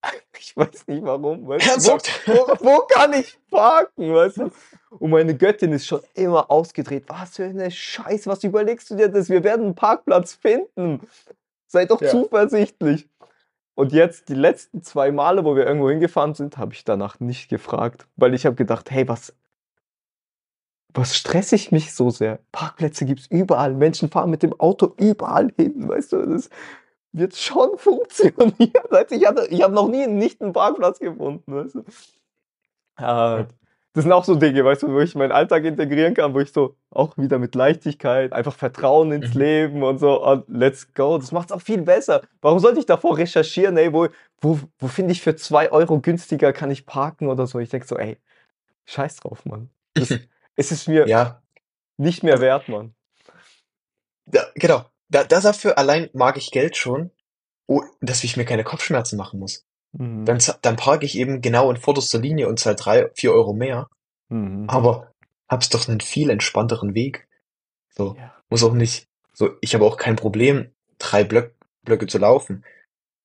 Ich 0.39 0.57
weiß 0.57 0.87
nicht 0.87 1.03
warum. 1.03 1.49
Weißt? 1.49 1.89
Wo, 1.89 1.99
wo, 2.33 2.65
wo, 2.65 2.81
kann 2.89 3.13
ich 3.15 3.39
parken? 3.51 4.15
Weißt 4.15 4.37
du? 4.37 4.51
Und 4.91 5.11
meine 5.11 5.37
Göttin 5.37 5.73
ist 5.73 5.87
schon 5.87 6.01
immer 6.15 6.51
ausgedreht. 6.51 7.05
Was 7.09 7.37
für 7.37 7.45
eine 7.45 7.71
Scheiße, 7.71 8.31
was 8.31 8.45
überlegst 8.45 8.91
du 8.91 8.95
dir 8.95 9.09
das? 9.09 9.29
Wir 9.29 9.43
werden 9.43 9.65
einen 9.65 9.75
Parkplatz 9.75 10.35
finden. 10.35 11.01
Sei 11.67 11.85
doch 11.85 12.01
ja. 12.01 12.11
zuversichtlich. 12.11 13.09
Und 13.77 13.93
jetzt 13.93 14.29
die 14.29 14.35
letzten 14.35 14.83
zwei 14.83 15.13
Male, 15.13 15.45
wo 15.45 15.55
wir 15.55 15.65
irgendwo 15.67 15.89
hingefahren 15.89 16.35
sind, 16.35 16.59
habe 16.59 16.73
ich 16.73 16.85
danach 16.85 17.21
nicht 17.21 17.49
gefragt, 17.49 18.09
weil 18.17 18.35
ich 18.35 18.45
habe 18.47 18.57
gedacht, 18.57 18.91
hey, 18.91 19.07
was, 19.07 19.33
was 20.93 21.15
stresse 21.15 21.55
ich 21.55 21.71
mich 21.71 21.95
so 21.95 22.11
sehr? 22.11 22.41
Parkplätze 22.51 23.05
gibt 23.05 23.21
es 23.21 23.27
überall. 23.29 23.75
Menschen 23.75 24.11
fahren 24.11 24.31
mit 24.31 24.43
dem 24.43 24.59
Auto 24.59 24.95
überall 24.99 25.53
hin, 25.57 25.89
weißt 25.89 26.15
du? 26.15 26.27
Das, 26.27 26.51
wird 27.17 27.37
schon 27.37 27.71
funktionieren. 27.79 29.07
Ich 29.51 29.63
habe 29.63 29.75
noch 29.75 29.89
nie 29.89 30.07
nicht 30.07 30.41
einen 30.41 30.53
Parkplatz 30.53 30.99
gefunden. 30.99 31.55
Weißt 31.55 31.75
du? 31.77 31.85
äh, 32.99 33.45
das 33.97 34.05
sind 34.05 34.13
auch 34.13 34.25
so 34.25 34.37
Dinge, 34.37 34.65
weißt 34.65 34.83
du, 34.85 34.89
wo 34.93 35.01
ich 35.01 35.15
meinen 35.17 35.33
Alltag 35.33 35.65
integrieren 35.65 36.15
kann, 36.15 36.35
wo 36.35 36.41
ich 36.41 36.53
so 36.53 36.77
auch 36.91 37.17
wieder 37.19 37.39
mit 37.39 37.55
Leichtigkeit, 37.55 38.33
einfach 38.35 38.55
Vertrauen 38.55 39.11
ins 39.13 39.35
Mhm. 39.35 39.41
Leben 39.41 39.83
und 39.83 39.99
so, 39.99 40.23
und 40.25 40.45
let's 40.49 40.93
go. 40.95 41.19
Das 41.19 41.33
macht's 41.33 41.53
auch 41.53 41.63
viel 41.63 41.83
besser. 41.83 42.23
Warum 42.43 42.59
sollte 42.61 42.79
ich 42.81 42.87
davor 42.87 43.19
recherchieren, 43.19 43.77
ey, 43.79 43.93
wo, 43.93 44.09
wo, 44.41 44.61
wo 44.79 44.89
finde 44.89 45.13
ich 45.13 45.23
für 45.23 45.37
zwei 45.37 45.73
Euro 45.73 46.01
günstiger 46.01 46.53
kann 46.53 46.71
ich 46.71 46.87
parken 46.87 47.29
oder 47.29 47.47
so? 47.47 47.59
Ich 47.59 47.71
denk 47.71 47.85
so, 47.87 47.97
ey, 47.99 48.19
scheiß 48.87 49.17
drauf, 49.17 49.45
Mann. 49.47 49.71
Das, 49.97 50.11
es 50.57 50.73
ist 50.73 50.89
mir 50.89 51.07
Ja, 51.09 51.43
nicht 51.99 52.23
mehr 52.23 52.41
wert, 52.41 52.69
Mann. 52.69 52.95
da, 54.27 54.45
genau. 54.55 54.85
Da, 55.09 55.25
das 55.25 55.45
dafür 55.45 55.79
allein 55.79 56.11
mag 56.15 56.37
ich 56.37 56.51
Geld 56.51 56.77
schon, 56.77 57.11
oh, 57.67 57.83
dass 58.01 58.25
ich 58.25 58.37
mir 58.37 58.45
keine 58.45 58.65
Kopfschmerzen 58.65 59.17
machen 59.17 59.41
muss. 59.41 59.65
Mhm. 59.93 60.25
Dann, 60.25 60.39
dann 60.63 60.77
parke 60.77 61.05
ich 61.07 61.17
eben 61.17 61.41
genau 61.41 61.71
in 61.71 61.77
vorderster 61.77 62.19
Linie 62.19 62.49
und 62.49 62.59
zahle 62.59 62.77
drei, 62.77 63.11
vier 63.15 63.33
Euro 63.33 63.53
mehr, 63.53 63.89
Mhm. 64.29 64.69
aber 64.69 65.13
hab's 65.49 65.69
doch 65.69 65.89
einen 65.89 66.01
viel 66.01 66.31
entspannteren 66.31 66.95
Weg. 66.95 67.29
So, 67.95 68.17
Ja. 68.19 68.35
muss 68.51 68.65
auch 68.65 68.75
nicht, 68.75 69.07
so, 69.33 69.51
ich 69.61 69.75
habe 69.75 69.85
auch 69.85 69.97
kein 69.97 70.17
Problem, 70.17 70.73
drei 70.99 71.25
Blöck, 71.25 71.55
Blöcke 71.83 72.07
zu 72.07 72.19
laufen. 72.19 72.65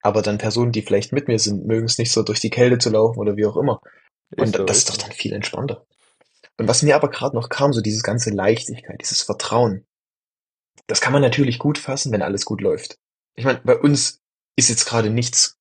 Aber 0.04 0.22
dann 0.24 0.38
Personen, 0.40 0.72
die 0.72 0.82
vielleicht 0.82 1.14
mit 1.14 1.28
mir 1.28 1.38
sind, 1.40 1.66
mögen 1.68 1.86
es 1.86 1.98
nicht 2.00 2.12
so 2.12 2.24
durch 2.24 2.40
die 2.40 2.50
Kälte 2.50 2.80
zu 2.80 2.90
laufen 2.90 3.20
oder 3.20 3.38
wie 3.38 3.46
auch 3.46 3.56
immer. 3.58 3.82
Und 4.36 4.48
Ist 4.48 4.56
so, 4.56 4.64
das 4.66 4.78
ist 4.78 4.90
doch 4.90 4.98
dann 4.98 5.12
viel 5.12 5.34
entspannter. 5.34 5.86
Und 6.58 6.68
was 6.68 6.82
mir 6.84 6.96
aber 6.96 7.10
gerade 7.10 7.36
noch 7.36 7.50
kam, 7.50 7.72
so 7.74 7.82
dieses 7.82 8.02
ganze 8.04 8.32
Leichtigkeit, 8.32 9.00
dieses 9.02 9.22
Vertrauen, 9.22 9.86
das 10.88 11.02
kann 11.02 11.14
man 11.14 11.22
natürlich 11.22 11.60
gut 11.60 11.78
fassen, 11.78 12.12
wenn 12.12 12.22
alles 12.22 12.46
gut 12.46 12.62
läuft. 12.62 12.98
Ich 13.36 13.46
meine, 13.46 13.62
bei 13.64 13.78
uns 13.78 14.20
ist 14.58 14.70
jetzt 14.70 14.86
gerade 14.86 15.10
nichts 15.10 15.58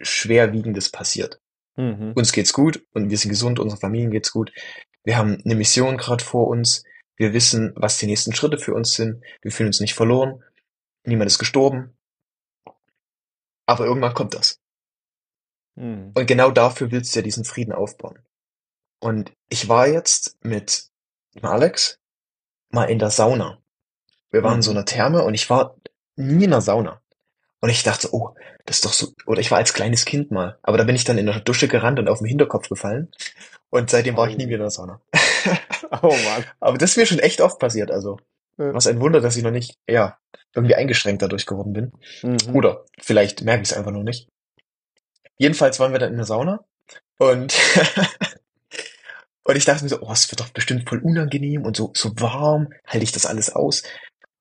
Schwerwiegendes 0.00 0.90
passiert. 0.90 1.40
Mhm. 1.76 2.12
Uns 2.14 2.32
geht's 2.32 2.52
gut 2.52 2.84
und 2.92 3.10
wir 3.10 3.18
sind 3.18 3.30
gesund, 3.30 3.58
unseren 3.58 3.80
Familien 3.80 4.10
geht's 4.10 4.32
gut. 4.32 4.52
Wir 5.02 5.16
haben 5.18 5.40
eine 5.44 5.54
Mission 5.54 5.96
gerade 5.96 6.24
vor 6.24 6.48
uns. 6.48 6.84
Wir 7.16 7.32
wissen, 7.32 7.72
was 7.76 7.98
die 7.98 8.06
nächsten 8.06 8.34
Schritte 8.34 8.58
für 8.58 8.74
uns 8.74 8.94
sind. 8.94 9.22
Wir 9.42 9.52
fühlen 9.52 9.68
uns 9.68 9.80
nicht 9.80 9.94
verloren. 9.94 10.42
Niemand 11.04 11.30
ist 11.30 11.38
gestorben. 11.38 11.96
Aber 13.66 13.84
irgendwann 13.86 14.14
kommt 14.14 14.34
das. 14.34 14.60
Mhm. 15.76 16.12
Und 16.14 16.26
genau 16.26 16.50
dafür 16.50 16.90
willst 16.90 17.14
du 17.14 17.20
ja 17.20 17.22
diesen 17.24 17.44
Frieden 17.44 17.72
aufbauen. 17.72 18.18
Und 19.00 19.32
ich 19.48 19.68
war 19.68 19.86
jetzt 19.86 20.38
mit 20.44 20.88
Alex 21.42 21.98
mal 22.70 22.84
in 22.84 22.98
der 22.98 23.10
Sauna. 23.10 23.58
Wir 24.30 24.42
waren 24.42 24.56
in 24.56 24.62
so 24.62 24.70
Mhm. 24.70 24.78
einer 24.78 24.86
Therme 24.86 25.24
und 25.24 25.34
ich 25.34 25.48
war 25.50 25.76
nie 26.16 26.44
in 26.44 26.50
der 26.50 26.60
Sauna. 26.60 27.00
Und 27.64 27.70
ich 27.70 27.82
dachte, 27.82 28.10
oh, 28.12 28.34
das 28.66 28.76
ist 28.76 28.84
doch 28.84 28.92
so, 28.92 29.14
oder 29.24 29.40
ich 29.40 29.50
war 29.50 29.56
als 29.56 29.72
kleines 29.72 30.04
Kind 30.04 30.30
mal, 30.30 30.58
aber 30.62 30.76
da 30.76 30.84
bin 30.84 30.96
ich 30.96 31.04
dann 31.04 31.16
in 31.16 31.24
der 31.24 31.40
Dusche 31.40 31.66
gerannt 31.66 31.98
und 31.98 32.10
auf 32.10 32.18
den 32.18 32.26
Hinterkopf 32.26 32.68
gefallen. 32.68 33.10
Und 33.70 33.88
seitdem 33.88 34.18
war 34.18 34.28
ich 34.28 34.36
nie 34.36 34.44
Oh. 34.44 34.48
wieder 34.48 34.56
in 34.56 34.62
der 34.64 34.70
Sauna. 34.70 35.00
Oh 36.02 36.14
Mann. 36.14 36.44
Aber 36.60 36.76
das 36.76 36.90
ist 36.90 36.96
mir 36.98 37.06
schon 37.06 37.20
echt 37.20 37.40
oft 37.40 37.58
passiert, 37.58 37.90
also. 37.90 38.18
Ja. 38.58 38.74
Was 38.74 38.86
ein 38.86 39.00
Wunder, 39.00 39.22
dass 39.22 39.36
ich 39.38 39.42
noch 39.42 39.50
nicht, 39.50 39.78
ja, 39.88 40.18
irgendwie 40.54 40.74
eingeschränkt 40.74 41.22
dadurch 41.22 41.46
geworden 41.46 41.72
bin. 41.72 41.92
Mhm. 42.20 42.54
Oder 42.54 42.84
vielleicht 43.00 43.40
merke 43.44 43.62
ich 43.62 43.70
es 43.70 43.76
einfach 43.78 43.92
nur 43.92 44.04
nicht. 44.04 44.28
Jedenfalls 45.38 45.80
waren 45.80 45.92
wir 45.92 45.98
dann 45.98 46.10
in 46.10 46.18
der 46.18 46.26
Sauna 46.26 46.66
und, 47.16 47.54
und 49.44 49.56
ich 49.56 49.64
dachte 49.64 49.84
mir 49.84 49.88
so, 49.88 50.02
oh, 50.02 50.12
es 50.12 50.30
wird 50.30 50.40
doch 50.40 50.50
bestimmt 50.50 50.86
voll 50.86 50.98
unangenehm 50.98 51.64
und 51.64 51.78
so, 51.78 51.92
so 51.94 52.10
warm, 52.20 52.74
halte 52.86 53.04
ich 53.04 53.12
das 53.12 53.24
alles 53.24 53.48
aus. 53.48 53.84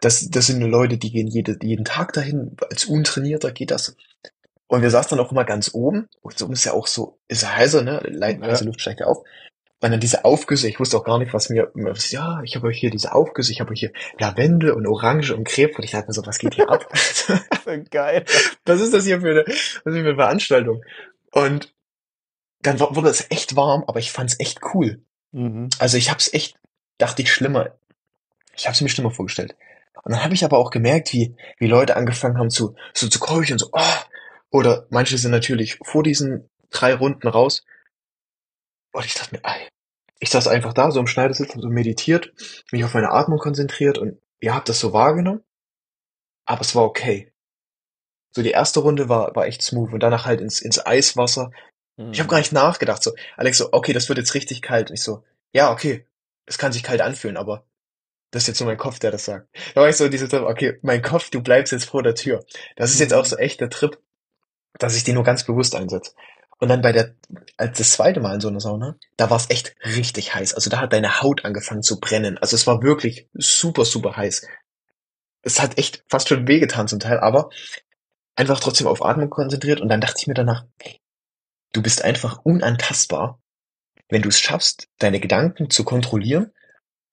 Das, 0.03 0.29
das 0.29 0.47
sind 0.47 0.59
nur 0.59 0.67
Leute, 0.67 0.97
die 0.97 1.11
gehen 1.11 1.27
jede, 1.27 1.57
jeden 1.61 1.85
Tag 1.85 2.11
dahin, 2.11 2.57
als 2.69 2.85
Untrainierter 2.85 3.51
geht 3.51 3.71
das. 3.71 3.95
Und 4.67 4.81
wir 4.81 4.89
saßen 4.89 5.15
dann 5.15 5.25
auch 5.25 5.31
immer 5.31 5.45
ganz 5.45 5.73
oben, 5.73 6.09
und 6.21 6.37
so 6.37 6.51
ist 6.51 6.65
ja 6.65 6.73
auch 6.73 6.87
so, 6.87 7.19
ist 7.29 7.43
ja 7.43 7.55
heißer, 7.55 7.83
ne, 7.83 8.01
Leit, 8.05 8.41
Ja. 8.41 8.59
Luft 8.63 8.81
steigt 8.81 8.99
ja 8.99 9.05
auf. 9.05 9.19
Und 9.79 9.91
dann 9.91 9.99
diese 9.99 10.25
Aufgüsse, 10.25 10.67
ich 10.67 10.79
wusste 10.79 10.97
auch 10.97 11.05
gar 11.05 11.19
nicht, 11.19 11.33
was 11.33 11.49
mir, 11.49 11.71
was, 11.73 12.11
ja, 12.11 12.41
ich 12.43 12.55
habe 12.55 12.67
euch 12.67 12.79
hier 12.79 12.89
diese 12.89 13.13
Aufgüsse, 13.13 13.51
ich 13.51 13.61
habe 13.61 13.71
euch 13.71 13.79
hier 13.79 13.93
Lavendel 14.19 14.71
und 14.71 14.87
Orange 14.87 15.31
und 15.31 15.47
Grapefruit. 15.47 15.85
Ich 15.85 15.91
dachte 15.91 16.07
mir 16.07 16.13
so, 16.13 16.25
was 16.25 16.39
geht 16.39 16.55
hier 16.55 16.69
ab? 16.69 16.87
Geil. 17.91 18.25
was 18.65 18.81
ist 18.81 18.93
das 18.93 19.05
hier 19.05 19.21
für 19.21 19.29
eine, 19.29 19.45
was 19.45 19.55
ist 19.57 19.83
für 19.83 19.99
eine 19.99 20.15
Veranstaltung? 20.15 20.83
Und 21.31 21.73
dann 22.61 22.79
wurde 22.79 23.09
es 23.09 23.27
echt 23.29 23.55
warm, 23.55 23.83
aber 23.87 23.99
ich 23.99 24.11
fand 24.11 24.31
es 24.31 24.39
echt 24.39 24.59
cool. 24.73 25.01
Mhm. 25.31 25.69
Also 25.79 25.97
ich 25.97 26.09
habe 26.09 26.19
es 26.19 26.33
echt, 26.33 26.57
dachte 26.97 27.21
ich, 27.21 27.31
schlimmer. 27.31 27.71
Ich 28.55 28.65
habe 28.65 28.73
es 28.73 28.81
mir 28.81 28.89
schlimmer 28.89 29.11
vorgestellt. 29.11 29.55
Und 30.03 30.13
dann 30.13 30.23
habe 30.23 30.33
ich 30.33 30.43
aber 30.43 30.57
auch 30.57 30.71
gemerkt, 30.71 31.13
wie, 31.13 31.35
wie 31.59 31.67
Leute 31.67 31.95
angefangen 31.95 32.37
haben 32.37 32.49
zu, 32.49 32.75
so 32.93 33.07
zu 33.07 33.19
keuchen, 33.19 33.57
so, 33.57 33.69
oh. 33.71 33.95
Oder 34.49 34.85
manche 34.89 35.17
sind 35.17 35.31
natürlich 35.31 35.79
vor 35.83 36.03
diesen 36.03 36.49
drei 36.69 36.93
Runden 36.93 37.27
raus. 37.27 37.63
Und 38.91 39.05
ich 39.05 39.15
dachte 39.15 39.35
mir, 39.35 39.41
ey, 39.43 39.67
ich 40.19 40.29
saß 40.29 40.47
einfach 40.47 40.73
da, 40.73 40.91
so 40.91 40.99
im 40.99 41.07
Schneidersitz, 41.07 41.53
so 41.53 41.69
meditiert, 41.69 42.33
mich 42.71 42.83
auf 42.83 42.93
meine 42.93 43.11
Atmung 43.11 43.39
konzentriert 43.39 43.97
und 43.97 44.19
ihr 44.39 44.53
habt 44.53 44.69
das 44.69 44.79
so 44.79 44.93
wahrgenommen. 44.93 45.43
Aber 46.45 46.61
es 46.61 46.75
war 46.75 46.83
okay. 46.83 47.33
So 48.31 48.41
die 48.41 48.51
erste 48.51 48.79
Runde 48.81 49.09
war, 49.09 49.35
war 49.35 49.47
echt 49.47 49.61
smooth 49.61 49.93
und 49.93 50.01
danach 50.01 50.25
halt 50.25 50.41
ins, 50.41 50.61
ins 50.61 50.85
Eiswasser. 50.85 51.51
Ich 52.11 52.19
habe 52.19 52.29
gar 52.29 52.39
nicht 52.39 52.51
nachgedacht. 52.51 53.03
So, 53.03 53.13
Alex 53.37 53.59
so, 53.59 53.69
okay, 53.71 53.93
das 53.93 54.09
wird 54.09 54.17
jetzt 54.17 54.33
richtig 54.33 54.61
kalt. 54.61 54.89
Und 54.89 54.95
ich 54.95 55.03
so, 55.03 55.23
ja, 55.51 55.71
okay, 55.71 56.07
es 56.45 56.57
kann 56.57 56.71
sich 56.71 56.83
kalt 56.83 57.01
anfühlen, 57.01 57.37
aber 57.37 57.65
das 58.33 58.43
ist 58.43 58.47
jetzt 58.47 58.57
so 58.57 58.65
mein 58.65 58.77
Kopf, 58.77 58.97
der 58.97 59.11
das 59.11 59.25
sagt. 59.25 59.47
Da 59.75 59.81
war 59.81 59.89
ich 59.89 59.95
so 59.95 60.09
diese 60.09 60.27
Trip, 60.27 60.41
okay, 60.41 60.79
mein 60.81 61.03
Kopf, 61.03 61.29
du 61.29 61.41
bleibst 61.41 61.71
jetzt 61.71 61.85
vor 61.85 62.01
der 62.01 62.15
Tür. 62.15 62.43
Das 62.75 62.89
ist 62.89 62.99
jetzt 62.99 63.13
auch 63.13 63.25
so 63.25 63.37
echt 63.37 63.61
der 63.61 63.69
Trip, 63.69 63.99
dass 64.79 64.95
ich 64.95 65.03
den 65.03 65.13
nur 65.13 65.23
ganz 65.23 65.43
bewusst 65.43 65.75
einsetze. 65.75 66.13
Und 66.57 66.69
dann 66.69 66.81
bei 66.81 66.91
der, 66.91 67.13
als 67.57 67.77
das 67.77 67.91
zweite 67.91 68.21
Mal 68.21 68.33
in 68.33 68.41
so 68.41 68.47
einer 68.47 68.59
Sauna, 68.59 68.95
da 69.17 69.29
war 69.29 69.37
es 69.37 69.51
echt 69.51 69.75
richtig 69.85 70.33
heiß. 70.33 70.55
Also 70.55 70.71
da 70.71 70.79
hat 70.79 70.93
deine 70.93 71.21
Haut 71.21 71.45
angefangen 71.45 71.83
zu 71.83 71.99
brennen. 71.99 72.39
Also 72.39 72.55
es 72.55 72.65
war 72.65 72.81
wirklich 72.81 73.29
super, 73.33 73.85
super 73.85 74.17
heiß. 74.17 74.47
Es 75.43 75.61
hat 75.61 75.77
echt 75.77 76.03
fast 76.09 76.27
schon 76.27 76.47
wehgetan 76.47 76.87
zum 76.87 76.99
Teil, 76.99 77.19
aber 77.19 77.51
einfach 78.35 78.59
trotzdem 78.59 78.87
auf 78.87 79.05
Atmung 79.05 79.29
konzentriert. 79.29 79.79
Und 79.79 79.89
dann 79.89 80.01
dachte 80.01 80.15
ich 80.17 80.25
mir 80.27 80.33
danach, 80.33 80.65
hey, 80.81 80.99
du 81.71 81.83
bist 81.83 82.03
einfach 82.03 82.39
unantastbar, 82.43 83.39
wenn 84.09 84.23
du 84.23 84.29
es 84.29 84.39
schaffst, 84.39 84.87
deine 84.97 85.19
Gedanken 85.19 85.69
zu 85.69 85.83
kontrollieren, 85.83 86.51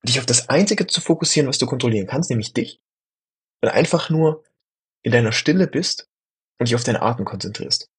dich 0.03 0.19
auf 0.19 0.25
das 0.25 0.49
Einzige 0.49 0.87
zu 0.87 1.01
fokussieren, 1.01 1.47
was 1.47 1.57
du 1.57 1.65
kontrollieren 1.65 2.07
kannst, 2.07 2.29
nämlich 2.29 2.53
dich, 2.53 2.81
und 3.61 3.69
einfach 3.69 4.09
nur 4.09 4.43
in 5.03 5.11
deiner 5.11 5.31
Stille 5.31 5.67
bist 5.67 6.09
und 6.59 6.67
dich 6.67 6.75
auf 6.75 6.83
deinen 6.83 7.01
Atem 7.01 7.25
konzentrierst. 7.25 7.89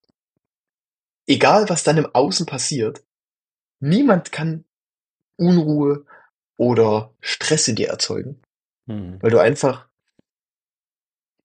Egal, 1.26 1.68
was 1.68 1.84
dann 1.84 1.98
im 1.98 2.06
Außen 2.12 2.46
passiert, 2.46 3.04
niemand 3.80 4.32
kann 4.32 4.64
Unruhe 5.36 6.04
oder 6.56 7.14
Stress 7.20 7.68
in 7.68 7.76
dir 7.76 7.88
erzeugen, 7.88 8.42
Mhm. 8.86 9.22
weil 9.22 9.30
du 9.30 9.38
einfach 9.40 9.88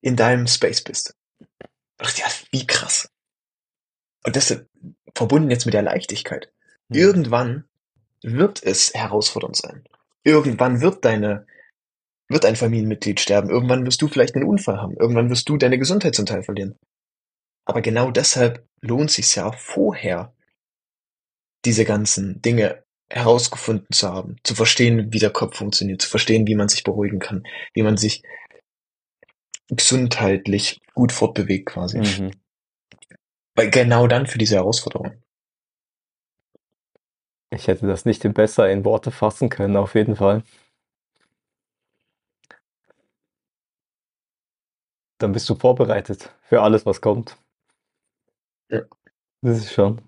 in 0.01 0.15
deinem 0.15 0.47
Space 0.47 0.83
bist. 0.83 1.15
Ach 1.97 2.15
ja, 2.17 2.25
wie 2.51 2.65
krass. 2.65 3.09
Und 4.25 4.35
das 4.35 4.51
ist 4.51 4.65
verbunden 5.15 5.51
jetzt 5.51 5.65
mit 5.65 5.73
der 5.73 5.81
Leichtigkeit. 5.83 6.51
Mhm. 6.89 6.95
Irgendwann 6.97 7.69
wird 8.23 8.63
es 8.63 8.93
herausfordernd 8.93 9.55
sein. 9.55 9.87
Irgendwann 10.27 10.81
wird 10.81 11.05
deine, 11.05 11.47
wird 12.27 12.43
ein 12.43 12.57
Familienmitglied 12.57 13.21
sterben. 13.21 13.49
Irgendwann 13.49 13.85
wirst 13.85 14.01
du 14.01 14.09
vielleicht 14.09 14.35
einen 14.35 14.43
Unfall 14.43 14.81
haben. 14.81 14.97
Irgendwann 14.97 15.29
wirst 15.29 15.47
du 15.47 15.55
deine 15.55 15.79
Gesundheit 15.79 16.15
zum 16.15 16.25
Teil 16.25 16.43
verlieren. 16.43 16.77
Aber 17.63 17.81
genau 17.81 18.11
deshalb 18.11 18.67
lohnt 18.81 19.09
sich 19.09 19.33
ja 19.35 19.53
vorher, 19.53 20.33
diese 21.63 21.85
ganzen 21.85 22.41
Dinge 22.41 22.83
herausgefunden 23.09 23.87
zu 23.93 24.09
haben, 24.09 24.35
zu 24.43 24.53
verstehen, 24.53 25.13
wie 25.13 25.19
der 25.19 25.29
Kopf 25.29 25.55
funktioniert, 25.55 26.01
zu 26.01 26.09
verstehen, 26.09 26.45
wie 26.45 26.55
man 26.55 26.67
sich 26.67 26.83
beruhigen 26.83 27.19
kann, 27.19 27.47
wie 27.73 27.83
man 27.83 27.95
sich 27.95 28.21
gesundheitlich 29.69 30.81
gut 30.93 31.13
fortbewegt 31.13 31.67
quasi. 31.67 31.99
Mhm. 31.99 32.31
Weil 33.55 33.69
genau 33.69 34.07
dann 34.07 34.27
für 34.27 34.37
diese 34.37 34.55
Herausforderung. 34.55 35.23
Ich 37.51 37.67
hätte 37.67 37.87
das 37.87 38.03
nicht 38.05 38.23
besser 38.33 38.69
in 38.69 38.83
Worte 38.85 39.09
fassen 39.11 39.49
können, 39.49 39.75
auf 39.77 39.95
jeden 39.95 40.15
Fall. 40.17 40.43
Dann 45.21 45.31
bist 45.31 45.47
du 45.49 45.53
vorbereitet 45.55 46.33
für 46.41 46.61
alles, 46.63 46.85
was 46.87 47.01
kommt. 47.01 47.37
Ja. 48.69 48.81
Das 49.41 49.57
ist 49.59 49.73
schon. 49.73 50.01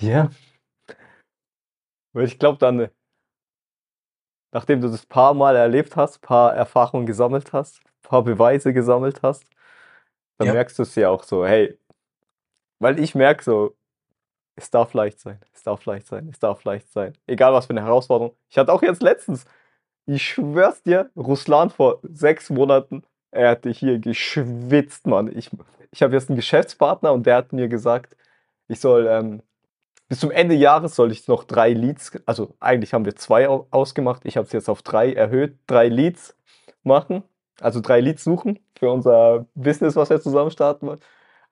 Ja. 0.00 0.30
Ich 2.14 2.38
glaube 2.38 2.58
dann, 2.58 2.88
nachdem 4.52 4.80
du 4.80 4.88
das 4.88 5.04
paar 5.04 5.34
Mal 5.34 5.54
erlebt 5.56 5.96
hast, 5.96 6.20
paar 6.22 6.54
Erfahrungen 6.54 7.04
gesammelt 7.06 7.52
hast, 7.52 7.80
paar 8.02 8.22
Beweise 8.24 8.72
gesammelt 8.72 9.22
hast, 9.22 9.44
dann 10.38 10.48
Ja. 10.48 10.52
merkst 10.54 10.78
du 10.78 10.82
es 10.82 10.94
ja 10.94 11.10
auch 11.10 11.22
so, 11.22 11.46
hey, 11.46 11.78
weil 12.78 12.98
ich 12.98 13.14
merke 13.14 13.42
so, 13.42 13.76
es 14.56 14.70
darf 14.70 14.94
leicht 14.94 15.20
sein, 15.20 15.40
es 15.52 15.62
darf 15.62 15.84
leicht 15.84 16.06
sein, 16.06 16.28
es 16.30 16.38
darf 16.38 16.62
leicht 16.64 16.90
sein. 16.92 17.14
Egal 17.26 17.52
was 17.52 17.66
für 17.66 17.70
eine 17.70 17.82
Herausforderung. 17.82 18.36
Ich 18.48 18.58
hatte 18.58 18.72
auch 18.72 18.82
jetzt 18.82 19.02
letztens, 19.02 19.46
ich 20.06 20.22
schwör's 20.22 20.82
dir, 20.82 21.10
Ruslan 21.16 21.70
vor 21.70 22.00
sechs 22.02 22.50
Monaten, 22.50 23.02
er 23.30 23.50
hatte 23.50 23.70
hier 23.70 23.98
geschwitzt, 23.98 25.06
Mann. 25.06 25.36
Ich, 25.36 25.50
ich 25.90 26.02
habe 26.02 26.14
jetzt 26.14 26.28
einen 26.28 26.36
Geschäftspartner 26.36 27.12
und 27.12 27.26
der 27.26 27.36
hat 27.36 27.52
mir 27.52 27.68
gesagt, 27.68 28.16
ich 28.68 28.80
soll 28.80 29.06
ähm, 29.08 29.42
bis 30.08 30.20
zum 30.20 30.30
Ende 30.30 30.54
Jahres 30.54 30.94
soll 30.94 31.10
ich 31.10 31.26
noch 31.26 31.44
drei 31.44 31.72
Leads, 31.72 32.12
also 32.26 32.54
eigentlich 32.60 32.94
haben 32.94 33.04
wir 33.04 33.16
zwei 33.16 33.48
ausgemacht, 33.48 34.22
ich 34.24 34.36
habe 34.36 34.46
es 34.46 34.52
jetzt 34.52 34.68
auf 34.68 34.82
drei 34.82 35.12
erhöht, 35.12 35.58
drei 35.66 35.88
Leads 35.88 36.36
machen, 36.82 37.24
also 37.60 37.80
drei 37.80 38.00
Leads 38.00 38.24
suchen 38.24 38.58
für 38.76 38.90
unser 38.90 39.46
Business, 39.54 39.96
was 39.96 40.10
wir 40.10 40.20
zusammen 40.20 40.50
starten 40.50 40.86
wollen. 40.86 41.00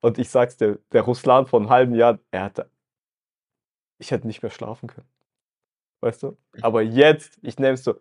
Und 0.00 0.18
ich 0.18 0.30
sag's 0.30 0.56
dir, 0.56 0.78
der 0.92 1.02
Ruslan 1.02 1.46
von 1.46 1.62
einem 1.62 1.70
halben 1.70 1.94
Jahr, 1.94 2.18
er 2.30 2.44
hatte, 2.44 2.70
ich 3.98 4.10
hätte 4.10 4.26
nicht 4.26 4.42
mehr 4.42 4.50
schlafen 4.50 4.88
können. 4.88 5.08
Weißt 6.00 6.22
du? 6.24 6.36
Aber 6.60 6.82
jetzt, 6.82 7.38
ich 7.42 7.58
nehme 7.58 7.74
es 7.74 7.84
so, 7.84 8.00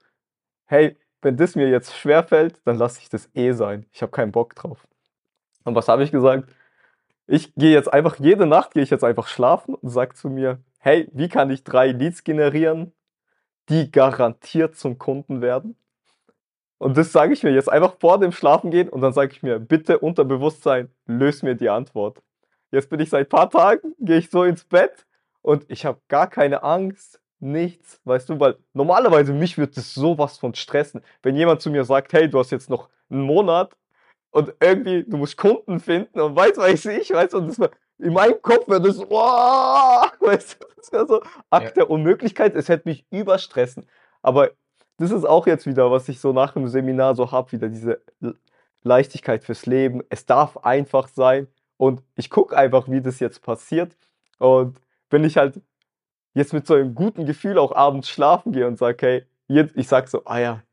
hey, 0.66 0.98
wenn 1.22 1.38
das 1.38 1.56
mir 1.56 1.70
jetzt 1.70 1.96
schwerfällt, 1.96 2.60
dann 2.66 2.78
lasse 2.78 3.00
ich 3.00 3.10
das 3.10 3.30
eh 3.36 3.52
sein. 3.52 3.86
Ich 3.92 4.02
habe 4.02 4.12
keinen 4.12 4.32
Bock 4.32 4.56
drauf. 4.56 4.88
Und 5.64 5.76
was 5.76 5.88
habe 5.88 6.04
ich 6.04 6.12
gesagt? 6.12 6.50
Ich 7.28 7.54
gehe 7.54 7.72
jetzt 7.72 7.94
einfach, 7.94 8.18
jede 8.20 8.48
Nacht 8.48 8.74
gehe 8.74 8.82
ich 8.82 8.90
jetzt 8.90 9.04
einfach 9.04 9.28
schlafen 9.28 9.76
und 9.76 9.90
sage 9.90 10.16
zu 10.16 10.30
mir, 10.30 10.60
hey, 10.80 11.08
wie 11.14 11.30
kann 11.30 11.52
ich 11.52 11.64
drei 11.64 11.92
Leads 11.92 12.24
generieren, 12.24 12.94
die 13.70 13.92
garantiert 13.92 14.76
zum 14.76 14.98
Kunden 14.98 15.42
werden? 15.42 15.78
Und 16.82 16.98
das 16.98 17.12
sage 17.12 17.34
ich 17.34 17.44
mir 17.44 17.52
jetzt. 17.52 17.72
Einfach 17.72 17.94
vor 18.00 18.20
dem 18.20 18.32
Schlafengehen 18.32 18.90
und 18.90 19.02
dann 19.02 19.14
sage 19.14 19.34
ich 19.34 19.44
mir, 19.44 19.60
bitte 19.60 20.00
Unterbewusstsein, 20.00 20.90
löse 21.06 21.46
mir 21.46 21.54
die 21.54 21.70
Antwort. 21.70 22.24
Jetzt 22.72 22.90
bin 22.90 23.00
ich 23.00 23.12
seit 23.12 23.30
paar 23.30 23.52
Tagen, 23.52 23.94
gehe 24.00 24.18
ich 24.18 24.32
so 24.32 24.44
ins 24.44 24.66
Bett 24.66 25.06
und 25.44 25.64
ich 25.68 25.86
habe 25.86 26.00
gar 26.08 26.28
keine 26.28 26.64
Angst, 26.64 27.22
nichts, 27.40 28.02
weißt 28.06 28.30
du, 28.30 28.40
weil 28.40 28.58
normalerweise 28.74 29.32
mich 29.32 29.60
würde 29.60 29.74
das 29.74 29.94
sowas 29.94 30.40
von 30.40 30.56
stressen, 30.56 31.02
wenn 31.22 31.36
jemand 31.36 31.62
zu 31.62 31.70
mir 31.70 31.84
sagt, 31.84 32.14
hey, 32.14 32.28
du 32.28 32.40
hast 32.40 32.50
jetzt 32.50 32.72
noch 32.72 32.90
einen 33.12 33.22
Monat 33.22 33.78
und 34.32 34.52
irgendwie, 34.60 35.04
du 35.04 35.18
musst 35.18 35.38
Kunden 35.38 35.80
finden 35.80 36.20
und 36.20 36.36
weiß, 36.36 36.58
weiß 36.58 36.86
ich, 36.86 37.12
weißt 37.12 37.34
du, 37.34 37.38
und 37.38 37.48
das 37.48 37.60
war, 37.60 37.70
in 38.00 38.14
meinem 38.14 38.42
Kopf 38.42 38.68
wäre 38.68 38.82
das, 38.82 38.98
oh, 38.98 39.06
weißt 40.20 40.58
du, 40.60 40.68
das 40.78 40.92
wäre 40.92 41.06
so 41.06 41.22
Akt 41.52 41.66
ja. 41.78 41.84
der 41.84 41.92
Unmöglichkeit, 41.92 42.56
es 42.56 42.70
hätte 42.70 42.90
mich 42.90 43.06
überstressen, 43.12 43.86
aber 44.24 44.50
das 45.02 45.12
ist 45.12 45.26
auch 45.26 45.48
jetzt 45.48 45.66
wieder, 45.66 45.92
was 45.92 46.08
ich 46.10 46.20
so 46.20 46.32
nach 46.34 46.54
dem 46.54 46.68
Seminar 46.68 47.16
so 47.16 47.32
habe, 47.32 47.52
wieder 47.52 47.70
diese 47.70 48.02
Leichtigkeit 48.84 49.44
fürs 49.44 49.66
Leben, 49.66 50.02
es 50.10 50.26
darf 50.26 50.58
einfach 50.58 51.08
sein 51.08 51.48
und 51.78 52.02
ich 52.16 52.30
gucke 52.30 52.56
einfach, 52.58 52.90
wie 52.90 53.02
das 53.02 53.20
jetzt 53.20 53.42
passiert 53.42 53.98
und 54.40 54.80
wenn 55.10 55.24
ich 55.24 55.38
halt 55.38 55.62
jetzt 56.34 56.54
mit 56.54 56.66
so 56.66 56.76
einem 56.76 56.96
guten 56.96 57.26
Gefühl 57.26 57.58
auch 57.58 57.76
abends 57.76 58.10
schlafen 58.10 58.52
gehe 58.52 58.68
und 58.68 58.78
sage, 58.78 58.98
hey, 59.06 59.26
jetzt, 59.48 59.76
ich 59.76 59.88
sag 59.88 60.08
so, 60.08 60.24
ah 60.26 60.40
ja, 60.40 60.64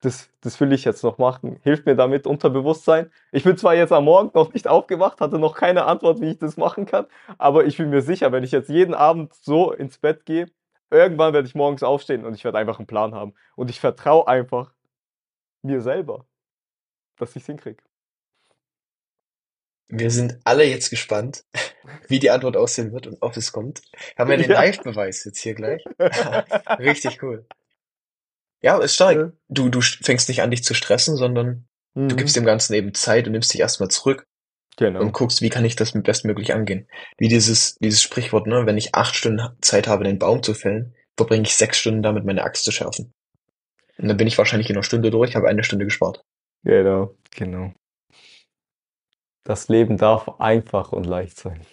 das, 0.00 0.30
das 0.40 0.58
will 0.60 0.72
ich 0.72 0.84
jetzt 0.84 1.04
noch 1.04 1.18
machen. 1.18 1.58
Hilft 1.62 1.86
mir 1.86 1.94
damit 1.94 2.26
Unterbewusstsein. 2.26 3.10
Ich 3.32 3.44
bin 3.44 3.56
zwar 3.56 3.74
jetzt 3.74 3.92
am 3.92 4.04
Morgen 4.04 4.30
noch 4.34 4.52
nicht 4.54 4.66
aufgewacht, 4.66 5.20
hatte 5.20 5.38
noch 5.38 5.54
keine 5.54 5.84
Antwort, 5.84 6.20
wie 6.20 6.30
ich 6.30 6.38
das 6.38 6.56
machen 6.56 6.86
kann, 6.86 7.06
aber 7.38 7.64
ich 7.66 7.76
bin 7.76 7.90
mir 7.90 8.02
sicher, 8.02 8.32
wenn 8.32 8.44
ich 8.44 8.52
jetzt 8.52 8.68
jeden 8.68 8.94
Abend 8.94 9.34
so 9.34 9.72
ins 9.72 9.98
Bett 9.98 10.24
gehe, 10.26 10.46
irgendwann 10.90 11.32
werde 11.32 11.46
ich 11.46 11.54
morgens 11.54 11.82
aufstehen 11.82 12.24
und 12.24 12.34
ich 12.34 12.44
werde 12.44 12.58
einfach 12.58 12.78
einen 12.78 12.86
Plan 12.86 13.14
haben. 13.14 13.34
Und 13.56 13.70
ich 13.70 13.80
vertraue 13.80 14.26
einfach 14.26 14.74
mir 15.62 15.80
selber, 15.80 16.26
dass 17.16 17.30
ich 17.30 17.42
es 17.42 17.46
hinkriege. 17.46 17.82
Wir 19.88 20.10
sind 20.10 20.38
alle 20.44 20.64
jetzt 20.64 20.90
gespannt, 20.90 21.44
wie 22.08 22.20
die 22.20 22.30
Antwort 22.30 22.56
aussehen 22.56 22.92
wird 22.92 23.06
und 23.06 23.18
ob 23.20 23.36
es 23.36 23.52
kommt. 23.52 23.82
Haben 24.16 24.30
wir 24.30 24.36
den 24.38 24.50
ja. 24.50 24.60
Live-Beweis 24.60 25.24
jetzt 25.24 25.40
hier 25.40 25.54
gleich. 25.54 25.84
Richtig 26.78 27.22
cool. 27.22 27.46
Ja, 28.62 28.78
ist 28.78 28.94
stark. 28.94 29.32
Du, 29.48 29.68
du 29.68 29.80
fängst 29.80 30.28
nicht 30.28 30.42
an, 30.42 30.50
dich 30.50 30.62
zu 30.62 30.74
stressen, 30.74 31.16
sondern 31.16 31.66
mhm. 31.94 32.08
du 32.08 32.16
gibst 32.16 32.36
dem 32.36 32.44
Ganzen 32.44 32.74
eben 32.74 32.94
Zeit 32.94 33.26
und 33.26 33.32
nimmst 33.32 33.52
dich 33.52 33.60
erstmal 33.60 33.88
zurück. 33.88 34.26
Genau. 34.76 35.00
Und 35.00 35.12
guckst, 35.12 35.42
wie 35.42 35.50
kann 35.50 35.64
ich 35.64 35.76
das 35.76 35.92
bestmöglich 35.92 36.54
angehen. 36.54 36.88
Wie 37.18 37.28
dieses, 37.28 37.76
dieses 37.76 38.02
Sprichwort, 38.02 38.46
ne, 38.46 38.66
wenn 38.66 38.78
ich 38.78 38.94
acht 38.94 39.14
Stunden 39.14 39.50
Zeit 39.60 39.88
habe, 39.88 40.04
den 40.04 40.18
Baum 40.18 40.42
zu 40.42 40.54
fällen, 40.54 40.94
verbringe 41.16 41.42
ich 41.42 41.54
sechs 41.56 41.78
Stunden 41.78 42.02
damit, 42.02 42.24
meine 42.24 42.44
Axt 42.44 42.64
zu 42.64 42.72
schärfen. 42.72 43.12
Und 43.98 44.08
dann 44.08 44.16
bin 44.16 44.26
ich 44.26 44.38
wahrscheinlich 44.38 44.70
in 44.70 44.76
einer 44.76 44.82
Stunde 44.82 45.10
durch, 45.10 45.36
habe 45.36 45.48
eine 45.48 45.64
Stunde 45.64 45.84
gespart. 45.84 46.22
Genau, 46.64 47.14
genau. 47.30 47.72
Das 49.44 49.68
Leben 49.68 49.96
darf 49.96 50.40
einfach 50.40 50.92
und 50.92 51.04
leicht 51.04 51.38
sein. 51.38 51.66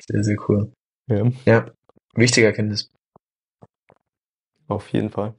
Sehr, 0.00 0.24
sehr 0.24 0.36
cool. 0.48 0.72
Ja. 1.08 1.30
Ja, 1.44 1.70
wichtige 2.14 2.46
Erkenntnis. 2.46 2.90
Auf 4.68 4.88
jeden 4.92 5.10
Fall. 5.10 5.34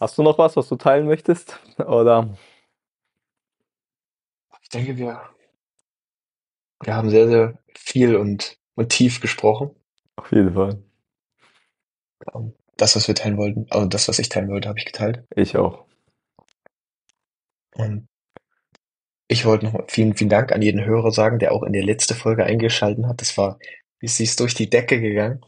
Hast 0.00 0.16
du 0.16 0.22
noch 0.22 0.38
was, 0.38 0.56
was 0.56 0.68
du 0.68 0.76
teilen 0.76 1.06
möchtest? 1.06 1.58
Oder? 1.78 2.36
Ich 4.62 4.68
denke, 4.68 4.96
wir, 4.96 5.22
wir 6.82 6.94
haben 6.94 7.10
sehr, 7.10 7.28
sehr 7.28 7.58
viel 7.74 8.16
und, 8.16 8.58
und 8.74 8.90
tief 8.90 9.20
gesprochen. 9.20 9.74
Auf 10.16 10.30
jeden 10.32 10.54
Fall. 10.54 10.82
Das, 12.76 12.96
was 12.96 13.08
wir 13.08 13.14
teilen 13.14 13.38
wollten, 13.38 13.66
also 13.70 13.86
das, 13.86 14.08
was 14.08 14.18
ich 14.18 14.28
teilen 14.28 14.48
wollte, 14.50 14.68
habe 14.68 14.78
ich 14.78 14.84
geteilt. 14.84 15.24
Ich 15.34 15.56
auch. 15.56 15.86
Und 17.74 18.08
ich 19.28 19.44
wollte 19.44 19.66
noch 19.66 19.84
vielen, 19.88 20.14
vielen 20.14 20.30
Dank 20.30 20.52
an 20.52 20.62
jeden 20.62 20.84
Hörer 20.84 21.10
sagen, 21.10 21.38
der 21.38 21.52
auch 21.52 21.62
in 21.62 21.72
die 21.72 21.80
letzte 21.80 22.14
Folge 22.14 22.44
eingeschaltet 22.44 23.06
hat. 23.06 23.20
Das 23.20 23.36
war 23.36 23.58
wie 24.00 24.08
sie 24.08 24.24
ist 24.24 24.40
durch 24.40 24.54
die 24.54 24.70
Decke 24.70 25.00
gegangen. 25.00 25.40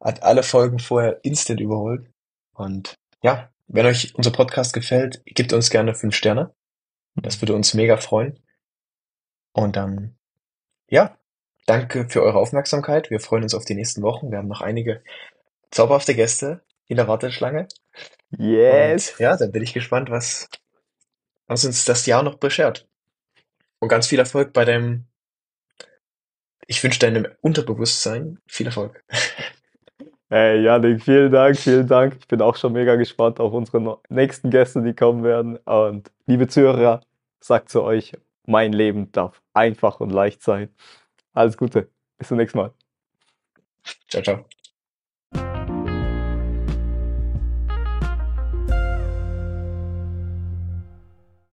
Hat 0.00 0.22
alle 0.22 0.42
Folgen 0.42 0.78
vorher 0.78 1.24
instant 1.24 1.60
überholt. 1.60 2.06
Und 2.54 2.98
ja, 3.22 3.50
wenn 3.68 3.86
euch 3.86 4.14
unser 4.14 4.30
Podcast 4.30 4.72
gefällt, 4.72 5.22
gebt 5.24 5.52
uns 5.52 5.70
gerne 5.70 5.94
fünf 5.94 6.14
Sterne. 6.14 6.54
Das 7.14 7.40
würde 7.40 7.54
uns 7.54 7.74
mega 7.74 7.96
freuen. 7.96 8.38
Und 9.52 9.76
dann, 9.76 10.16
ja, 10.88 11.16
danke 11.66 12.08
für 12.08 12.22
eure 12.22 12.38
Aufmerksamkeit. 12.38 13.10
Wir 13.10 13.20
freuen 13.20 13.42
uns 13.42 13.54
auf 13.54 13.64
die 13.64 13.74
nächsten 13.74 14.02
Wochen. 14.02 14.30
Wir 14.30 14.38
haben 14.38 14.48
noch 14.48 14.60
einige 14.60 15.02
zauberhafte 15.70 16.14
Gäste 16.14 16.62
in 16.86 16.96
der 16.96 17.08
Warteschlange. 17.08 17.68
Yes. 18.30 19.12
Und 19.12 19.20
ja, 19.20 19.36
dann 19.36 19.52
bin 19.52 19.62
ich 19.62 19.72
gespannt, 19.72 20.10
was, 20.10 20.48
was 21.46 21.64
uns 21.64 21.84
das 21.84 22.06
Jahr 22.06 22.22
noch 22.22 22.38
beschert. 22.38 22.88
Und 23.78 23.88
ganz 23.88 24.06
viel 24.06 24.18
Erfolg 24.18 24.52
bei 24.52 24.64
deinem 24.64 25.10
ich 26.70 26.84
wünsche 26.84 27.00
deinem 27.00 27.26
Unterbewusstsein 27.40 28.38
viel 28.46 28.66
Erfolg. 28.66 29.02
Hey 30.32 30.62
Janik, 30.62 31.02
vielen 31.02 31.32
Dank, 31.32 31.58
vielen 31.58 31.88
Dank. 31.88 32.16
Ich 32.20 32.28
bin 32.28 32.40
auch 32.40 32.54
schon 32.54 32.72
mega 32.72 32.94
gespannt 32.94 33.40
auf 33.40 33.52
unsere 33.52 33.98
nächsten 34.10 34.48
Gäste, 34.50 34.80
die 34.80 34.94
kommen 34.94 35.24
werden. 35.24 35.56
Und 35.56 36.12
liebe 36.26 36.46
Zuhörer, 36.46 37.00
sagt 37.40 37.68
zu 37.68 37.82
euch, 37.82 38.12
mein 38.46 38.72
Leben 38.72 39.10
darf 39.10 39.42
einfach 39.54 39.98
und 39.98 40.10
leicht 40.10 40.40
sein. 40.42 40.68
Alles 41.32 41.56
Gute. 41.56 41.90
Bis 42.16 42.28
zum 42.28 42.36
nächsten 42.36 42.58
Mal. 42.58 42.72
Ciao, 44.08 44.22
ciao. 44.22 44.59